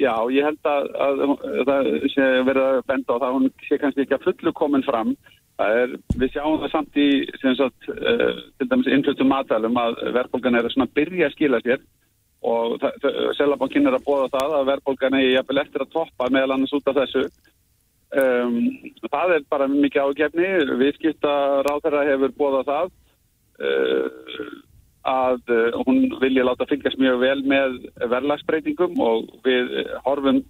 Já, 0.00 0.14
ég 0.32 0.46
held 0.46 0.68
að, 0.68 0.86
að, 1.04 1.22
að 1.26 1.68
það 1.68 1.88
sé 2.14 2.26
verið 2.48 2.62
að 2.64 2.78
benda 2.88 3.16
á 3.16 3.20
það, 3.20 3.34
hún 3.36 3.48
sé 3.66 3.78
kannski 3.80 4.04
ekki 4.06 4.16
að 4.16 4.26
fullu 4.28 4.52
komin 4.56 4.84
fram. 4.86 5.12
Er, 5.60 5.92
við 6.16 6.30
sjáum 6.32 6.56
það 6.62 6.70
samt 6.72 6.94
í, 6.96 7.08
sagt, 7.42 7.88
uh, 7.92 8.38
til 8.56 8.68
dæmis 8.70 8.88
innfluttum 8.88 9.28
matælum 9.28 9.76
að 9.76 9.98
verðbólgan 10.16 10.56
er 10.56 10.70
að 10.70 10.94
byrja 10.96 11.28
að 11.28 11.34
skila 11.34 11.60
sér 11.66 11.82
og 12.40 12.80
Selabankin 13.36 13.90
er 13.90 13.98
að 13.98 14.06
bóða 14.06 14.30
það 14.32 14.54
að 14.56 14.68
verðbólgan 14.70 15.18
er 15.18 15.26
jafnvel 15.34 15.60
eftir 15.60 15.84
að 15.84 15.92
toppa 15.92 16.30
meðal 16.32 16.54
annars 16.54 16.72
út 16.78 16.88
af 16.88 16.96
þessu. 17.02 17.26
Um, 18.10 18.56
það 19.04 19.34
er 19.36 19.44
bara 19.52 19.68
mikið 19.70 20.08
ágefni 20.08 20.48
viðskipta 20.80 21.34
ráðherra 21.68 22.06
hefur 22.08 22.32
bóða 22.40 22.64
það. 22.70 22.90
Uh, 23.60 24.48
að 25.08 25.52
uh, 25.52 25.76
hún 25.86 26.08
vilja 26.20 26.44
láta 26.44 26.68
fylgjast 26.68 27.00
mjög 27.00 27.20
vel 27.22 27.38
með 27.48 27.76
verðlagsbreytingum 28.12 28.98
og 29.00 29.30
við 29.46 29.70
horfum 30.04 30.42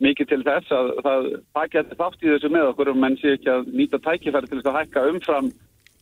mikið 0.00 0.30
til 0.30 0.40
þess 0.46 0.72
að 0.72 0.92
það 1.04 1.26
takja 1.58 1.82
þátt 1.90 2.22
í 2.24 2.30
þessu 2.30 2.52
með 2.52 2.70
okkur 2.70 2.92
og 2.94 3.00
menn 3.02 3.18
sé 3.20 3.34
ekki 3.36 3.50
að 3.52 3.68
nýta 3.76 4.00
tækifæri 4.00 4.48
til 4.48 4.60
þess 4.60 4.70
að 4.70 4.78
hækka 4.78 5.02
umfram 5.12 5.50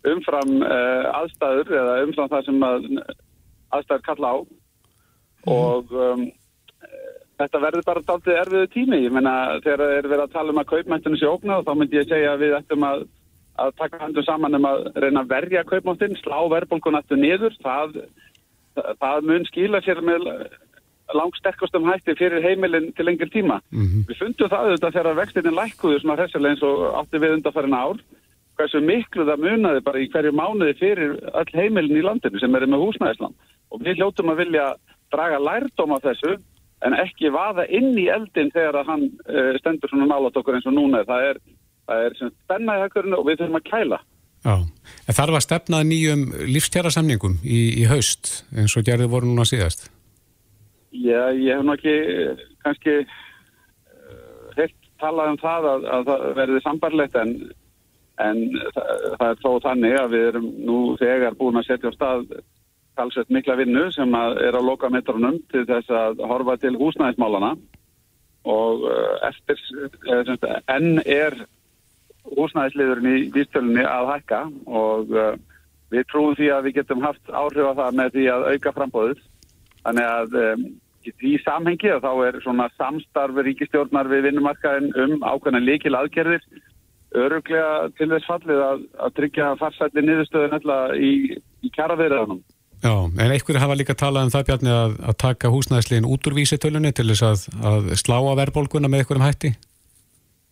umfram 0.06 0.52
aðstæður 0.62 1.72
eða 1.80 1.96
umfram 2.04 2.30
það 2.30 2.44
sem 2.46 2.62
að 2.62 2.86
aðstæður 3.74 4.04
kalla 4.06 4.30
á 4.30 4.36
og 5.48 5.90
um, 5.94 6.22
þetta 7.38 7.60
verður 7.62 7.86
bara 7.86 8.04
daldið 8.06 8.40
erfiðu 8.42 8.70
tími. 8.74 9.00
Ég 9.04 9.14
menna 9.14 9.34
þegar 9.62 9.84
það 9.84 9.94
er 9.94 10.10
verið 10.12 10.24
að 10.24 10.34
tala 10.34 10.54
um 10.54 10.60
að 10.62 10.70
kaupmættinu 10.72 11.20
sé 11.20 11.30
ógnað 11.30 11.64
þá 11.68 11.72
myndi 11.78 11.98
ég 11.98 12.10
segja 12.10 12.34
að 12.34 12.44
við 12.44 12.56
ættum 12.58 12.86
að, 12.88 13.04
að 13.58 13.74
taka 13.80 14.00
handum 14.02 14.26
saman 14.26 14.58
um 14.58 14.68
að 14.68 14.88
reyna 15.02 15.24
að 15.24 15.34
verja 15.34 15.64
kaupmáttin, 15.66 16.16
slá 16.22 16.38
verðbólkun 16.52 16.98
aftur 16.98 17.20
niður. 17.20 17.56
Það, 17.64 18.00
það 19.02 19.28
mun 19.30 19.46
skila 19.50 19.82
sér 19.84 20.02
með 20.04 20.28
langt 21.16 21.38
sterkustum 21.40 21.88
hætti 21.88 22.14
fyrir 22.18 22.44
heimilin 22.44 22.92
til 22.96 23.06
lengir 23.08 23.30
tíma. 23.32 23.60
Mm 23.70 23.86
-hmm. 23.86 24.06
Við 24.08 24.20
fundum 24.22 24.52
það 24.52 24.64
auðvitað 24.64 24.96
þegar 24.96 25.20
vextinni 25.22 25.52
lækkuðu 25.56 26.00
svona 26.00 26.16
hressilega 26.20 26.54
eins 26.54 26.62
og 26.62 26.84
átti 27.00 27.22
við 27.22 27.34
undanfærin 27.38 27.80
ár 27.82 27.98
hversu 28.58 28.80
miklu 28.82 29.26
það 29.28 29.44
munaði 29.44 29.82
bara 29.86 30.02
í 30.02 30.08
hverju 30.12 30.34
mánuði 30.34 30.74
fyrir 30.80 31.16
öll 31.40 31.52
heimilin 31.54 32.00
í 32.00 32.04
landinu 32.04 32.40
sem 32.42 32.54
eru 32.58 32.66
með 32.66 32.84
húsnæðisland 32.84 33.34
og 33.70 33.82
við 33.84 34.00
hljóttum 34.00 34.32
að 34.32 34.40
vilja 34.42 34.66
draga 35.14 35.38
lærdóm 35.38 35.94
af 35.94 36.06
þessu 36.06 36.34
en 36.86 36.96
ekki 36.98 37.30
vaða 37.34 37.66
inn 37.74 37.94
í 37.98 38.08
eldin 38.12 38.50
þegar 38.54 38.80
að 38.80 38.90
hann 38.92 39.04
uh, 39.26 39.54
stendur 39.60 39.90
svona 39.90 40.08
nálat 40.10 40.36
okkur 40.38 40.58
eins 40.58 40.66
og 40.66 40.74
núna 40.74 41.04
það 41.08 41.30
er, 41.30 41.40
það 41.88 42.06
er 42.06 42.16
sem 42.18 42.32
spenna 42.44 42.78
í 42.78 42.82
hakkurinu 42.84 43.18
og 43.18 43.28
við 43.28 43.42
þurfum 43.42 43.60
að 43.60 43.68
kæla. 43.68 44.00
Já, 44.46 44.54
en 44.54 45.16
þarf 45.16 45.36
að 45.36 45.44
stefna 45.44 45.84
nýjum 45.86 46.26
lífstjara 46.46 46.92
samningum 46.94 47.38
í, 47.42 47.62
í 47.82 47.86
haust 47.90 48.44
eins 48.54 48.76
og 48.78 48.86
gerði 48.86 49.08
voru 49.10 49.30
núna 49.30 49.46
síðast. 49.48 49.88
Já, 50.94 51.34
ég 51.34 51.56
hef 51.56 51.64
nú 51.66 51.74
ekki 51.74 51.94
eh, 51.94 52.44
kannski 52.64 52.94
uh, 53.02 54.44
heilt 54.56 54.76
talað 55.02 55.32
um 55.34 55.40
það 55.42 55.66
að, 55.72 55.88
að 55.96 56.06
það 56.10 56.22
verði 56.38 56.62
sambarlegt 56.64 57.18
en, 57.18 57.34
en 58.24 58.44
það, 58.76 58.94
það 59.18 59.26
er 59.32 59.42
þó 59.42 59.50
þannig 59.66 59.98
að 59.98 60.14
við 60.14 60.28
erum 60.30 60.48
nú 60.70 60.78
þegar 61.02 61.36
búin 61.40 61.60
að 61.60 61.68
setja 61.68 61.92
á 61.92 61.96
stað 61.98 62.24
talsveit 62.98 63.34
mikla 63.34 63.58
vinnu 63.58 63.84
sem 63.94 64.16
er 64.18 64.58
á 64.58 64.62
loka 64.62 64.90
metrunum 64.90 65.38
til 65.52 65.64
þess 65.68 65.92
að 65.94 66.24
horfa 66.30 66.56
til 66.62 66.74
húsnæðismálana 66.78 67.52
og 68.48 68.88
uh, 68.88 69.14
eftir 69.28 69.60
uh, 70.08 70.34
enn 70.72 71.02
er 71.04 71.36
húsnæðisliðurinn 72.36 73.10
í 73.14 73.24
vístölunni 73.34 73.86
að 73.88 74.12
hækka 74.12 74.42
og 74.66 75.16
uh, 75.16 75.32
við 75.92 76.06
trúum 76.10 76.36
því 76.36 76.52
að 76.52 76.68
við 76.68 76.78
getum 76.82 77.04
haft 77.06 77.32
áhrif 77.32 77.72
á 77.72 77.78
það 77.80 77.98
með 78.02 78.14
því 78.16 78.30
að 78.34 78.46
auka 78.52 78.74
frambóðið 78.76 79.26
Þannig 79.88 80.08
að 80.08 80.38
um, 80.42 80.64
í 81.24 81.36
samhengi 81.40 81.94
þá 82.02 82.10
er 82.26 82.40
svona 82.44 82.68
samstarfi 82.76 83.44
ríkistjórnar 83.46 84.10
við 84.10 84.28
vinnumarkaðin 84.28 84.90
um 85.04 85.22
ákveðna 85.24 85.62
líkil 85.64 85.94
aðgerðir 85.96 86.44
öruglega 87.16 87.88
til 87.96 88.10
þess 88.10 88.28
fallið 88.28 88.62
að, 88.66 88.84
að 89.00 89.14
tryggja 89.16 89.52
farsætli 89.60 90.04
niðurstöðun 90.04 90.66
í, 91.00 91.12
í 91.64 91.70
kjaraverðanum. 91.72 92.42
Já, 92.78 92.92
en 92.92 93.32
einhverju 93.32 93.62
hafa 93.62 93.78
líka 93.78 93.96
talað 93.98 94.28
um 94.28 94.34
það 94.34 94.44
Bjarni 94.50 94.74
að, 94.74 94.98
að 95.08 95.16
taka 95.24 95.50
húsnæðisliðin 95.54 96.10
út 96.12 96.28
úr 96.28 96.36
vísitölunni 96.36 96.92
til 96.94 97.08
þess 97.08 97.24
að, 97.26 97.46
að 97.70 97.88
slá 97.98 98.18
að 98.20 98.36
verðbólguna 98.42 98.92
með 98.92 99.02
einhverjum 99.02 99.24
hætti? 99.24 99.54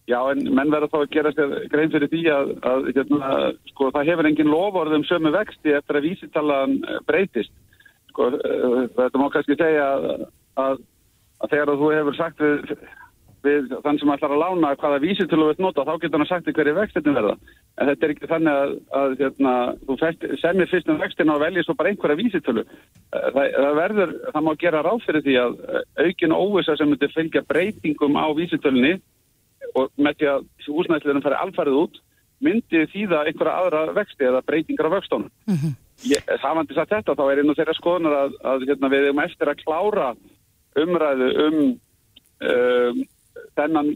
Já, 0.07 0.21
en 0.31 0.45
menn 0.55 0.71
verður 0.71 0.93
þá 0.93 0.99
að 1.01 1.15
gera 1.17 1.31
sér 1.35 1.55
grein 1.71 1.91
fyrir 1.91 2.11
því 2.13 2.21
að, 2.31 2.51
að 2.71 2.85
hérna, 2.95 3.31
sko, 3.73 3.89
það 3.95 4.11
hefur 4.13 4.29
engin 4.29 4.53
lofórðum 4.53 5.07
sömu 5.09 5.33
vexti 5.35 5.73
eftir 5.75 5.99
að 5.99 6.07
vísitalan 6.07 6.77
breytist 7.09 7.51
sko, 8.17 8.29
eh, 8.39 8.85
þetta 8.97 9.21
má 9.21 9.27
kannski 9.35 9.57
segja 9.59 9.89
að, 9.97 10.07
að, 10.63 10.85
að 11.43 11.57
þegar 11.57 11.75
þú 11.81 11.91
hefur 11.93 12.17
sagt 12.17 12.45
við, 12.45 12.77
við 13.47 13.75
þann 13.85 13.99
sem 14.01 14.13
ætlar 14.15 14.35
að 14.37 14.43
lána 14.45 14.71
hvaða 14.79 15.01
vísitölu 15.03 15.49
við 15.51 15.65
nota, 15.65 15.85
þá 15.89 15.99
getur 16.05 16.23
hann 16.23 16.31
sagt 16.31 16.53
hverju 16.55 16.77
vextinu 16.79 17.17
verða. 17.17 17.35
En 17.77 17.91
þetta 17.91 18.07
er 18.07 18.15
ekki 18.15 18.31
þannig 18.31 18.63
að, 19.01 19.17
hérna, 19.21 19.57
þú 19.91 19.99
semir 20.41 20.71
fyrst 20.71 20.95
um 20.95 21.03
vextinu 21.03 21.35
og 21.35 21.43
veljið 21.43 21.67
svo 21.67 21.77
bara 21.77 21.91
einhverja 21.93 22.21
vísitölu. 22.23 22.65
Eh, 23.11 23.29
það, 23.35 23.59
það 23.59 23.83
verður, 23.83 24.17
það 24.31 24.47
má 24.47 24.53
gera 24.63 24.87
ráð 24.87 25.05
fyrir 25.09 25.27
því 25.27 25.37
að 25.43 25.61
eh, 25.67 25.85
aukin 26.07 26.39
óvisa 26.39 26.79
sem 26.79 26.95
þetta 26.95 27.13
fylgja 27.19 27.47
breytingum 27.51 28.19
á 28.23 28.27
vísitölunni 28.39 28.97
og 29.77 29.91
með 30.01 30.21
því 30.21 30.29
að 30.33 30.47
húsnæðsliðurinn 30.67 31.25
færi 31.25 31.41
alfarið 31.41 31.81
út, 31.83 31.99
myndi 32.45 32.85
því 32.93 33.03
það 33.13 33.31
einhverja 33.31 33.59
aðra 33.61 33.83
vexti 33.97 34.29
eða 34.29 34.45
breytingar 34.47 34.89
á 34.93 34.95
vöxtónum. 34.97 35.33
Mm 35.49 35.59
-hmm. 35.61 35.75
Samandi 36.43 36.75
satt 36.77 36.93
þetta, 36.93 37.17
þá 37.17 37.25
er 37.33 37.39
einu 37.41 37.55
þeirra 37.57 37.75
skoðunar 37.77 38.17
að, 38.17 38.33
að 38.45 38.67
hérna, 38.69 38.91
við 38.93 39.05
erum 39.05 39.23
eftir 39.25 39.49
að 39.49 39.63
klára 39.65 40.09
umræðu 40.77 41.29
um, 41.47 41.61
um 42.51 43.05
þennan 43.57 43.95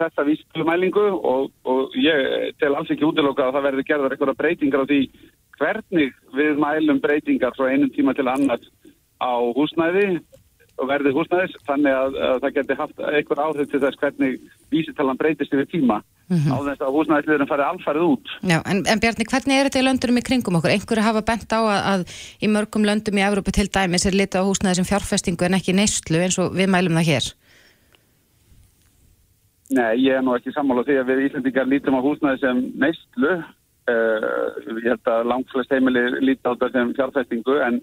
þessa 0.00 0.24
vísplumælingu 0.26 1.04
og, 1.20 1.50
og 1.64 1.96
ég 2.00 2.54
tel 2.58 2.74
alls 2.74 2.90
ekki 2.90 3.06
útiloka 3.06 3.46
að 3.46 3.58
það 3.58 3.66
verður 3.68 3.88
gerðar 3.90 4.14
eitthvað 4.14 4.38
breytingar 4.40 4.84
á 4.84 4.90
því 4.90 5.00
hvernig 5.58 6.14
við 6.34 6.58
mælum 6.58 7.00
breytingar 7.02 7.54
frá 7.56 7.68
einum 7.70 7.92
tíma 7.94 8.14
til 8.16 8.26
annars 8.28 8.66
á 9.22 9.32
húsnæði 9.54 10.18
og 10.80 10.88
verði 10.90 11.12
húsnæðis 11.14 11.54
þannig 11.68 11.94
að, 11.94 12.16
að 12.28 12.40
það 12.42 12.54
geti 12.56 12.76
haft 12.78 13.02
einhver 13.10 13.42
áhrif 13.44 13.70
til 13.70 13.80
þess 13.84 14.00
hvernig 14.00 14.38
vísitalan 14.74 15.20
breytist 15.20 15.54
yfir 15.54 15.68
tíma 15.70 16.00
mm 16.02 16.36
-hmm. 16.36 16.50
á 16.50 16.56
þess 16.66 16.82
að 16.82 16.94
húsnæðisliðurinn 16.96 17.50
farið 17.50 17.70
alfarið 17.70 18.08
út. 18.08 18.26
Já, 18.42 18.58
en, 18.70 18.82
en 18.90 19.02
Bjarni, 19.02 19.28
hvernig 19.30 19.54
er 19.58 19.68
þetta 19.68 19.82
í 19.82 19.86
löndurum 19.86 20.18
í 20.18 20.26
kringum 20.28 20.58
okkur? 20.58 20.74
Einhverju 20.74 21.06
hafa 21.06 21.22
bent 21.30 21.50
á 21.54 21.60
að, 21.62 21.80
að 21.92 22.00
í 22.42 22.50
mörgum 22.50 22.86
löndum 22.88 23.18
í 23.18 23.26
Európa 23.28 23.54
til 23.54 23.68
dæmis 23.70 24.06
er 24.06 24.18
litið 24.18 24.42
á 24.42 24.48
húsnæði 24.48 24.74
sem 24.80 24.90
fjárfestingu 24.90 25.46
en 25.46 25.58
ekki 25.58 25.78
neistlu 25.78 26.18
eins 26.18 26.38
og 26.42 26.54
við 26.58 26.68
mælum 26.74 26.98
það 26.98 27.10
hér? 27.10 27.26
Nei, 29.74 29.92
ég 30.02 30.18
er 30.18 30.22
nú 30.22 30.34
ekki 30.34 30.52
sammála 30.52 30.84
því 30.84 30.98
að 31.00 31.10
við 31.10 31.26
Íslandingar 31.28 31.70
lítum 31.70 31.98
á 31.98 32.04
húsnæði 32.04 32.40
sem 32.42 32.56
neistlu. 32.82 33.34
Uh, 33.84 34.80
ég 34.80 34.94
held 34.94 35.08
að 35.12 35.26
langt 35.28 35.50
flest 35.52 35.72
heimili 35.72 36.02
líti 36.24 36.42
á 36.48 36.56
þetta 36.56 36.70
sem 36.72 36.94
fjárfestingu 36.96 37.58
en, 37.60 37.82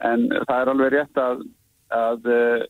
en 0.00 0.22
það 0.48 0.60
er 0.60 0.70
alveg 0.72 0.92
rétt 0.94 1.20
að 1.20 1.44
að 1.92 2.28
uh, 2.30 2.64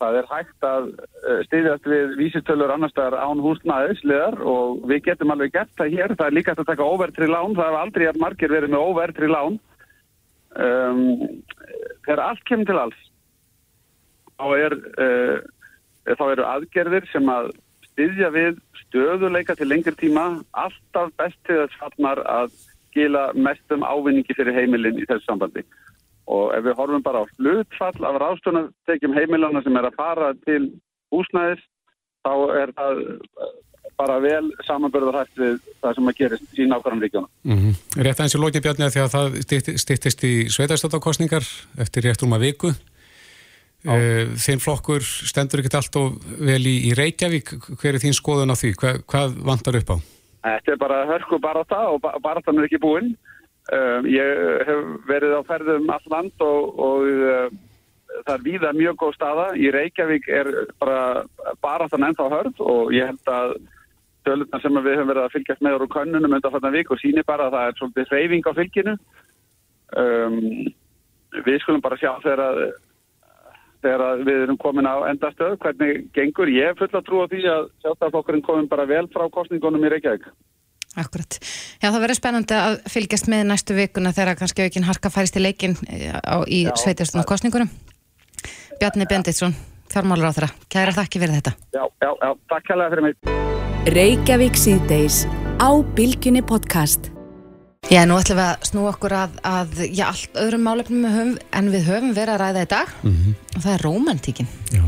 það 0.00 0.18
er 0.20 0.28
hægt 0.30 0.66
að 0.66 0.88
uh, 0.90 1.40
styðjast 1.46 1.88
við 1.88 2.14
vísitölur 2.20 2.72
annar 2.74 2.92
staðar 2.92 3.18
án 3.22 3.42
húsnæðislegar 3.44 4.38
og 4.42 4.84
við 4.90 5.02
getum 5.08 5.34
alveg 5.34 5.54
gert 5.54 5.72
það 5.78 5.96
hér. 5.96 6.14
Það 6.18 6.26
er 6.26 6.36
líka 6.38 6.56
að 6.56 6.68
taka 6.70 6.90
óvertri 6.90 7.30
lán, 7.30 7.56
það 7.56 7.68
hefur 7.70 7.80
aldrei 7.82 8.06
að 8.10 8.22
margir 8.22 8.52
verið 8.52 8.74
með 8.74 8.86
óvertri 8.90 9.30
lán. 9.30 9.58
Um, 10.56 11.02
þegar 12.06 12.24
allt 12.30 12.44
kemur 12.48 12.68
til 12.68 12.78
alls, 12.80 13.00
þá, 14.38 14.46
er, 14.56 14.76
uh, 15.04 16.14
þá 16.16 16.24
eru 16.30 16.46
aðgerðir 16.48 17.08
sem 17.12 17.28
að 17.28 17.50
styðja 17.90 18.30
við 18.32 18.62
stöðuleika 18.86 19.56
til 19.56 19.68
lengir 19.68 19.96
tíma 20.00 20.30
alltaf 20.56 21.12
bestið 21.20 21.66
að 21.66 21.74
sfatnar 21.76 22.22
að 22.28 22.54
skila 22.96 23.26
mestum 23.36 23.84
ávinningi 23.84 24.36
fyrir 24.36 24.56
heimilin 24.56 25.00
í 25.00 25.04
þessu 25.08 25.28
sambandi 25.28 25.64
og 26.26 26.54
ef 26.56 26.64
við 26.66 26.78
horfum 26.80 27.04
bara 27.06 27.22
á 27.22 27.30
hlutfall 27.38 28.08
af 28.08 28.18
ráðstöðunartekjum 28.22 29.14
heimilana 29.14 29.62
sem 29.62 29.78
er 29.78 29.88
að 29.88 29.98
fara 30.00 30.32
til 30.46 30.62
húsnæðis 31.14 31.62
þá 32.26 32.34
er 32.62 32.72
það 32.74 33.04
bara 33.96 34.18
vel 34.20 34.50
samanbörðarhægt 34.66 35.38
við 35.40 35.54
það 35.80 35.94
sem 35.96 36.10
að 36.10 36.18
gerist 36.18 36.58
í 36.58 36.66
nákvæmum 36.68 37.04
ríkjónum. 37.04 37.30
Mm 37.46 37.58
-hmm. 37.60 38.02
Rétt 38.02 38.18
aðeins 38.20 38.36
í 38.36 38.42
lókið 38.42 38.64
Bjarni 38.66 38.84
að 38.86 38.92
því 38.94 39.02
að 39.04 39.14
það 39.14 39.38
stýttist 39.84 40.24
í 40.24 40.34
sveitastátakostningar 40.52 41.46
eftir 41.80 42.04
rétt 42.04 42.22
að 42.22 42.44
viku. 42.44 42.74
Já. 43.86 43.94
Þinn 44.42 44.60
flokkur 44.60 45.04
stendur 45.04 45.60
ekkert 45.62 45.78
allt 45.78 45.96
og 45.96 46.18
vel 46.42 46.62
í, 46.66 46.90
í 46.90 46.94
Reykjavík. 46.96 47.54
Hver 47.78 47.94
er 47.94 48.02
þín 48.02 48.16
skoðun 48.18 48.50
á 48.50 48.56
því? 48.58 48.72
Hvað, 48.80 49.02
hvað 49.06 49.36
vantar 49.46 49.78
upp 49.78 49.90
á? 49.94 49.96
Þetta 50.46 50.72
er 50.72 50.80
bara 50.80 50.98
hörku 51.06 51.38
bara 51.38 51.62
það 51.64 51.86
og 51.94 52.00
bara 52.22 52.42
það 52.42 52.58
er 52.58 52.68
ekki 52.68 52.82
búinn. 52.82 53.14
Um, 53.66 54.06
ég 54.06 54.62
hef 54.68 54.82
verið 55.08 55.32
á 55.34 55.42
ferðum 55.48 55.88
all 55.90 56.04
land 56.12 56.44
og, 56.44 56.76
og 56.78 57.06
uh, 57.10 57.48
það 58.22 58.34
er 58.36 58.44
víða 58.44 58.70
mjög 58.76 59.00
góð 59.00 59.16
staða. 59.16 59.46
Í 59.58 59.72
Reykjavík 59.74 60.28
er 60.30 60.50
bara 60.78 61.00
baráttan 61.64 62.06
ennþá 62.06 62.28
hörð 62.30 62.62
og 62.62 62.94
ég 62.94 63.10
held 63.10 63.32
að 63.32 63.56
tölurna 64.26 64.60
sem 64.62 64.78
við 64.78 64.96
höfum 64.98 65.10
verið 65.10 65.24
að 65.24 65.34
fylgjast 65.34 65.66
með 65.66 65.78
úr 65.80 65.90
könnunum 65.90 66.38
undan 66.38 66.54
þarna 66.54 66.72
vik 66.74 66.94
og 66.94 67.02
síni 67.02 67.26
bara 67.26 67.46
að 67.48 67.56
það 67.56 67.68
er 67.68 67.78
svolítið 67.80 68.10
hreyfing 68.12 68.46
á 68.46 68.52
fylginu. 68.60 68.96
Um, 69.96 70.40
við 71.46 71.62
skulum 71.62 71.84
bara 71.84 71.98
sjá 72.00 72.10
þegar 72.22 72.42
að, 72.46 72.64
þegar 73.84 74.04
að 74.08 74.26
við 74.30 74.42
erum 74.46 74.62
komin 74.62 74.90
á 74.90 74.96
endastöð 75.10 75.58
hvernig 75.62 76.06
gengur. 76.16 76.50
Ég 76.54 76.70
hef 76.70 76.82
full 76.82 76.92
að 76.94 77.06
trúa 77.06 77.30
því 77.30 77.46
að 77.50 77.70
sjálfstaflokkurinn 77.84 78.46
komin 78.46 78.70
bara 78.70 78.86
vel 78.86 79.06
frá 79.10 79.26
kostningunum 79.34 79.86
í 79.86 79.92
Reykjavík. 79.94 80.30
Akkurat. 80.96 81.38
Já, 81.82 81.90
það 81.90 82.00
verður 82.00 82.18
spennandi 82.18 82.56
að 82.56 82.76
fylgjast 82.88 83.26
með 83.28 83.42
næstu 83.50 83.76
vikuna 83.76 84.12
þegar 84.16 84.38
kannski 84.40 84.64
aukinn 84.64 84.86
harka 84.88 85.10
færist 85.12 85.36
í 85.36 85.42
leikin 85.44 85.76
eh, 85.92 86.14
á, 86.16 86.40
í 86.48 86.64
sveitastunum 86.72 87.26
kostningunum. 87.28 87.68
Bjarni 88.80 89.08
Benditsson, 89.08 89.52
fjármálur 89.92 90.32
á 90.32 90.36
þeirra. 90.36 90.48
Kæra 90.72 90.94
þakki 90.96 91.20
fyrir 91.20 91.36
þetta. 91.40 91.52
Já, 91.76 91.84
já, 91.84 92.10
já, 92.10 92.30
takk 92.52 92.70
kælega 92.70 92.94
fyrir 92.94 93.06
mig. 93.10 93.28
Reykjavík 93.92 94.56
síðdeis 94.58 95.20
á 95.60 95.70
Bilginni 95.96 96.42
podcast. 96.44 97.12
Já, 97.86 98.00
nú 98.08 98.16
ætlum 98.18 98.40
við 98.40 98.46
að 98.48 98.64
snú 98.66 98.86
okkur 98.90 99.12
að, 99.14 99.36
að 99.46 99.82
já, 99.94 100.08
allt 100.08 100.40
öðrum 100.42 100.64
málefnum 100.66 101.36
en 101.54 101.68
við 101.70 101.84
höfum 101.86 102.16
verið 102.16 102.32
að 102.34 102.40
ræða 102.42 102.64
í 102.64 102.70
dag 102.72 102.88
mm 103.02 103.12
-hmm. 103.12 103.36
og 103.56 103.62
það 103.62 103.74
er 103.74 103.84
romantíkin. 103.84 104.48
Já. 104.72 104.82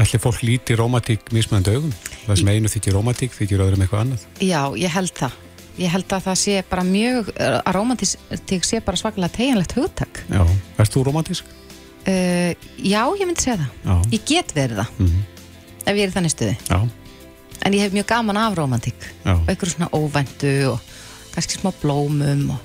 Allir 0.00 0.22
fólk 0.22 0.42
líti 0.42 0.76
romantík 0.78 1.32
mismöðandi 1.34 1.74
augum. 1.74 1.92
Það 2.30 2.38
sem 2.38 2.50
einu 2.54 2.70
þykir 2.70 2.94
romantík 2.94 3.32
þykir 3.34 3.62
öðrum 3.64 3.80
eitthvað 3.82 4.02
annað. 4.04 4.26
Já, 4.46 4.60
ég 4.78 4.92
held 4.94 5.14
það. 5.18 5.38
Ég 5.80 5.90
held 5.90 6.12
að 6.14 6.26
það 6.28 6.36
sé 6.38 6.54
bara 6.70 6.84
mjög, 6.86 7.30
að 7.40 7.72
romantík 7.74 8.66
sé 8.68 8.80
bara 8.84 9.00
svakalega 9.00 9.34
tegjanlegt 9.34 9.74
hugtak. 9.74 10.20
Já, 10.30 10.44
erst 10.78 10.94
þú 10.94 11.02
romantísk? 11.08 11.50
Uh, 12.06 12.52
já, 12.78 13.02
ég 13.18 13.26
myndi 13.26 13.42
segja 13.42 13.58
það. 13.64 13.72
Já. 13.82 13.96
Ég 14.14 14.24
get 14.30 14.54
verið 14.54 14.82
það. 14.82 14.92
Mm 14.98 15.10
-hmm. 15.10 15.22
Ef 15.84 15.96
ég 15.96 16.02
er 16.04 16.14
þannig 16.14 16.34
stuði. 16.36 16.56
Já. 16.68 16.88
En 17.66 17.74
ég 17.74 17.80
hef 17.80 17.92
mjög 17.92 18.06
gaman 18.06 18.36
af 18.36 18.56
romantík. 18.56 19.00
Og 19.24 19.48
einhverjum 19.48 19.74
svona 19.74 19.90
óvendu 19.92 20.70
og 20.72 20.78
kannski 21.34 21.58
smá 21.58 21.72
blómum 21.82 22.50
og 22.50 22.60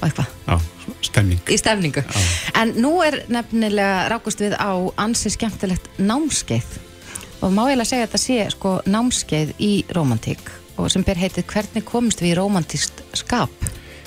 og 0.00 0.08
eitthvað. 0.08 0.26
Já, 0.46 0.58
stemning. 1.02 1.40
Í 1.48 1.56
stemningu. 1.58 2.02
En 2.54 2.74
nú 2.82 3.00
er 3.04 3.22
nefnilega 3.32 4.08
rákust 4.12 4.40
við 4.40 4.56
á 4.60 4.72
ansi 4.96 5.30
skemmtilegt 5.32 5.88
námskeið 5.98 6.85
og 7.42 7.52
má 7.52 7.66
ég 7.70 7.76
lega 7.78 7.88
segja 7.90 8.06
að 8.06 8.12
þetta 8.12 8.22
sé 8.24 8.38
sko 8.54 8.74
námskeið 8.86 9.54
í 9.62 9.72
romantík 9.96 10.52
og 10.76 10.90
sem 10.92 11.04
ber 11.06 11.16
heitið 11.20 11.46
hvernig 11.52 11.84
komist 11.88 12.20
við 12.20 12.34
í 12.34 12.38
romantíst 12.40 13.02
skap. 13.16 13.52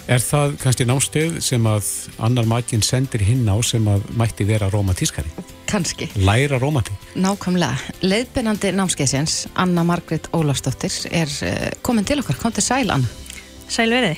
Er 0.09 0.21
það 0.25 0.55
kannski 0.63 0.85
námskeið 0.89 1.35
sem 1.45 1.65
að 1.69 1.85
annar 2.25 2.47
makinn 2.49 2.81
sendir 2.85 3.21
hinn 3.27 3.45
á 3.45 3.57
sem 3.65 3.85
að 3.89 4.07
mætti 4.17 4.45
vera 4.49 4.69
romantískari? 4.73 5.29
kannski. 5.69 6.07
Læra 6.17 6.57
rómatík. 6.57 6.95
Nákvæmlega. 7.21 7.77
Leiðbyrnandi 8.01 8.71
námskeiðsins, 8.73 9.35
Anna 9.53 9.83
Margrét 9.85 10.25
Ólafsdóttir, 10.33 10.95
er 11.13 11.29
uh, 11.45 11.67
komin 11.85 12.07
til 12.09 12.23
okkar. 12.23 12.39
Kom 12.41 12.55
til 12.57 12.63
sæl, 12.65 12.89
Anna. 12.89 13.05
Sæl 13.69 13.91
veriði. 13.93 14.17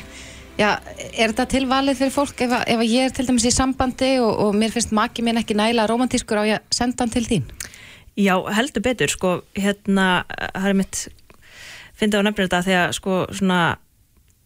Já, 0.56 0.70
er 1.12 1.34
þetta 1.34 1.46
tilvalið 1.52 2.00
fyrir 2.00 2.14
fólk 2.16 2.46
ef, 2.46 2.56
að- 2.56 2.64
ef 2.72 2.80
að 2.86 2.94
ég 2.94 3.10
er 3.10 3.14
til 3.18 3.28
dæmis 3.28 3.50
í 3.50 3.52
sambandi 3.52 4.14
og, 4.24 4.32
og 4.46 4.56
mér 4.56 4.72
finnst 4.72 4.96
maki 4.96 5.26
minn 5.28 5.42
ekki 5.44 5.58
nægilega 5.60 5.92
romantískur 5.92 6.40
á 6.40 6.44
ég 6.48 6.56
að 6.62 6.80
senda 6.80 7.04
hann 7.04 7.12
til 7.18 7.26
þín? 7.28 7.44
Já, 8.22 8.36
heldur 8.54 8.84
betur, 8.86 9.12
sko, 9.12 9.32
hérna, 9.58 10.24
það 10.54 10.68
er 10.70 10.78
mitt, 10.78 11.00
fyndið 11.98 12.22
á 12.22 12.26
nefnir 12.28 12.48
þetta 12.48 12.62
þegar, 12.68 12.96
sko, 12.98 13.18
svona 13.38 13.62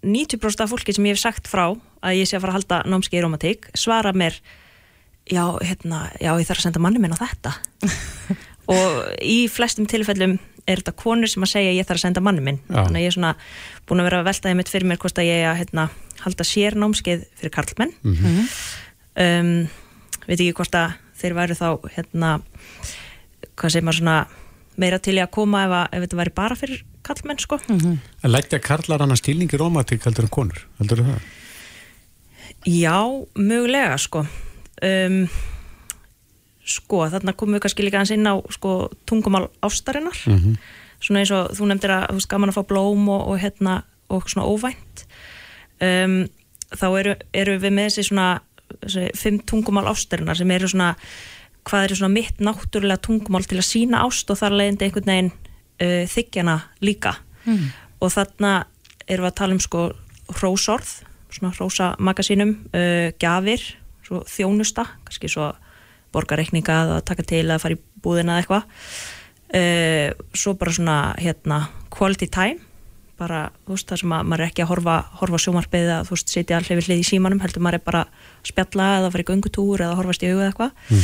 90% 0.06 0.64
af 0.64 0.72
fólki 0.72 0.96
sem 0.96 1.08
ég 1.10 1.18
hef 1.18 1.24
sagt 1.24 1.50
frá 1.50 1.66
að 2.06 2.20
ég 2.20 2.30
sé 2.30 2.38
að 2.38 2.46
fara 2.46 2.54
að 2.54 2.60
halda 2.60 2.82
námskeið 2.92 3.20
í 3.20 3.24
romantík 3.26 3.70
svara 3.78 4.14
mér, 4.16 4.38
já, 5.26 5.44
hérna, 5.66 6.06
já, 6.22 6.32
ég 6.38 6.48
þarf 6.48 6.62
að 6.62 6.68
senda 6.68 6.84
manni 6.84 7.02
minn 7.02 7.16
á 7.16 7.24
þetta. 7.24 7.56
og 8.76 9.00
í 9.26 9.46
flestum 9.52 9.88
tilfellum 9.90 10.38
er 10.66 10.82
þetta 10.82 10.96
konur 10.98 11.30
sem 11.30 11.46
að 11.46 11.52
segja 11.52 11.74
ég 11.76 11.88
þarf 11.88 12.02
að 12.02 12.06
senda 12.08 12.24
manni 12.26 12.44
minn. 12.46 12.60
Já. 12.70 12.80
Þannig 12.80 13.00
að 13.00 13.04
ég 13.04 13.12
er 13.12 13.18
svona 13.18 13.34
búin 13.86 14.02
að 14.02 14.10
vera 14.10 14.20
að 14.22 14.30
veltaði 14.30 14.60
mitt 14.60 14.72
fyrir 14.74 14.90
mér 14.90 15.02
hvort 15.02 15.22
að 15.22 15.30
ég 15.30 15.48
að, 15.50 15.58
hérna, 15.62 15.88
halda 16.26 16.46
sér 16.48 16.78
námskeið 16.82 17.26
fyrir 17.40 17.54
karlmenn. 17.54 17.98
Mhm. 18.06 18.46
um, 19.26 19.58
veit 20.26 20.40
ekki 20.40 20.56
hvort 20.58 20.78
að 20.78 20.96
þeir 21.20 21.36
væru 21.38 21.58
þá 21.58 21.68
hérna 21.96 22.30
hvað 23.56 23.72
segir 23.76 23.84
maður 23.88 24.00
svona 24.02 24.18
meira 24.78 25.00
til 25.00 25.16
í 25.16 25.22
að 25.24 25.32
koma 25.32 25.64
ef, 25.66 25.72
að, 25.72 25.86
ef 25.96 26.04
þetta 26.06 26.18
væri 26.20 26.34
bara 26.36 26.56
fyrir 26.60 26.84
kallmenn 27.06 27.40
sko 27.40 27.60
Mhm. 27.70 27.98
En 28.24 28.32
leggja 28.32 28.60
karlar 28.60 29.02
annars 29.02 29.20
stilning 29.24 29.50
í 29.54 29.58
rómatík 29.58 30.04
heldur 30.04 30.26
en 30.28 30.30
konur, 30.30 30.66
heldur 30.80 31.04
það? 31.06 31.20
já, 32.66 32.98
mögulega 33.38 33.98
sko 34.02 34.26
um, 34.82 35.28
sko, 36.66 37.04
þarna 37.14 37.34
komum 37.38 37.56
við 37.58 37.64
kannski 37.66 37.86
líka 37.86 38.02
hans 38.02 38.12
inn 38.16 38.26
á 38.26 38.36
sko 38.54 38.90
tungumál 39.06 39.50
ástarinnar 39.66 40.18
Mhm. 40.28 40.58
svona 41.00 41.20
eins 41.22 41.32
og 41.32 41.52
þú 41.54 41.68
nefndir 41.70 41.92
að 41.94 42.08
þú 42.10 42.14
veist 42.20 42.30
gaman 42.32 42.50
að 42.50 42.58
fá 42.58 42.64
blóm 42.68 43.10
og, 43.10 43.28
og 43.30 43.40
hérna 43.40 43.84
og 44.10 44.24
svona 44.30 44.48
óvænt 44.50 45.06
um, 45.82 46.28
þá 46.74 46.86
eru, 47.00 47.16
eru 47.34 47.60
við 47.60 47.72
með 47.74 47.86
þessi 47.92 48.08
svona 48.10 48.40
þessi 48.82 49.12
fimm 49.16 49.40
tungumál 49.46 49.86
ástarinnar 49.92 50.36
sem 50.38 50.52
eru 50.52 50.68
svona 50.68 50.96
hvað 51.66 51.88
eru 51.88 51.98
svona 52.00 52.14
mitt 52.14 52.42
náttúrulega 52.44 53.02
tungumál 53.06 53.46
til 53.48 53.60
að 53.60 53.68
sína 53.70 54.04
ást 54.06 54.30
og 54.30 54.40
þar 54.40 54.58
leiðindi 54.60 54.88
einhvern 54.88 55.12
veginn 55.12 55.32
uh, 55.32 56.04
þykjana 56.12 56.60
líka. 56.86 57.18
Mm. 57.46 57.70
og 58.02 58.10
þarna 58.10 58.52
erum 59.06 59.28
við 59.28 59.30
að 59.30 59.36
tala 59.38 59.54
um 59.54 59.60
sko 59.62 59.82
hrósorð, 60.34 60.94
svona 61.30 61.52
hrósa 61.54 61.92
magasínum, 62.02 62.56
uh, 62.74 63.12
gjafir 63.22 63.62
svo 64.06 64.24
þjónusta, 64.30 64.88
kannski 65.06 65.30
svo 65.30 65.52
borgarreikninga 66.14 66.80
að 66.86 67.04
taka 67.06 67.26
til 67.28 67.44
að 67.50 67.62
fara 67.62 67.78
í 67.78 67.82
búðina 68.02 68.40
eða 68.40 68.44
eitthvað. 68.44 68.72
Uh, 69.56 70.26
svo 70.34 70.56
bara 70.58 70.74
svona 70.74 70.98
hérna 71.22 71.68
quality 71.94 72.28
time 72.34 72.62
bara, 73.20 73.46
þú 73.64 73.76
veist, 73.76 73.88
það 73.88 74.02
sem 74.02 74.14
að 74.16 74.28
maður 74.28 74.44
er 74.44 74.52
ekki 74.52 74.64
að 74.66 74.72
horfa, 74.74 74.96
horfa 75.22 75.40
á 75.40 75.44
sjómarpið 75.46 75.92
að 75.94 76.10
þú 76.10 76.16
veist, 76.18 76.32
sitja 76.34 76.58
allir 76.60 76.80
við 76.80 76.90
hlið 76.90 77.02
í 77.02 77.08
símanum, 77.08 77.42
heldur 77.44 77.64
maður 77.64 77.80
er 77.80 77.84
bara 77.86 78.02
að 78.04 78.50
spjalla 78.52 78.88
eða 78.98 79.12
fara 79.14 79.24
í 79.24 79.30
göngutúr 79.30 79.84
eða 79.86 80.00
horfast 80.00 80.26
í 80.26 80.32
augu 80.32 80.42
eða 80.42 80.50
eitthvað 80.50 80.98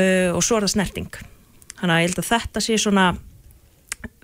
uh, 0.00 0.30
og 0.34 0.42
svo 0.44 0.58
er 0.58 0.66
það 0.66 0.74
snerting. 0.74 1.22
Þannig 1.78 1.94
að 1.94 2.02
ég 2.02 2.10
held 2.10 2.20
að 2.22 2.30
þetta 2.32 2.64
sé 2.64 2.80
svona 2.80 3.06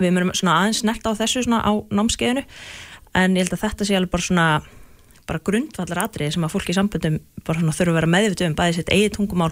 við 0.00 0.12
mörum 0.14 0.34
svona 0.36 0.58
aðeins 0.60 0.82
snert 0.82 1.06
á 1.08 1.12
þessu 1.16 1.44
svona 1.44 1.62
á 1.64 1.72
námskeiðinu 1.92 2.44
en 3.16 3.36
ég 3.36 3.46
held 3.46 3.56
að 3.56 3.64
þetta 3.64 3.86
sé 3.88 3.96
alveg 3.96 4.12
bara 4.12 4.26
svona 4.26 4.46
bara 5.30 5.42
grundvallar 5.46 6.04
atriði 6.04 6.34
sem 6.34 6.44
að 6.46 6.54
fólk 6.54 6.70
í 6.72 6.76
samböndum 6.76 7.18
bara 7.46 7.60
svona 7.60 7.74
þurfa 7.76 7.92
að 7.92 7.98
vera 8.00 8.12
meðvitu 8.16 8.46
um 8.48 8.56
bæði 8.58 8.78
sitt 8.78 8.92
eigið 8.92 9.16
tungumál 9.16 9.50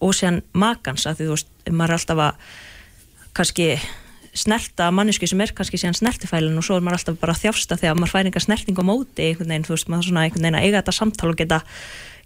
og 0.00 0.16
síðan 0.16 0.42
makans 0.54 1.06
að 1.08 1.20
því 1.20 1.28
þú 1.28 1.36
veist, 1.36 1.54
maður 1.70 1.94
er 1.94 1.98
alltaf 1.98 2.22
að 2.26 2.50
kannski 3.36 3.68
snerta 4.36 4.90
mannesku 4.92 5.28
sem 5.28 5.40
er 5.40 5.52
kannski 5.56 5.80
síðan 5.80 5.96
snertifælin 5.96 6.60
og 6.60 6.66
svo 6.66 6.76
er 6.76 6.84
maður 6.84 7.00
alltaf 7.00 7.18
bara 7.22 7.34
að 7.34 7.46
þjásta 7.46 7.78
þegar 7.80 7.98
maður 7.98 8.12
fær 8.12 8.28
enga 8.28 8.44
snerting 8.44 8.78
á 8.78 8.84
móti 8.84 9.30
einhvern 9.30 9.52
veginn, 9.52 9.66
þú 9.66 9.74
veist, 9.74 9.90
maður 9.92 10.10
svona 10.10 10.26
einhvern 10.26 10.44
veginn 10.44 10.58
að 10.60 10.66
eiga 10.66 10.82
þetta 10.82 10.96
samtal 10.98 11.32
og 11.32 11.40
geta, 11.40 11.60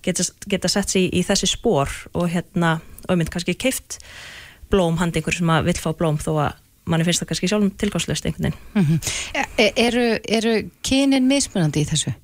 geta, 0.04 0.26
geta 0.50 0.70
sett 0.70 0.92
sig 0.92 1.08
í, 1.08 1.20
í 1.20 1.26
þessi 1.26 1.50
spór 1.50 1.92
og 2.14 2.30
hérna, 2.32 2.78
mynd 3.08 3.32
kannski 3.32 3.56
keift 3.58 4.00
blóm 4.70 5.00
handi 5.00 5.20
einhver 5.20 5.36
sem 5.36 5.50
að 5.50 5.70
vill 5.70 5.80
fá 5.82 5.90
blóm 5.98 6.18
þó 6.22 6.32
að 6.46 6.58
manni 6.90 7.06
finnst 7.06 7.22
það 7.22 7.30
kannski 7.30 7.50
sjálfum 7.50 7.70
tilgangslöst 7.78 8.26
einhvern 8.26 8.50
veginn. 8.50 8.58
Mm 8.74 8.86
eru, 9.76 10.06
eru 10.24 10.54
kynin 10.86 11.28
mismunandi 11.28 11.84
í 11.84 11.88
þessu? 11.88 12.14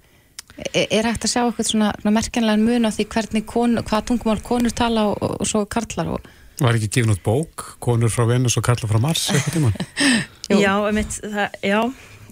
Er, 0.57 0.87
er 0.89 1.09
hægt 1.11 1.27
að 1.27 1.33
sjá 1.35 1.43
eitthvað 1.43 1.69
svona, 1.69 1.91
svona 2.01 2.15
merkenlega 2.17 2.63
mun 2.63 2.89
á 2.89 2.91
því 2.97 3.07
hvernig 3.13 3.45
kon, 3.49 3.77
hvað 3.85 4.07
tungumál 4.09 4.41
konur 4.45 4.73
tala 4.73 5.11
og, 5.11 5.19
og, 5.21 5.35
og 5.45 5.51
svo 5.51 5.65
karlar 5.69 6.17
og 6.17 6.35
Var 6.57 6.79
ekki 6.79 6.89
gefin 6.89 7.13
út 7.13 7.21
bók, 7.21 7.67
konur 7.85 8.09
frá 8.09 8.25
Venus 8.25 8.57
og 8.57 8.65
karlar 8.65 8.89
frá 8.89 9.01
Mars 9.03 9.27
eitthvað 9.29 9.59
tíma? 9.59 9.73
Já, 10.65 10.73
einmitt, 10.89 11.19
það, 11.21 11.57
já, 11.67 11.81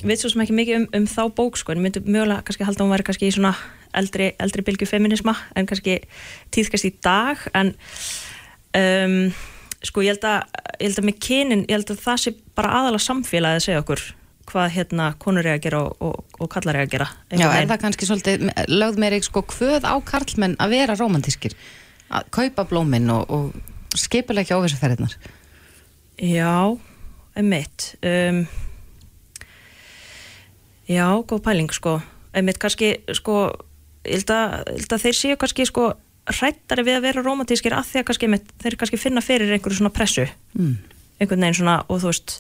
veit 0.07 0.22
svo 0.22 0.30
sem 0.32 0.45
ekki 0.45 0.55
mikið 0.57 0.76
um, 0.78 0.84
um 0.97 1.09
þá 1.11 1.22
bók 1.36 1.59
sko, 1.61 1.74
en 1.74 1.82
myndi 1.84 2.01
mögulega 2.07 2.45
kannski 2.47 2.64
halda 2.64 2.80
að 2.80 2.86
hún 2.86 2.95
væri 2.95 3.07
kannski 3.11 3.28
í 3.28 3.34
svona 3.34 3.51
eldri, 3.99 4.32
eldri 4.42 4.64
bylgu 4.66 4.88
feminisma 4.88 5.36
en 5.57 5.68
kannski 5.68 6.01
tíðkast 6.55 6.88
í 6.88 6.92
dag 7.05 7.40
en 7.55 7.74
um, 8.78 9.16
sko 9.84 10.05
ég 10.05 10.14
held 10.14 10.26
að 10.28 10.42
ég 10.80 10.88
held 10.88 11.01
að 11.03 11.09
með 11.09 11.22
kynin, 11.28 11.64
ég 11.68 11.78
held 11.78 11.95
að 11.95 12.05
það 12.05 12.20
sé 12.22 12.34
bara 12.57 12.74
aðalega 12.80 13.07
samfélagið 13.07 13.61
að 13.61 13.66
segja 13.68 13.84
okkur 13.84 14.05
hvað 14.45 14.74
hérna 14.74 15.07
konur 15.20 15.47
er 15.47 15.57
að 15.57 15.62
gera 15.64 15.84
og, 15.86 16.03
og, 16.05 16.40
og 16.42 16.51
kallar 16.53 16.76
er 16.80 16.86
að 16.86 16.97
gera 16.97 17.07
Já, 17.32 17.47
er 17.49 17.70
það 17.70 17.80
kannski 17.86 18.09
svolítið 18.09 18.51
lögð 18.68 19.01
meiri 19.01 19.22
sko 19.24 19.45
hvöð 19.55 19.86
á 19.88 19.95
karlmenn 20.05 20.59
að 20.61 20.76
vera 20.76 20.99
romantískir 21.01 21.57
að 22.14 22.28
kaupa 22.34 22.66
blómin 22.68 23.09
og, 23.14 23.30
og 23.32 23.97
skipulegja 23.97 24.59
óvissuferðirnar? 24.59 25.16
Já, 26.20 26.76
einmitt 27.38 27.95
um, 28.05 28.45
Já, 30.84 31.24
góð 31.24 31.40
pæling 31.40 31.72
sko. 31.72 32.01
Einmitt 32.36 32.59
kannski 32.61 32.99
sko 33.16 33.49
ég 34.05 34.25
held 34.25 34.33
að, 34.35 35.05
þeir 35.05 35.19
séu 35.19 35.39
kannski 35.41 35.67
sko 35.69 35.93
hrættari 36.31 36.85
við 36.87 36.99
að 36.99 37.07
vera 37.09 37.25
romantískir 37.25 37.77
að 37.77 37.91
því 37.91 38.01
að 38.01 38.07
kannski 38.11 38.31
þeir 38.63 38.77
kannski 38.81 39.01
finna 39.01 39.23
fyrir 39.25 39.53
einhverju 39.53 39.81
svona 39.81 39.95
pressu. 39.95 40.27
Mm. 40.57 40.77
einhvern 41.21 41.45
veginn 41.45 41.59
svona 41.61 41.77
og 41.89 42.01
þú 42.03 42.11
veist 42.11 42.39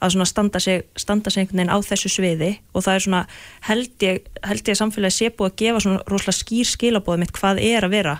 að 0.00 0.14
svona 0.14 0.26
standa 0.28 0.60
sig, 0.60 0.82
standa 0.96 1.30
sig 1.30 1.44
einhvern 1.44 1.60
veginn 1.60 1.72
á 1.72 1.78
þessu 1.84 2.10
sviði. 2.12 2.50
Og 2.74 2.84
það 2.84 2.96
er 2.96 3.04
svona 3.04 3.22
held 3.68 4.04
ég, 4.06 4.26
held 4.42 4.64
ég 4.64 4.74
að 4.74 4.80
samfélagi 4.80 5.16
sé 5.16 5.30
búið 5.30 5.50
að 5.50 5.58
gefa 5.62 5.84
svona 5.84 6.02
rosalega 6.08 6.38
skýr 6.40 6.68
skilabóð 6.68 7.22
mitt 7.22 7.34
hvað 7.36 7.62
er 7.64 7.86
að 7.86 7.94
vera 7.94 8.16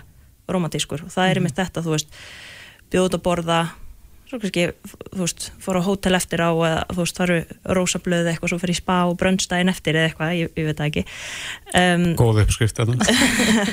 romantískur 0.51 1.05
og 1.05 1.13
það 1.13 1.29
er 1.29 1.39
einmitt 1.39 1.57
þetta, 1.57 1.83
þú 1.83 1.95
veist 1.95 2.17
bjóð 2.91 3.07
út 3.07 3.17
að 3.17 3.23
borða 3.25 3.59
svo 4.31 4.39
kannski, 4.39 4.63
þú 5.11 5.25
veist, 5.25 5.45
fór 5.59 5.79
á 5.79 5.81
hótel 5.83 6.15
eftir 6.15 6.39
á 6.39 6.51
eða 6.55 6.83
þú 6.87 6.99
veist, 7.01 7.17
faru 7.19 7.37
rósablöð 7.77 8.29
eitthvað 8.31 8.53
svo 8.53 8.59
fyrir 8.61 8.77
í 8.77 8.79
spa 8.79 8.99
og 9.09 9.17
brönnstæðin 9.19 9.71
eftir 9.73 9.99
eða 9.99 10.07
eitthvað, 10.07 10.31
ég, 10.37 10.53
ég 10.55 10.69
veit 10.69 10.79
það 10.79 10.87
ekki 10.91 11.03
um, 11.81 12.05
Góð 12.21 12.39
uppskrift 12.45 12.79
þarna. 12.79 13.09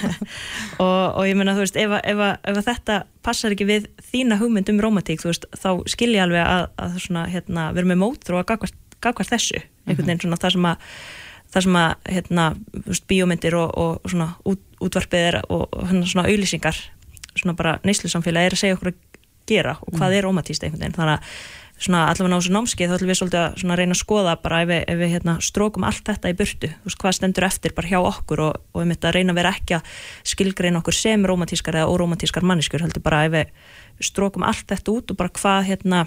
og, 0.84 1.04
og 1.20 1.22
ég 1.28 1.38
meina, 1.38 1.54
þú 1.54 1.62
veist, 1.62 1.78
ef, 1.78 1.94
ef, 2.02 2.24
ef 2.50 2.60
þetta 2.72 2.98
passar 3.28 3.54
ekki 3.54 3.68
við 3.68 3.86
þína 4.10 4.40
hugmynd 4.42 4.74
um 4.74 4.82
romantík, 4.82 5.22
þú 5.22 5.30
veist, 5.30 5.48
þá 5.54 5.70
skil 5.94 6.10
ég 6.16 6.26
alveg 6.26 6.42
að, 6.42 6.66
að 6.82 7.00
svona, 7.06 7.24
hérna, 7.30 7.70
vera 7.78 7.92
með 7.92 8.02
mótur 8.02 8.38
og 8.38 8.42
að 8.42 8.68
gagvart, 8.98 9.30
þessu, 9.30 9.62
einhvern 9.86 10.10
veginn 10.10 10.26
svona 10.26 10.42
það 10.42 10.56
sem 10.58 10.70
að 10.72 10.92
það 11.48 11.64
sem 11.64 11.76
að, 11.80 11.92
hérna, 12.12 12.52
þú 12.74 12.86
veist, 12.90 13.08
bíómyndir 13.08 13.54
og, 13.56 13.70
og 13.78 14.10
svona 14.10 14.32
út, 14.48 14.64
útvarpið 14.84 15.28
er 15.30 15.42
og, 15.46 15.68
og 15.70 15.86
hérna 15.92 16.08
svona 16.10 16.26
auðlýsingar 16.28 16.80
svona 17.38 17.56
bara 17.58 17.78
neyslusamfélag 17.86 18.48
er 18.48 18.56
að 18.56 18.62
segja 18.62 18.76
okkur 18.76 18.92
að 18.92 18.98
gera 19.48 19.78
og 19.80 19.96
hvað 19.96 20.18
er 20.18 20.28
romantíst 20.28 20.64
einhvern 20.64 20.84
veginn 20.84 20.98
þannig 20.98 21.18
að 21.18 21.40
svona 21.78 22.08
allavega 22.10 22.34
á 22.34 22.40
þessu 22.40 22.54
námskeið 22.54 22.90
þá 22.90 22.94
ætlum 22.96 23.10
við 23.10 23.18
svolítið 23.18 23.40
að 23.40 23.58
svona 23.62 23.76
reyna 23.78 23.94
að 23.94 24.00
skoða 24.00 24.34
bara 24.42 24.60
ef 24.64 24.68
við, 24.68 24.80
ef 24.90 24.98
við 24.98 25.12
hérna, 25.14 25.34
strókum 25.44 25.84
allt 25.86 26.08
þetta 26.08 26.30
í 26.32 26.36
burtu 26.38 26.70
veist 26.84 26.98
hvað 26.98 27.16
stendur 27.18 27.46
eftir 27.46 27.74
bara 27.76 27.90
hjá 27.92 27.98
okkur 28.00 28.42
og, 28.48 28.62
og 28.74 28.82
við 28.82 28.88
mitt 28.90 29.06
að 29.06 29.14
reyna 29.14 29.34
að 29.34 29.38
vera 29.38 29.52
ekki 29.54 29.76
að 29.78 29.92
skilgreina 30.32 30.80
okkur 30.82 30.98
sem 30.98 31.26
romantískar 31.30 31.78
eða 31.78 31.92
óromantískar 31.94 32.46
manniskur 32.50 32.82
heldur 32.82 33.04
bara 33.04 33.24
ef 33.28 33.36
við 33.36 34.08
strókum 34.10 34.46
allt 34.48 34.66
þetta 34.72 34.94
út 34.94 35.12
og 35.14 35.20
bara 35.20 35.34
hvað 35.38 35.68
hérna 35.68 36.00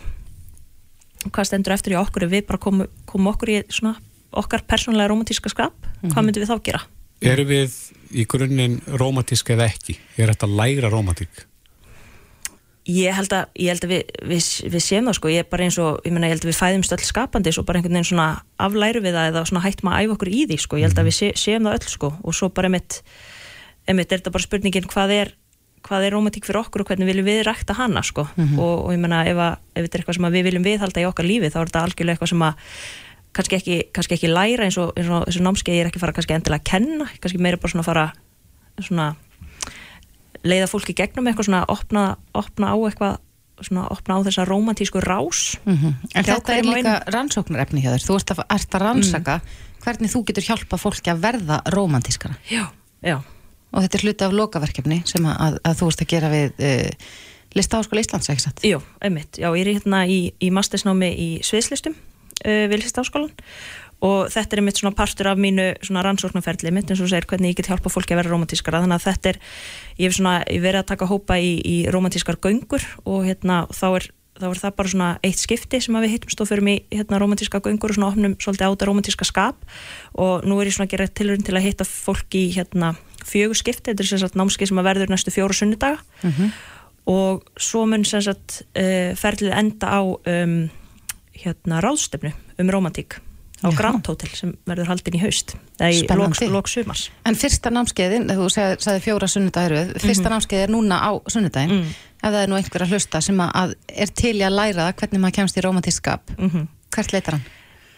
hvað 1.29 1.47
stendur 1.47 1.75
eftir 1.77 1.95
hjá 1.95 2.01
okkur 2.03 2.27
ef 2.27 2.33
við 2.33 2.47
bara 2.49 2.63
komum, 2.67 2.89
komum 3.07 3.31
okkur 3.31 3.53
í 3.53 3.61
svona 3.71 3.95
okkar 4.43 4.65
persónlega 4.67 5.11
romantíska 5.11 5.51
skap 5.51 5.87
hvað 6.03 6.25
myndum 6.25 6.43
við 6.43 6.51
þá 6.51 6.67
gera? 6.67 6.83
Erum 7.21 7.47
við 7.47 7.77
í 8.17 8.25
grunninn 8.27 8.79
rómatísk 8.97 9.53
eða 9.53 9.69
ekki? 9.69 9.95
Er 10.17 10.33
þetta 10.33 10.49
læra 10.49 10.89
rómatík? 10.91 11.45
Ég 12.89 13.13
held 13.13 13.33
að, 13.37 13.49
ég 13.61 13.69
held 13.69 13.83
að 13.85 13.91
við, 13.91 14.13
við, 14.25 14.45
við 14.73 14.81
séum 14.81 15.09
það 15.09 15.17
sko, 15.19 15.29
ég 15.29 15.43
er 15.43 15.49
bara 15.51 15.65
eins 15.67 15.75
og, 15.77 15.99
ég 16.01 16.13
meina 16.15 16.25
ég 16.25 16.33
held 16.33 16.45
að 16.47 16.49
við 16.49 16.57
fæðumst 16.57 16.95
öll 16.95 17.03
skapandi 17.05 17.51
og 17.53 17.67
bara 17.67 17.77
einhvern 17.77 17.93
veginn 17.93 18.07
svona 18.09 18.29
aflæru 18.57 19.03
við 19.05 19.17
það 19.17 19.27
eða 19.29 19.43
svona 19.51 19.61
hættum 19.67 19.91
að 19.91 19.99
æfa 20.01 20.15
okkur 20.15 20.31
í 20.31 20.39
því 20.49 20.57
sko, 20.63 20.79
ég 20.81 20.89
held 20.89 21.01
að 21.01 21.09
við 21.11 21.15
sé, 21.19 21.29
séum 21.37 21.69
það 21.69 21.77
öll 21.77 21.91
sko. 21.93 22.09
Og 22.25 22.37
svo 22.39 22.49
bara 22.49 22.71
einmitt, 22.71 22.97
einmitt 23.85 24.09
er 24.09 24.23
þetta 24.23 24.33
bara 24.33 24.47
spurningin 24.47 24.89
hvað 24.89 25.13
er, 25.13 25.33
hvað 25.85 26.07
er 26.07 26.15
romantík 26.17 26.49
fyrir 26.49 26.63
okkur 26.63 26.81
og 26.81 26.89
hvernig 26.89 27.11
viljum 27.11 27.29
við 27.29 27.43
rækta 27.45 27.77
hana 27.77 28.01
sko. 28.01 28.25
Mhm. 28.33 28.57
og, 28.57 28.75
og 28.87 28.91
ég 28.97 29.03
meina 29.05 29.21
ef, 29.29 29.45
ef 29.77 29.85
þetta 29.85 29.93
er 29.93 30.01
eitthvað 30.01 30.17
sem 30.17 30.29
við 30.33 30.49
viljum 30.49 30.65
viðhalda 30.65 31.05
í 31.05 31.09
okkar 31.11 31.29
lífi 31.29 31.53
þá 31.53 31.61
er 31.61 31.69
þetta 31.69 31.85
algjörlega 31.85 32.17
eitthvað 32.17 32.33
sem 32.33 32.45
að 32.49 32.67
kannski 33.37 33.57
ekki, 33.61 33.77
kannski 33.95 34.17
ekki 34.17 34.31
læra 34.31 34.65
eins 34.65 34.77
og, 34.81 34.91
eins 34.97 35.09
og 35.09 35.27
þessu 35.29 35.43
námskeið 35.45 35.77
ég 35.77 35.85
er 35.85 35.89
ekki 35.91 36.01
fara 36.01 36.15
kannski 36.15 36.35
endilega 36.35 36.59
að 36.59 36.69
kenna, 36.71 37.07
kannski 37.21 37.41
meira 37.41 37.59
bara 37.61 37.73
svona 37.73 37.85
fara 37.87 38.05
svona 38.81 39.13
leiða 40.47 40.69
fólki 40.71 40.95
gegnum 40.97 41.27
eitthvað 41.29 41.49
svona 41.49 41.65
opna, 41.71 42.05
opna 42.37 42.71
á 42.73 42.77
eitthvað 42.77 43.17
svona 43.61 43.83
opna 43.93 44.17
á 44.17 44.25
þessa 44.25 44.45
romantísku 44.49 45.01
rás 45.05 45.57
Mhm. 45.65 45.93
En 46.15 46.23
Hjá 46.25 46.33
þetta 46.39 46.55
er 46.57 46.65
líka 46.65 46.95
rannsóknarefni 47.13 47.81
hjá 47.83 47.91
þér. 47.93 48.05
Þú 48.07 48.15
ert 48.17 48.31
að, 48.33 48.39
ert 48.49 48.75
að 48.75 48.81
rannsaka 48.81 49.41
hvernig 49.83 50.11
þú 50.13 50.25
getur 50.25 50.43
hjálpað 50.47 50.81
fólki 50.81 51.11
að 51.11 51.21
verða 51.21 51.61
romantískara. 51.73 52.35
Já, 52.49 52.65
já. 53.01 53.19
Og 53.71 53.83
þetta 53.83 53.97
er 53.97 54.03
hluti 54.05 54.25
af 54.25 54.33
lokaverkefni 54.33 55.01
sem 55.05 55.25
að, 55.25 55.59
að, 55.63 55.77
þú 55.79 55.87
ert 55.91 56.01
að 56.01 56.07
gera 56.11 56.29
við 56.29 56.51
uh, 56.59 56.89
Listaháskóla 57.55 58.01
Íslands, 58.01 58.29
ekki 58.31 58.43
satt? 58.43 58.63
Jú, 58.63 58.81
einmitt, 59.03 59.37
já, 59.37 59.47
ég 59.55 59.61
er 59.65 59.73
hérna 59.75 60.05
í, 60.07 60.33
í 60.39 60.49
mastersnámi 60.51 61.09
í 61.11 61.29
sviðslistum 61.43 61.93
uh, 61.95 62.65
við 62.71 62.77
listaháskólan 62.81 63.31
og 64.01 64.31
þetta 64.33 64.55
er 64.55 64.61
einmitt 64.61 64.79
svona 64.81 64.95
partur 64.97 65.29
af 65.29 65.41
mínu 65.41 65.67
svona 65.85 66.01
rannsóknarferli 66.05 66.73
mitt 66.73 66.89
eins 66.89 67.03
og 67.03 67.11
segir 67.11 67.27
hvernig 67.29 67.53
ég 67.53 67.59
get 67.59 67.69
hjálpa 67.69 67.91
fólki 67.93 68.15
að 68.15 68.23
vera 68.23 68.33
romantískara 68.33 68.81
þannig 68.81 68.97
að 68.97 69.05
þetta 69.05 69.31
er, 69.31 69.37
ég 69.99 70.09
hef 70.09 70.17
svona 70.17 70.33
ég 70.47 70.63
verið 70.63 70.81
að 70.81 70.89
taka 70.89 71.09
hópa 71.11 71.37
í, 71.37 71.53
í 71.61 71.77
romantískar 71.93 72.39
göngur 72.41 72.87
og 73.05 73.27
hérna 73.29 73.61
þá 73.69 73.85
er, 73.99 74.09
þá 74.41 74.47
er 74.49 74.63
það 74.63 74.75
bara 74.81 74.93
svona 74.95 75.11
eitt 75.27 75.43
skipti 75.43 75.83
sem 75.85 76.01
við 76.01 76.15
hittumst 76.15 76.41
og 76.41 76.49
förum 76.49 76.73
í 76.73 76.75
hérna 76.89 77.21
romantíska 77.21 77.61
göngur 77.61 77.93
og 77.93 77.99
svona 77.99 78.09
opnum 78.09 78.35
svolítið 78.41 78.65
á 78.65 78.73
þetta 78.73 78.89
romantíska 78.89 79.29
skap. 79.29 79.63
Og 80.17 80.49
nú 80.49 80.57
er 80.57 80.71
ég 80.71 80.77
svona 80.77 80.89
að 80.89 80.97
gera 80.97 81.09
tilurinn 81.21 81.45
til 81.45 81.57
að 81.59 81.67
hitta 81.69 81.85
fólki 81.85 82.47
í 82.47 82.51
hérna 82.57 82.95
fjögur 83.21 83.59
skipti, 83.59 83.91
þetta 83.91 84.01
er 84.01 84.09
sem 84.15 84.21
sagt 84.23 84.37
námskeið 84.39 84.71
sem 84.71 84.81
að 84.81 84.87
verður 84.89 85.13
næstu 85.13 85.33
fjóra 85.35 85.53
sunnudaga. 85.53 86.01
Og 87.11 87.45
svo 87.61 87.85
mun 87.89 88.05
sem 88.05 88.21
sagt 88.25 88.63
uh, 88.73 89.13
ferlið 89.17 89.53
enda 89.57 89.93
á 89.93 90.01
um, 90.01 90.61
hérna 91.37 91.81
ráðstöfnu 91.85 92.33
um 92.61 92.73
romantík 92.73 93.21
á. 93.63 93.69
Grand 93.77 94.05
Hotel 94.07 94.29
sem 94.33 94.53
verður 94.67 94.85
haldin 94.87 95.13
í 95.13 95.19
haust 95.21 95.55
eða 95.79 95.89
í 95.91 96.01
lok, 96.01 96.07
Spennandi. 96.35 96.49
lok 96.51 96.67
sumars 96.67 97.09
En 97.25 97.35
fyrsta 97.35 97.69
námskeiðin, 97.71 98.27
þú 98.29 98.49
sagði, 98.49 98.99
fjóra 99.05 99.27
sunnudagir 99.27 99.93
fyrsta 100.01 100.29
Mhm. 100.29 100.33
námskeið 100.35 100.63
er 100.63 100.67
núna 100.69 100.99
á 101.01 101.11
sunnudagin 101.29 101.85
ef 102.23 102.29
það 102.29 102.43
er 102.43 102.47
nú 102.49 102.55
einhver 102.57 102.81
að 102.85 102.89
hlusta 102.93 103.21
sem 103.21 103.37
að, 103.37 103.73
er 103.89 104.07
til 104.07 104.35
í 104.37 104.41
að 104.45 104.51
læra 104.57 104.91
það 104.91 104.95
hvernig 104.99 105.19
maður 105.21 105.33
kemst 105.39 105.57
í 105.57 105.61
romantískap 105.61 106.21
Mhm. 106.37 106.67
hvert 106.91 107.11
leitar 107.13 107.31
hann? 107.33 107.43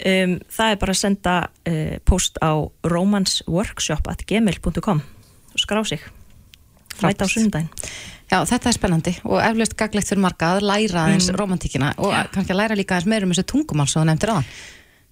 um, 0.05 0.39
það 0.51 0.71
er 0.71 0.75
bara 0.77 0.91
að 0.91 0.97
senda 0.97 1.47
uh, 1.67 1.97
post 2.05 2.37
á 2.43 2.69
romansworkshop.gmail.com 2.83 5.01
og 5.53 5.59
skrá 5.59 5.83
sig 5.85 5.99
mæta 7.01 7.25
á 7.25 7.27
sunnudaginn 7.27 7.69
Já, 8.31 8.39
þetta 8.49 8.69
er 8.71 8.75
spennandi 8.77 9.11
og 9.29 9.37
eflaust 9.43 9.75
gaglegt 9.77 10.07
fyrir 10.09 10.23
marga 10.23 10.53
að 10.57 10.63
læra 10.65 11.03
aðeins 11.05 11.27
Mm. 11.29 11.35
romantíkina 11.37 11.89
og 11.99 12.13
kannski 12.33 12.53
að 12.53 12.59
læra 12.61 12.75
líka 12.77 12.95
aðeins 12.95 13.05
meira 13.11 13.25
um 13.25 13.31
þessu 13.31 13.45
tungumál 13.45 13.87
sem 13.87 14.01
þú 14.01 14.05
nefndir 14.09 14.31
á 14.33 14.35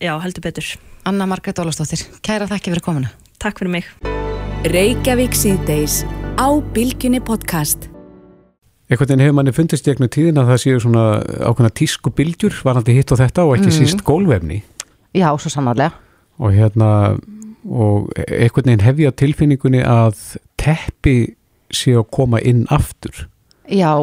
Já, 0.01 0.17
heldur 0.21 0.41
betur. 0.41 0.65
Anna 1.05 1.25
Margrét 1.29 1.59
Ólafsdóttir, 1.61 2.01
kæra 2.25 2.47
þakki 2.49 2.71
fyrir 2.73 2.83
komuna. 2.85 3.09
Takk 3.41 3.59
fyrir 3.61 3.71
mig. 3.73 3.87
Reykjavík 4.69 5.33
síðdeis 5.37 6.01
á 6.37 6.47
Bilginni 6.73 7.21
podcast. 7.25 7.87
Einhvern 8.91 9.07
veginn 9.13 9.23
hefur 9.23 9.37
manni 9.37 9.53
fundist 9.55 9.85
í 9.87 9.91
gegnum 9.93 10.09
tíðin 10.11 10.39
að 10.41 10.49
það 10.51 10.61
séu 10.65 10.81
svona 10.83 11.03
ákveðna 11.47 11.71
tísku 11.79 12.11
bylgjur 12.17 12.57
varandi 12.67 12.95
hitt 12.97 13.13
og 13.13 13.21
þetta 13.21 13.45
og 13.47 13.53
ekki 13.57 13.69
Mhm. 13.71 13.77
síst 13.77 14.03
gólvefni 14.03 14.61
Já, 15.13 15.29
svo 15.37 15.49
sannarlega. 15.49 15.91
Og 16.39 16.51
hérna 16.53 17.19
og 17.69 18.09
einhvern 18.17 18.65
veginn 18.65 18.81
hef 18.81 18.95
ég 18.97 19.07
á 19.11 19.13
tilfinningunni 19.15 19.83
að 19.83 20.37
teppi 20.57 21.35
séu 21.71 21.99
að 22.03 22.11
koma 22.11 22.39
inn 22.41 22.65
aftur. 22.69 23.27
Já, 23.69 23.95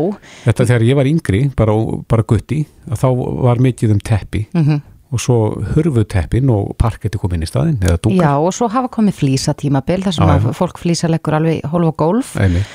þetta 0.45 0.65
þegar 0.65 0.83
ég 0.89 0.95
var 0.97 1.05
yngri, 1.05 1.51
bara, 1.57 1.73
bara 2.09 2.23
gutti 2.23 2.67
að 2.89 2.97
þá 3.03 3.43
var 3.43 3.57
mikið 3.57 3.91
um 3.91 3.99
teppi. 4.01 4.47
Mhm. 4.55 4.83
Og 5.09 5.21
svo 5.23 5.37
hurfu 5.73 6.03
teppin 6.05 6.51
og 6.53 6.75
parketti 6.77 7.17
kom 7.21 7.33
inn 7.33 7.43
í 7.47 7.49
dúkar 7.49 8.13
já 8.13 8.33
og 8.37 8.53
svo 8.53 8.69
hafa 8.69 8.91
komið 8.93 9.17
flýsa 9.17 9.55
tímabil 9.57 10.03
þar 10.05 10.13
sem 10.19 10.29
að 10.35 10.49
fólk 10.59 10.77
flýsa 10.83 11.09
leggur 11.09 11.39
alveg 11.39 11.65
hólf 11.73 11.89
og 11.93 11.97
gólf. 11.97 12.35
Einmitt. 12.37 12.67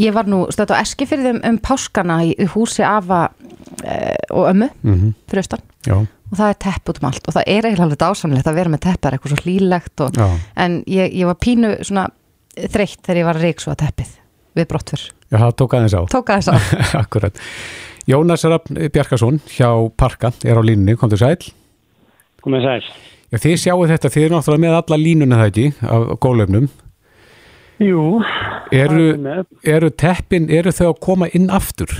Ég 0.00 0.14
var 0.16 0.24
nú 0.30 0.46
stöðt 0.48 0.72
á 0.72 0.80
Eskifyrði 0.80 1.34
um, 1.36 1.40
um 1.50 1.58
páskana 1.60 2.22
í, 2.24 2.32
húsi 2.54 2.80
afa 2.86 3.28
e, 3.84 4.16
og 4.30 4.48
ömmu 4.54 4.70
Mhm. 4.82 5.14
fyrir 5.28 5.42
austan. 5.44 5.60
Já. 5.86 5.94
og 6.32 6.38
það 6.38 6.48
er 6.48 6.58
tepp 6.64 6.88
út 6.88 7.02
um 7.02 7.08
allt. 7.10 7.28
Og 7.28 7.34
það 7.34 7.42
er 7.46 7.62
eiginlega 7.68 7.84
alveg 7.84 7.98
dásamlegt 8.00 8.46
að 8.48 8.54
vera 8.54 8.70
með 8.72 8.80
tepp 8.86 9.00
það 9.02 9.08
er 9.12 9.18
eitthvað 9.18 9.32
svo 9.36 9.42
hlýlegt 9.44 10.00
og, 10.06 10.20
en 10.56 10.82
ég, 10.88 11.12
ég 11.12 11.26
var 11.28 11.34
pínu 11.36 11.74
svona 11.84 12.08
þreytt 12.56 13.02
þegar 13.04 13.20
ég 13.20 13.24
var 13.28 13.36
að 13.36 13.42
reyksu 13.50 13.70
að 13.72 13.80
teppið 13.84 14.14
við 14.56 14.68
brottfur 14.68 15.04
Já, 15.32 15.38
það 15.38 15.56
tók 15.60 15.74
aðeins 15.76 15.96
á. 15.96 16.02
Tók 16.12 16.28
aðeins 16.32 16.48
á. 16.48 16.56
Akkurat. 17.04 17.36
Jónas 18.08 18.44
Rapp 18.48 18.68
Bjarkason 18.92 19.40
hjá 19.48 19.68
Parka 19.96 20.32
er 20.44 20.56
á 20.56 20.62
línunni, 20.64 20.96
komdu 20.96 21.16
sæl 21.20 21.36
Komið 22.42 22.66
sæl. 22.66 22.92
Já, 23.32 23.38
þið 23.40 23.60
sjáu 23.62 23.84
þetta, 23.88 24.10
þið 24.12 24.24
eru 24.26 24.34
náttúrulega 24.36 24.62
með 24.66 24.78
alla 24.78 24.96
línuna 25.00 25.36
það 25.40 25.50
ekki 25.52 25.68
af 25.88 26.08
gólefnum 26.20 26.66
Jú 27.82 28.02
Eru, 28.72 29.06
er 29.12 29.44
eru 29.68 29.88
teppin, 29.90 30.48
eru 30.52 30.72
þau 30.72 30.88
að 30.90 31.00
koma 31.06 31.28
inn 31.36 31.48
aftur? 31.52 31.90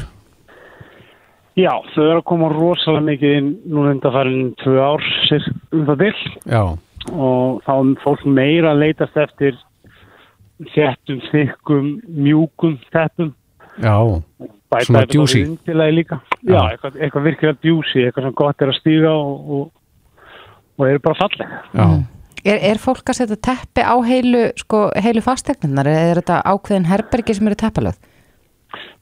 Já, 1.56 1.72
þau 1.92 2.04
eru 2.04 2.20
að 2.20 2.28
koma 2.28 2.52
rosalega 2.52 3.06
mikið 3.08 3.36
inn 3.38 3.50
núna 3.68 3.94
undanfærin 3.96 4.54
tvö 4.62 4.76
ár 4.80 5.04
sér 5.28 5.48
um 5.72 5.84
það 5.88 6.04
til 6.04 6.52
Já, 6.52 6.62
og 7.12 7.60
þá 7.66 7.72
er 7.74 7.92
fólk 8.04 8.24
meira 8.28 8.72
að 8.72 8.84
leitast 8.84 9.18
eftir 9.20 9.58
þéttum, 10.72 11.20
þykkum, 11.32 11.92
mjúkum 12.08 12.78
teppum. 12.92 13.32
já 13.82 13.96
Bæta 14.72 14.86
Svona 14.86 15.04
djúsi 15.04 15.42
Vindilagi 15.44 15.92
líka. 15.96 16.20
Já. 16.40 16.54
Já, 16.54 16.60
eitthvað, 16.70 16.94
eitthvað 16.96 17.24
virkilega 17.26 17.58
djúsi, 17.60 18.04
eitthvað 18.06 18.24
sem 18.28 18.36
gott 18.40 18.62
er 18.62 18.72
að 18.72 18.78
stíga 18.78 19.12
og, 19.12 19.50
og, 19.56 19.66
og 20.78 20.88
eru 20.88 21.02
bara 21.04 21.18
fallega. 21.18 21.60
Já. 21.76 21.86
Er, 22.42 22.58
er 22.72 22.80
fólk 22.82 23.12
að 23.12 23.20
setja 23.20 23.38
teppi 23.38 23.84
á 23.86 23.94
heilu, 24.02 24.48
sko, 24.58 24.88
heilu 24.98 25.22
fastegnunar 25.22 25.86
eða 25.86 26.06
er 26.08 26.20
þetta 26.22 26.40
ákveðin 26.50 26.88
herbergi 26.90 27.36
sem 27.38 27.50
eru 27.50 27.58
teppalöð? 27.60 28.00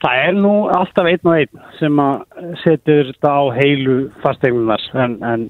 Það 0.02 0.24
er 0.26 0.36
nú 0.36 0.52
alltaf 0.74 1.08
einn 1.08 1.30
og 1.30 1.38
einn 1.38 1.62
sem 1.78 2.02
að 2.02 2.50
setja 2.64 2.98
þetta 3.12 3.32
á 3.32 3.42
heilu 3.56 3.96
fastegnunar 4.24 4.84
en, 5.06 5.16
en 5.24 5.46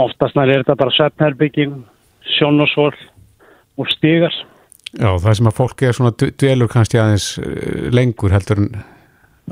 oftast 0.00 0.38
nær 0.38 0.48
er 0.48 0.62
þetta 0.62 0.78
bara 0.80 0.96
svefnherbyggin, 0.96 1.82
sjónasvól 2.38 2.94
og 3.76 3.92
stígar. 3.92 4.32
Já, 4.92 5.10
það 5.20 5.36
sem 5.38 5.48
að 5.48 5.58
fólk 5.58 5.84
er 5.84 5.96
svona 5.96 6.16
dvelur 6.16 6.68
kannski 6.72 7.00
aðeins 7.00 7.28
eh, 7.40 7.86
lengur 7.92 8.32
heldur 8.32 8.60
en 8.60 8.72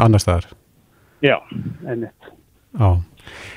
annar 0.01 0.20
staðar 0.20 0.49
Já, 1.24 1.36
einmitt. 1.88 2.28
Já, 2.78 3.01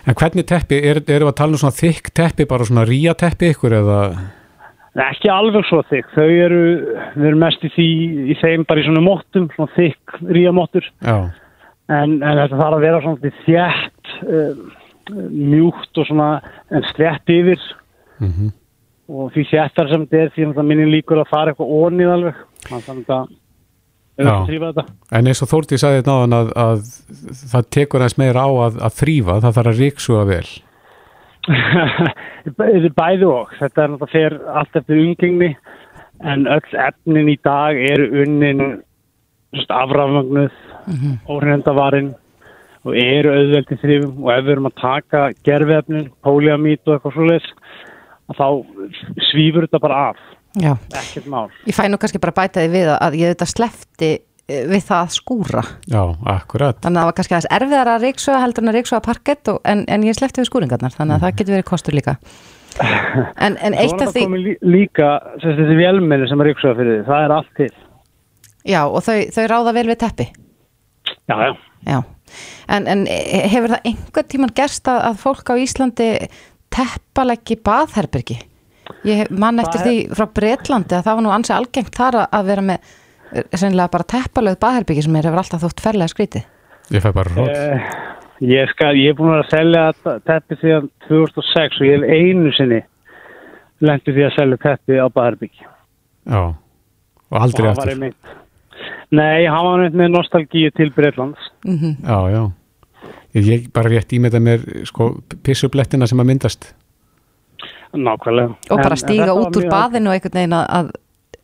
en 0.07 0.18
hvernig 0.20 0.47
teppi, 0.49 0.80
er, 0.84 1.01
við 1.07 1.28
að 1.28 1.36
tala 1.39 1.57
um 1.57 1.61
svona 1.61 1.80
þykk 1.80 2.14
teppi, 2.20 2.47
bara 2.49 2.68
svona 2.70 2.88
ría 2.89 3.14
teppi 3.18 3.51
ykkur 3.53 3.78
eða, 3.82 3.99
Nei, 4.93 5.07
ekki 5.09 5.30
alveg 5.34 5.66
svo 5.66 5.80
þykk. 5.89 6.09
Þau 6.14 6.28
eru, 6.30 6.66
við 7.16 7.28
erum 7.32 7.39
mest 7.41 7.64
í 7.66 7.70
því, 7.74 7.88
í 8.30 8.36
þeim 8.38 8.66
bara 8.70 8.82
í 8.82 8.86
svona 8.86 9.01
móttum, 9.01 9.47
svona 9.55 9.74
þykk 9.74 10.20
ríamóttur. 10.38 10.89
já, 11.01 11.18
En, 11.91 12.14
en 12.24 12.38
þetta 12.39 12.59
þarf 12.59 12.78
að 12.78 12.84
vera 12.86 12.99
svona 13.03 13.32
þjætt, 13.43 14.11
uh, 14.24 14.59
mjúkt 15.34 15.99
og 15.99 16.07
svona 16.07 16.28
en 16.72 16.86
slett 16.93 17.34
yfir. 17.34 17.66
Mhm. 18.24 18.53
Og 19.14 19.34
því 19.34 19.43
þjættar 19.49 19.89
sem 19.91 20.05
þetta 20.07 20.22
er 20.22 20.30
því 20.32 20.45
að 20.53 20.70
minni 20.70 20.86
líkur 20.88 21.20
að 21.20 21.32
fara 21.34 21.51
eitthvað 21.51 21.74
ónið 21.76 22.14
alveg. 22.14 22.38
Þannig 22.70 23.09
að 23.11 23.34
en 25.11 25.28
eins 25.28 25.41
og 25.41 25.49
Þórti 25.49 25.80
sagði 25.82 26.03
náðan 26.05 26.36
að, 26.38 26.51
að 26.53 26.84
það 27.49 27.70
tekur 27.74 28.03
aðeins 28.03 28.18
meira 28.22 28.43
á 28.45 28.49
að, 28.68 28.78
að 28.86 28.97
þrýfa, 28.99 29.38
það 29.41 29.55
þarf 29.57 29.72
að 29.72 29.80
ríksuga 29.82 30.26
vel 30.30 30.49
er 32.64 32.89
bæði 32.95 33.28
og. 33.28 33.49
Þetta 33.59 33.84
er 33.84 33.93
náttúrulega 33.93 34.11
fer 34.14 34.36
allt 34.61 34.78
eftir 34.80 35.01
umgengni 35.03 35.49
en 36.24 36.45
öll 36.47 36.78
efnin 36.86 37.32
í 37.34 37.38
dag 37.43 37.80
eru 37.89 38.05
unnin 38.24 38.61
afrafmagnuð, 39.53 40.53
Mhm. 40.84 41.11
óhreindavarinn 41.32 42.14
og 42.84 42.95
eru 42.99 43.30
auðveldi 43.32 43.78
þrifum 43.80 44.24
og 44.26 44.32
ef 44.34 44.41
við 44.43 44.51
erum 44.51 44.66
að 44.68 44.82
taka 44.82 45.22
gerfiðefnin, 45.47 46.09
póliamít 46.26 46.82
og 46.88 46.97
eitthvað 46.97 47.14
svoleiðis 47.16 47.51
að 48.28 48.39
þá 48.41 48.47
svífur 49.30 49.68
þetta 49.68 49.80
bara 49.80 49.99
af. 50.09 50.18
Já. 50.60 50.76
Ekkert 50.93 51.26
mál. 51.32 51.49
Ég 51.66 51.76
fæ 51.76 51.88
nú 51.89 51.97
kannski 52.01 52.22
bara 52.22 52.34
að 52.36 52.39
bæta 52.41 52.62
því 52.62 52.72
við 52.74 52.89
að 52.93 53.16
ég 53.18 53.32
þetta 53.34 53.47
slefti 53.49 54.10
eh, 54.14 54.66
við 54.70 54.84
það 54.86 54.99
að 54.99 55.16
skúra. 55.16 55.64
Já, 55.89 56.01
akkurat 56.36 56.82
Þannig 56.84 56.99
að 56.99 57.01
það 57.01 57.10
var 57.10 57.18
kannski 57.20 57.38
aðeins 57.38 57.49
erfiðar 57.58 57.91
að 57.93 58.06
reyksuga 58.08 58.41
heldur 58.43 58.66
en 58.66 58.72
að 58.72 58.78
reyksuga 58.78 59.06
parkett 59.08 59.54
og, 59.54 59.58
en, 59.74 59.82
en 59.89 60.06
ég 60.06 60.18
slefti 60.18 60.43
við 60.43 60.49
skúringarnar 60.51 60.93
þannig 60.93 61.18
að 61.18 61.26
það 61.26 61.39
getur 61.39 61.58
verið 61.58 61.70
kostur 61.72 61.97
líka. 61.97 62.18
En, 63.38 63.58
en 63.62 63.76
eitt 63.78 64.01
af 64.01 64.14
því, 64.14 64.24
því... 64.30 64.56
Líka 64.66 65.10
sem 65.41 65.51
sagt, 65.51 65.60
þessi 65.60 65.76
vélmenni 65.78 66.30
sem 66.30 66.41
er 66.41 66.54
yksuða 66.54 66.78
fyrir 66.80 66.95
því, 66.95 67.04
það 67.10 67.26
er 67.26 67.36
allt 67.36 67.51
til. 67.60 67.70
já 68.66 68.80
og 68.86 69.04
þau, 69.06 69.18
þau 69.36 69.43
ráða 69.51 69.76
vel 69.78 69.86
við 69.89 69.99
teppi. 70.06 70.30
Já, 71.30 71.36
já. 71.38 71.51
Já, 71.84 71.99
en, 72.72 72.88
en 72.88 73.04
eh, 73.12 73.43
hefur 73.51 73.74
það 73.76 73.89
einhvern 73.91 74.32
tíman 74.32 74.56
gerst 74.56 74.88
að, 74.89 75.01
að 75.10 75.22
fólk 75.22 75.51
á 75.51 75.56
Íslandi 75.60 76.10
teppaleggi 76.74 77.60
baðherbergi? 77.62 78.39
Ég 79.04 79.30
man 79.32 79.60
eftir 79.60 79.82
því 79.84 79.95
frá 80.16 80.26
Bretlandi 80.34 80.95
að 80.95 81.04
það 81.04 81.16
var 81.18 81.24
nú 81.26 81.32
ansi 81.36 81.54
algengt 81.56 81.95
þar 81.97 82.16
að- 82.22 82.30
að 82.39 82.45
vera 82.45 82.62
með 82.62 82.78
eh, 83.34 83.43
sennilega 83.58 83.91
bara 83.91 84.04
teppalöð 84.14 84.60
baðherbergi 84.62 85.04
sem 85.04 85.16
er 85.16 85.24
hefur 85.28 85.41
alltaf 85.41 85.62
þótt 85.66 85.82
ferlega 85.84 86.08
skrítið. 86.14 86.43
Ég 86.91 87.01
fæ 87.04 87.12
bara 87.14 87.34
rót 87.36 87.49
Eh, 87.49 87.80
ég, 88.41 88.70
skal, 88.70 88.93
ég 88.95 89.10
er 89.10 89.18
búin 89.20 89.39
að 89.39 89.49
selja 89.49 89.93
teppi 90.28 90.56
síðan 90.62 90.89
2006 91.10 91.82
og 91.82 91.88
ég 91.88 91.99
hef 91.99 92.10
einu 92.10 92.51
sinni 92.56 92.82
lendi 93.82 94.12
því 94.16 94.24
að 94.30 94.36
selja 94.38 94.58
teppi 94.64 94.99
á 94.99 95.08
Baðarbygg. 95.12 95.51
Já, 96.30 96.41
og 97.32 97.41
aldrei 97.41 97.68
og 97.68 97.76
það 97.76 97.76
var 97.76 97.84
aftur 97.84 97.93
einmitt, 97.93 98.16
Nei, 99.14 99.45
hann 99.45 99.66
var 99.66 99.78
neitt 99.84 99.93
með 99.93 100.10
nostalgíu 100.16 100.72
til 100.74 100.89
Breitlands. 100.95 101.39
Mhm. 101.66 101.97
Já, 102.01 102.20
já. 102.34 102.51
Ég, 103.36 103.43
ég 103.45 103.68
bara 103.74 103.89
rétt 103.89 104.14
ímynda 104.16 104.39
mér 104.41 104.86
sko 104.88 105.22
pissublettina 105.43 106.08
sem 106.08 106.18
að 106.20 106.26
myndast. 106.32 106.74
Nákvæmlega. 107.94 108.56
Og 108.72 108.78
bara 108.78 108.86
En- 108.86 108.98
en 108.98 109.02
stíga 109.04 109.34
út 109.38 109.58
úr 109.60 109.68
baðinu 109.70 110.10
og 110.10 110.16
einhvern 110.18 110.34
veginn 110.39 110.58
að, 110.58 110.66
að 110.70 110.91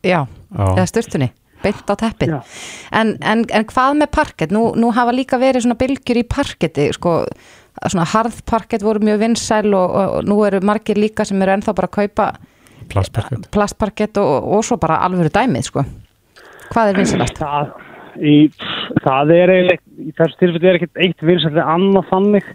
já, 0.04 0.20
Já. 0.58 0.66
eða 0.76 0.88
sturtunni 0.90 1.30
beint 1.64 1.92
á 1.92 1.96
teppið. 2.00 2.32
En, 2.96 3.18
en, 3.22 3.46
en 3.52 3.66
hvað 3.68 3.98
með 4.00 4.10
parkett? 4.16 4.52
Nú, 4.56 4.70
nú 4.80 4.94
hafa 4.96 5.12
líka 5.12 5.38
verið 5.38 5.66
svona 5.66 5.76
bylgjur 5.78 6.22
í 6.22 6.24
parketti, 6.24 6.86
sko 6.96 7.26
svona 7.84 8.06
harðparkett 8.08 8.82
voru 8.84 9.00
mjög 9.04 9.20
vinsæl 9.26 9.74
og, 9.76 9.92
og, 9.92 10.14
og 10.20 10.24
nú 10.30 10.38
eru 10.48 10.62
margir 10.66 10.98
líka 11.00 11.26
sem 11.28 11.42
eru 11.42 11.52
ennþá 11.58 11.76
bara 11.76 11.88
að 11.92 11.98
kaupa 12.00 12.30
Plastparkett. 12.90 13.50
plastparkett 13.52 14.18
og, 14.18 14.48
og 14.56 14.64
svo 14.66 14.78
bara 14.82 15.02
alvöru 15.06 15.30
dæmið, 15.30 15.68
sko. 15.68 15.84
Hvað 16.72 16.90
er 16.94 16.98
vinsælast? 16.98 17.38
Það, 17.44 17.70
í, 18.24 18.36
það 19.04 19.34
er 19.36 19.54
eiginlega, 19.54 19.84
í 20.00 20.14
þessu 20.18 20.40
tilfelli 20.40 20.70
er 20.72 20.80
ekkert 20.80 21.04
eitt 21.06 21.22
vinsætli 21.30 21.66
annað 21.76 22.08
þannig 22.10 22.50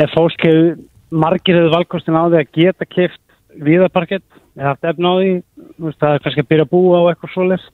ef 0.00 0.14
fólk 0.16 0.44
hefur, 0.48 0.72
margir 1.10 1.58
hefur 1.58 1.74
valkostin 1.74 2.18
á 2.18 2.24
því 2.26 2.40
að 2.40 2.52
geta 2.56 2.86
kift 2.86 3.20
viðarparkett, 3.60 4.26
eða 4.56 4.72
haft 4.74 4.86
efna 4.92 5.10
á 5.10 5.14
því 5.18 5.32
veist, 5.82 5.98
það 5.98 6.14
er 6.14 6.24
kannski 6.24 6.44
að 6.44 6.50
byrja 6.52 6.66
að 6.66 6.72
búa 6.74 7.00
á 7.02 7.08
eitthvað 7.10 7.34
svoleiðs 7.34 7.66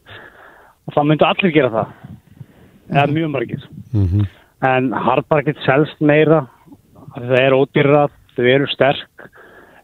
og 0.87 0.97
það 0.97 1.09
myndu 1.11 1.27
allir 1.27 1.55
gera 1.55 1.75
það. 1.75 1.95
Eða 2.87 3.07
mjög 3.13 3.31
margir. 3.35 3.71
Mm 3.93 4.27
en 4.65 4.93
hardparkett 4.93 5.59
selst 5.67 5.99
meira. 6.01 6.47
Það 7.17 7.39
er 7.41 7.57
ódýrra, 7.57 8.07
þau 8.37 8.47
eru 8.49 8.69
sterk. 8.73 9.29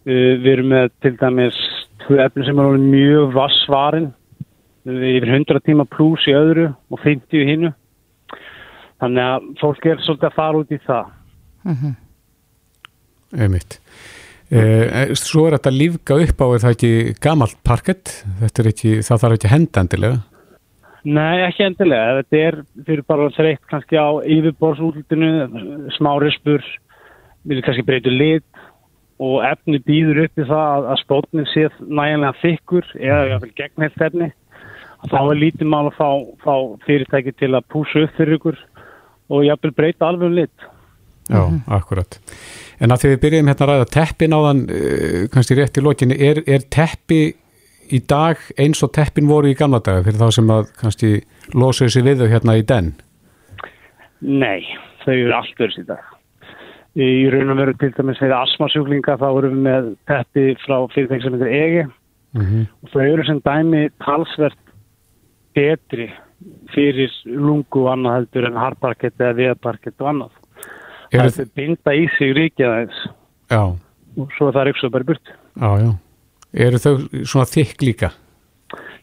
Uh, 0.02 0.38
við 0.42 0.50
erum 0.56 0.72
með 0.72 0.88
til 1.04 1.14
dæmis 1.20 1.58
tvö 2.02 2.18
efni 2.24 2.46
sem 2.46 2.58
er 2.58 2.78
mjög 2.82 3.34
vassvarin 3.36 4.08
yfir 4.82 5.28
100 5.30 5.62
tíma 5.62 5.84
pluss 5.86 6.24
í 6.26 6.34
öðru 6.34 6.72
og 6.90 6.98
50 7.04 7.38
í 7.38 7.44
hinnu 7.46 7.70
þannig 8.98 9.22
að 9.22 9.44
fólk 9.60 9.86
er 9.86 10.02
svolítið 10.02 10.26
að 10.26 10.34
fara 10.40 10.58
út 10.58 10.74
í 10.74 10.78
það. 10.82 11.12
Mhm. 11.62 11.92
Einmitt. 13.32 13.78
Eh, 14.52 15.14
svo 15.16 15.46
er 15.48 15.56
þetta 15.56 15.72
lífga 15.72 16.18
upp 16.26 16.42
á 16.44 16.46
er 16.52 16.60
það 16.60 16.74
ekki 16.74 16.92
gamalt 17.24 17.56
parkett 17.64 18.10
þetta 18.42 18.60
er 18.60 18.68
ekki, 18.68 18.90
það 19.00 19.22
þarf 19.22 19.36
ekki 19.38 19.48
að 19.48 19.54
henda 19.54 19.84
endilega? 19.84 20.18
Nei, 21.02 21.38
ekki 21.46 21.64
endilega, 21.66 22.18
þetta 22.20 22.40
er 22.46 22.58
fyrir 22.86 23.06
bara 23.08 23.30
þreytt 23.32 23.62
kannski 23.70 23.96
á 23.96 24.10
yfirborðsútlutinu 24.22 25.30
smá 25.96 26.12
rispur 26.20 26.60
vil 27.48 27.62
kannski 27.64 27.86
breyta 27.86 28.12
lit 28.12 28.62
og 29.22 29.40
efni 29.46 29.80
býður 29.82 30.26
upp 30.26 30.38
í 30.42 30.46
það 30.46 30.68
að, 30.74 30.86
að 30.92 31.00
spótnin 31.00 31.48
sé 31.50 31.64
næjanlega 31.80 32.38
þykkur 32.42 32.92
eða 33.00 33.24
jáfnvel 33.32 33.52
gegnheilt 33.58 34.06
efni. 34.08 34.28
Þá 35.02 35.18
er 35.22 35.40
lítið 35.40 35.70
mál 35.72 35.86
að 35.88 35.96
fá, 35.98 36.08
fá 36.44 36.54
fyrirtæki 36.86 37.34
til 37.40 37.50
að 37.56 37.66
púsa 37.72 38.04
upp 38.04 38.18
fyrir 38.18 38.38
ykkur 38.38 38.60
og 39.32 39.46
jáfnvel 39.46 39.74
breyta 39.78 40.10
alveg 40.10 40.28
um 40.28 40.36
lit. 40.38 40.68
Já, 41.30 41.42
akkurat. 41.72 42.20
En 42.82 42.90
að 42.90 43.02
því 43.02 43.12
við 43.12 43.20
byrjum 43.22 43.50
hérna 43.52 43.66
að 43.66 43.72
ræða 43.72 43.90
teppin 43.94 44.34
áðan, 44.34 44.62
uh, 44.66 45.18
kannski 45.32 45.58
rétt 45.58 45.78
í 45.78 45.84
lokinni, 45.84 46.18
er, 46.18 46.42
er 46.50 46.66
teppi 46.74 47.22
í 47.92 48.00
dag 48.08 48.40
eins 48.60 48.82
og 48.82 48.92
teppin 48.96 49.28
voru 49.30 49.52
í 49.52 49.58
gamla 49.58 49.82
daga 49.84 50.04
fyrir 50.06 50.20
þá 50.22 50.38
sem 50.38 50.50
að 50.54 50.72
kannski 50.80 51.12
losuðu 51.54 51.94
sér 51.94 52.08
við 52.08 52.24
þau 52.24 52.32
hérna 52.32 52.56
í 52.58 52.66
den? 52.66 52.90
Nei, 54.22 54.66
þau 55.04 55.14
eru 55.14 55.36
allt 55.36 55.62
öðru 55.62 55.76
síðan. 55.76 56.10
Í 56.92 57.08
raun 57.32 57.54
og 57.54 57.58
veru 57.62 57.74
til 57.80 57.90
dæmis 57.96 58.20
fyrir 58.20 58.36
asmasjúklinga 58.36 59.16
þá 59.20 59.28
erum 59.30 59.56
við 59.56 59.66
með 59.66 59.90
teppi 60.10 60.46
frá 60.66 60.78
heitir 60.92 61.48
EGI 61.48 61.88
Mm 62.32 62.66
og 62.82 62.88
þau 62.92 63.02
eru 63.04 63.24
sem 63.28 63.40
dæmi 63.44 63.88
talsvert 64.00 64.70
betri 65.54 66.06
fyrir 66.72 67.12
lungu 67.26 67.84
og 67.84 67.92
annað 67.92 68.16
heldur 68.16 68.46
en 68.48 68.56
harparkett 68.56 69.20
eða 69.20 69.36
viðparkett 69.36 70.00
og 70.00 70.08
annað. 70.08 70.32
Eru 71.12 71.28
Það 71.28 71.44
er 71.44 71.52
binda 71.60 71.94
í 71.96 72.06
sig 72.16 72.32
ríkja 72.36 72.70
aðeins 72.70 73.00
Já, 73.52 73.62
og 74.16 74.34
svo 74.36 74.48
er 74.48 74.56
það 74.56 74.66
ríksuð 74.70 74.92
bara 74.94 75.04
í 75.04 75.08
burt. 75.12 75.32
já, 75.60 75.70
já. 75.82 75.92
Eru 76.52 76.80
þau 76.80 76.92
svona 77.24 77.48
þykk 77.48 77.86
líka? 77.88 78.12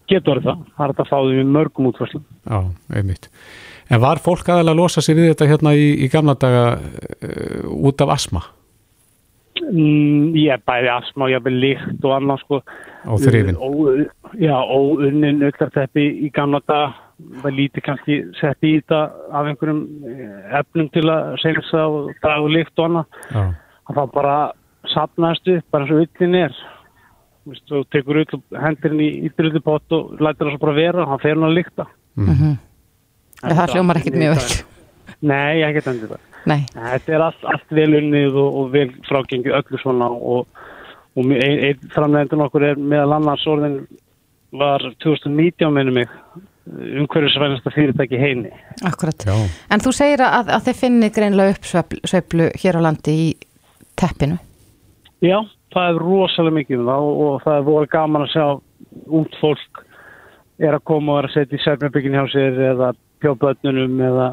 Getur 0.09 0.41
það, 0.41 0.61
það 0.75 0.85
er 0.85 0.93
þetta 0.93 1.03
að 1.05 1.09
fá 1.09 1.17
þau 1.17 1.33
í 1.33 1.43
mörgum 1.45 1.89
útfærslu. 1.89 2.21
Já, 2.49 2.59
einmitt. 2.97 3.27
En 3.89 4.01
var 4.01 4.21
fólk 4.21 4.47
aðalega 4.49 4.75
að 4.75 4.81
losa 4.81 5.01
sér 5.05 5.17
við 5.17 5.31
þetta 5.31 5.49
hérna 5.49 5.73
í, 5.77 5.89
í 6.05 6.09
gamla 6.13 6.35
daga 6.37 6.63
uh, 6.77 7.69
út 7.89 8.01
af 8.05 8.13
asma? 8.13 8.43
Mm, 9.59 10.33
ég 10.37 10.61
bæði 10.65 10.91
asma 10.93 11.27
og 11.27 11.33
ég 11.33 11.45
er 11.45 11.57
líkt 11.57 12.05
og 12.05 12.15
annað 12.15 12.41
sko. 12.45 12.61
Á 13.05 13.11
þrifin. 13.21 13.57
Já, 14.41 14.55
óunnin 14.57 15.41
ullarteppi 15.45 16.05
í 16.25 16.31
gamla 16.33 16.61
dag 16.69 16.97
var 17.43 17.51
lítið 17.51 17.83
kannski 17.85 18.17
sett 18.39 18.63
í 18.63 18.73
þetta 18.79 18.99
af 19.35 19.49
einhverjum 19.49 19.81
eh, 20.07 20.57
efnum 20.59 20.89
til 20.93 21.03
að 21.11 21.33
seilsa 21.43 21.85
og 21.91 22.11
draga 22.23 22.45
úr 22.45 22.53
líkt 22.55 22.79
og 22.79 22.85
annað. 22.89 23.19
Já. 23.33 23.43
Það 23.89 23.97
var 23.99 24.11
bara 24.13 24.35
sapnaðist 24.93 25.49
upp, 25.55 25.65
bara 25.73 25.83
eins 25.85 25.93
og 25.95 26.03
ullin 26.05 26.35
er. 26.39 26.55
Þú 27.43 27.53
veist, 27.53 27.65
þú 27.71 27.83
tekur 27.95 28.19
ull 28.21 28.37
og 28.37 28.57
hendir 28.63 28.91
henni 28.93 29.07
í, 29.09 29.19
í 29.27 29.31
drullupott 29.37 29.95
og 29.97 30.15
lætir 30.21 30.45
það 30.47 30.55
svo 30.55 30.61
bara 30.63 30.77
vera, 30.77 31.05
hann 31.09 31.21
fer 31.23 31.35
hann 31.35 31.47
að 31.49 31.55
líkta. 31.59 31.85
Mhm. 32.19 32.57
Það 33.39 33.73
hljómar 33.75 33.99
ekkert 34.01 34.19
mjög 34.19 34.35
vel. 34.39 34.57
Nei, 35.29 35.61
ekkert 35.67 35.87
endur 35.93 36.11
það. 36.13 36.25
Nei. 36.49 36.59
Þetta 36.73 37.13
er 37.17 37.23
allt, 37.25 37.41
allt 37.53 37.73
vel 37.75 37.89
unnið 37.99 38.35
og, 38.39 38.57
og 38.61 38.69
vel 38.73 38.89
frágengið 39.07 39.55
öllu 39.59 39.79
svona 39.81 40.07
og, 40.11 40.47
og 41.17 41.25
mi- 41.27 41.39
ein, 41.39 41.57
einn 41.69 41.89
framlegndun 41.95 42.43
okkur 42.45 42.63
er 42.69 42.79
meðal 42.79 43.17
annars 43.17 43.43
orðin 43.47 43.81
var 44.55 44.81
2019 45.03 45.73
minnum 45.75 45.93
mig 45.99 46.07
umhverfisvænasta 46.69 47.73
fyrirtæki 47.73 48.19
heini. 48.21 48.51
Akkurat. 48.85 49.25
Já. 49.25 49.35
En 49.73 49.83
þú 49.83 49.93
segir 49.95 50.23
að, 50.25 50.51
að 50.55 50.67
þið 50.67 50.79
finnir 50.83 51.13
greinlega 51.15 51.55
upp 51.55 51.69
sveiflu, 51.69 52.01
sveiflu 52.11 52.49
hér 52.61 52.79
á 52.79 52.81
landi 52.85 53.15
í 53.15 53.27
teppinu. 53.99 54.37
Já, 55.25 55.39
það 55.73 55.89
er 55.91 56.01
rosalega 56.03 56.57
mikið 56.59 56.83
um 56.83 56.91
það 56.91 57.09
og, 57.09 57.41
það 57.43 57.57
er 57.57 57.67
voru 57.67 57.91
gaman 57.91 58.25
að 58.25 58.33
sjá 58.35 58.45
út 59.19 59.39
fólk 59.41 59.83
er 60.59 60.75
að 60.75 60.85
koma 60.91 61.15
og 61.15 61.21
er 61.21 61.29
að 61.29 61.35
setja 61.35 61.57
í 61.57 61.63
sérmjöbyggin 61.65 62.17
hjá 62.17 62.23
sér 62.33 62.61
eða 62.73 62.93
pjóbötnunum 63.23 63.99
eða 64.09 64.29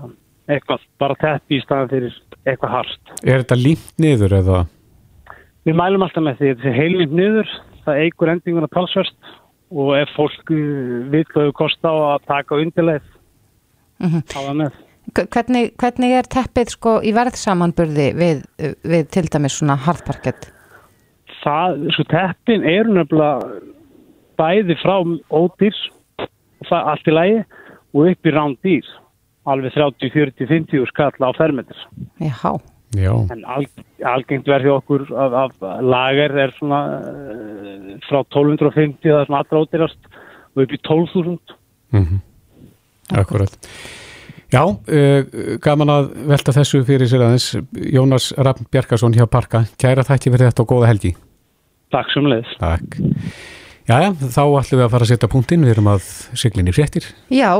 eitthvað, 0.51 0.87
bara 1.01 1.19
teppi 1.19 1.59
í 1.59 1.65
staðan 1.65 1.91
fyrir 1.91 2.17
eitthvað 2.47 2.75
harst. 2.77 3.15
Er 3.25 3.43
þetta 3.43 3.59
límt 3.59 4.03
niður 4.03 4.37
eða? 4.41 4.61
Við 5.67 5.79
mælum 5.79 6.05
alltaf 6.07 6.23
með 6.23 6.39
því 6.39 6.51
að 6.51 6.61
þetta 6.61 6.71
er 6.71 6.79
heilnýtt 6.79 7.17
niður, 7.19 7.53
það 7.87 8.01
eigur 8.05 8.31
endinguna 8.31 8.71
talsverst 8.71 9.33
og 9.73 9.93
ef 9.99 10.09
fólk 10.17 10.51
uh, 10.55 11.11
vill 11.11 11.27
og 11.35 11.41
hefur 11.43 11.53
kost 11.65 11.83
á 11.83 11.91
að 11.93 12.27
taka 12.27 12.55
undirleið, 12.63 13.07
Mhm. 14.01 14.21
þá 14.29 14.39
er 14.51 14.55
með. 14.55 14.73
K- 15.15 15.27
Hvernig, 15.33 15.71
hvernig 15.79 16.11
er 16.19 16.27
teppið 16.29 16.69
sko 16.75 17.01
í 17.01 17.13
verðsamanburði 17.15 18.09
við, 18.19 18.43
við 18.85 19.09
til 19.11 19.23
dæmis 19.33 19.57
svona 19.61 19.77
harðparkett? 19.79 20.51
Það, 21.43 21.79
sko 21.95 22.05
teppin 22.11 22.65
eru 22.67 22.93
nefnilega 22.93 23.63
bæði 24.37 24.77
frá 24.83 24.97
ódýr, 25.31 25.75
og 26.21 26.67
það 26.69 26.91
allt 26.93 27.07
í 27.09 27.15
lægi 27.17 27.45
og 27.95 28.11
upp 28.11 28.27
í 28.27 28.35
rándýr, 28.37 28.85
alveg 29.47 29.73
30, 29.73 30.11
40, 30.13 30.47
50 30.51 30.87
skall 30.91 31.13
á 31.23 31.31
fermetr. 31.39 31.79
Jáhá. 32.21 32.59
Já. 32.95 33.13
En 33.35 33.43
al, 33.51 33.67
algengt 34.07 34.47
verði 34.49 34.71
okkur 34.77 35.09
af, 35.11 35.35
af 35.43 35.83
lager 35.83 36.37
er 36.47 36.55
svona 36.57 36.81
uh, 37.03 37.91
frá 38.07 38.21
1250 38.23 39.03
það 39.03 39.21
er 39.21 39.29
svona 39.29 39.43
allra 39.43 39.63
ódýrast 39.65 40.11
og 40.55 40.65
upp 40.65 40.73
í 40.73 40.81
12.000. 40.87 41.57
Mm 41.97 42.23
Akkurat. 43.15 43.53
Já, 44.51 44.63
uh, 44.67 45.21
gaman 45.63 45.93
að 45.93 46.09
velta 46.31 46.55
þessu 46.55 46.81
fyrir 46.87 47.11
sér 47.11 47.23
aðeins. 47.27 47.53
Jónas 47.95 48.33
Raffn 48.35 48.67
Bjarkarsson 48.71 49.15
hjá 49.15 49.27
Parka. 49.31 49.63
Kæra 49.79 50.03
þætti 50.07 50.33
fyrir 50.33 50.51
þetta 50.51 50.65
og 50.65 50.73
góða 50.73 50.91
helgi. 50.91 51.13
Takk 51.95 52.11
sem 52.15 52.27
leiðis. 52.27 52.57
Takk. 52.59 52.99
Jæja, 53.87 54.09
þá 54.19 54.41
ætlum 54.59 54.81
við 54.81 54.83
að 54.83 54.91
fara 54.91 55.07
að 55.07 55.11
setja 55.13 55.29
punktinn. 55.31 55.63
Við 55.63 55.73
erum 55.77 55.89
að 55.93 56.07
siglinni 56.35 56.73
fréttir. 56.75 57.05
Já, 57.31 57.53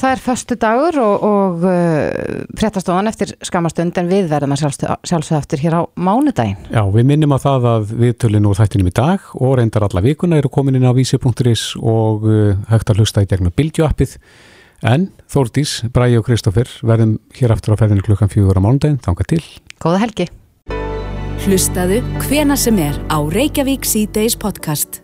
það 0.00 0.14
er 0.14 0.22
föstu 0.24 0.56
dagur 0.56 0.96
og, 1.02 1.26
og 1.28 1.66
uh, 1.68 2.46
fréttastofan 2.56 3.10
eftir 3.10 3.34
skamastund 3.44 4.00
en 4.00 4.08
við 4.08 4.30
verðum 4.32 4.54
að 4.56 4.62
sjálfsögða 4.64 5.42
eftir 5.42 5.60
hér 5.60 5.76
á 5.76 5.82
mánudaginn. 6.00 6.56
Já, 6.72 6.80
við 6.88 7.08
minnum 7.10 7.36
á 7.36 7.38
það 7.44 7.68
að 7.74 7.92
við 8.00 8.16
tölum 8.24 8.48
úr 8.48 8.58
þættinum 8.62 8.88
í 8.88 8.94
dag 8.96 9.28
og 9.36 9.54
reyndar 9.60 9.84
alla 9.90 10.04
vikuna 10.08 10.40
eru 10.40 10.52
komin 10.56 10.80
inn 10.80 10.88
á 10.88 10.96
vísi.is 10.96 11.66
og 11.76 12.24
uh, 12.32 12.56
hægt 12.72 12.88
að 12.88 13.04
hlusta 13.04 13.26
í 13.26 13.28
gegnum 13.28 13.52
bildjóappið. 13.52 14.16
En 14.88 15.10
Þórdís, 15.28 15.82
Bræi 15.92 16.16
og 16.16 16.24
Kristófur 16.24 16.72
verðum 16.80 17.18
hér 17.36 17.52
aftur 17.52 17.76
á 17.76 17.80
ferðinu 17.84 18.08
klukkan 18.08 18.32
fjögur 18.32 18.56
á 18.56 18.64
mánudaginn. 18.64 19.02
Þanga 19.04 19.28
til. 19.36 19.44
Góða 19.84 20.00
helgi. 20.08 20.32
Hlustaðu 21.44 22.00
hvena 22.24 22.56
sem 22.56 22.80
er 22.80 22.96
á 23.12 23.20
Reykjavík 23.20 23.84
C-Days 23.84 24.40
podcast. 24.40 25.03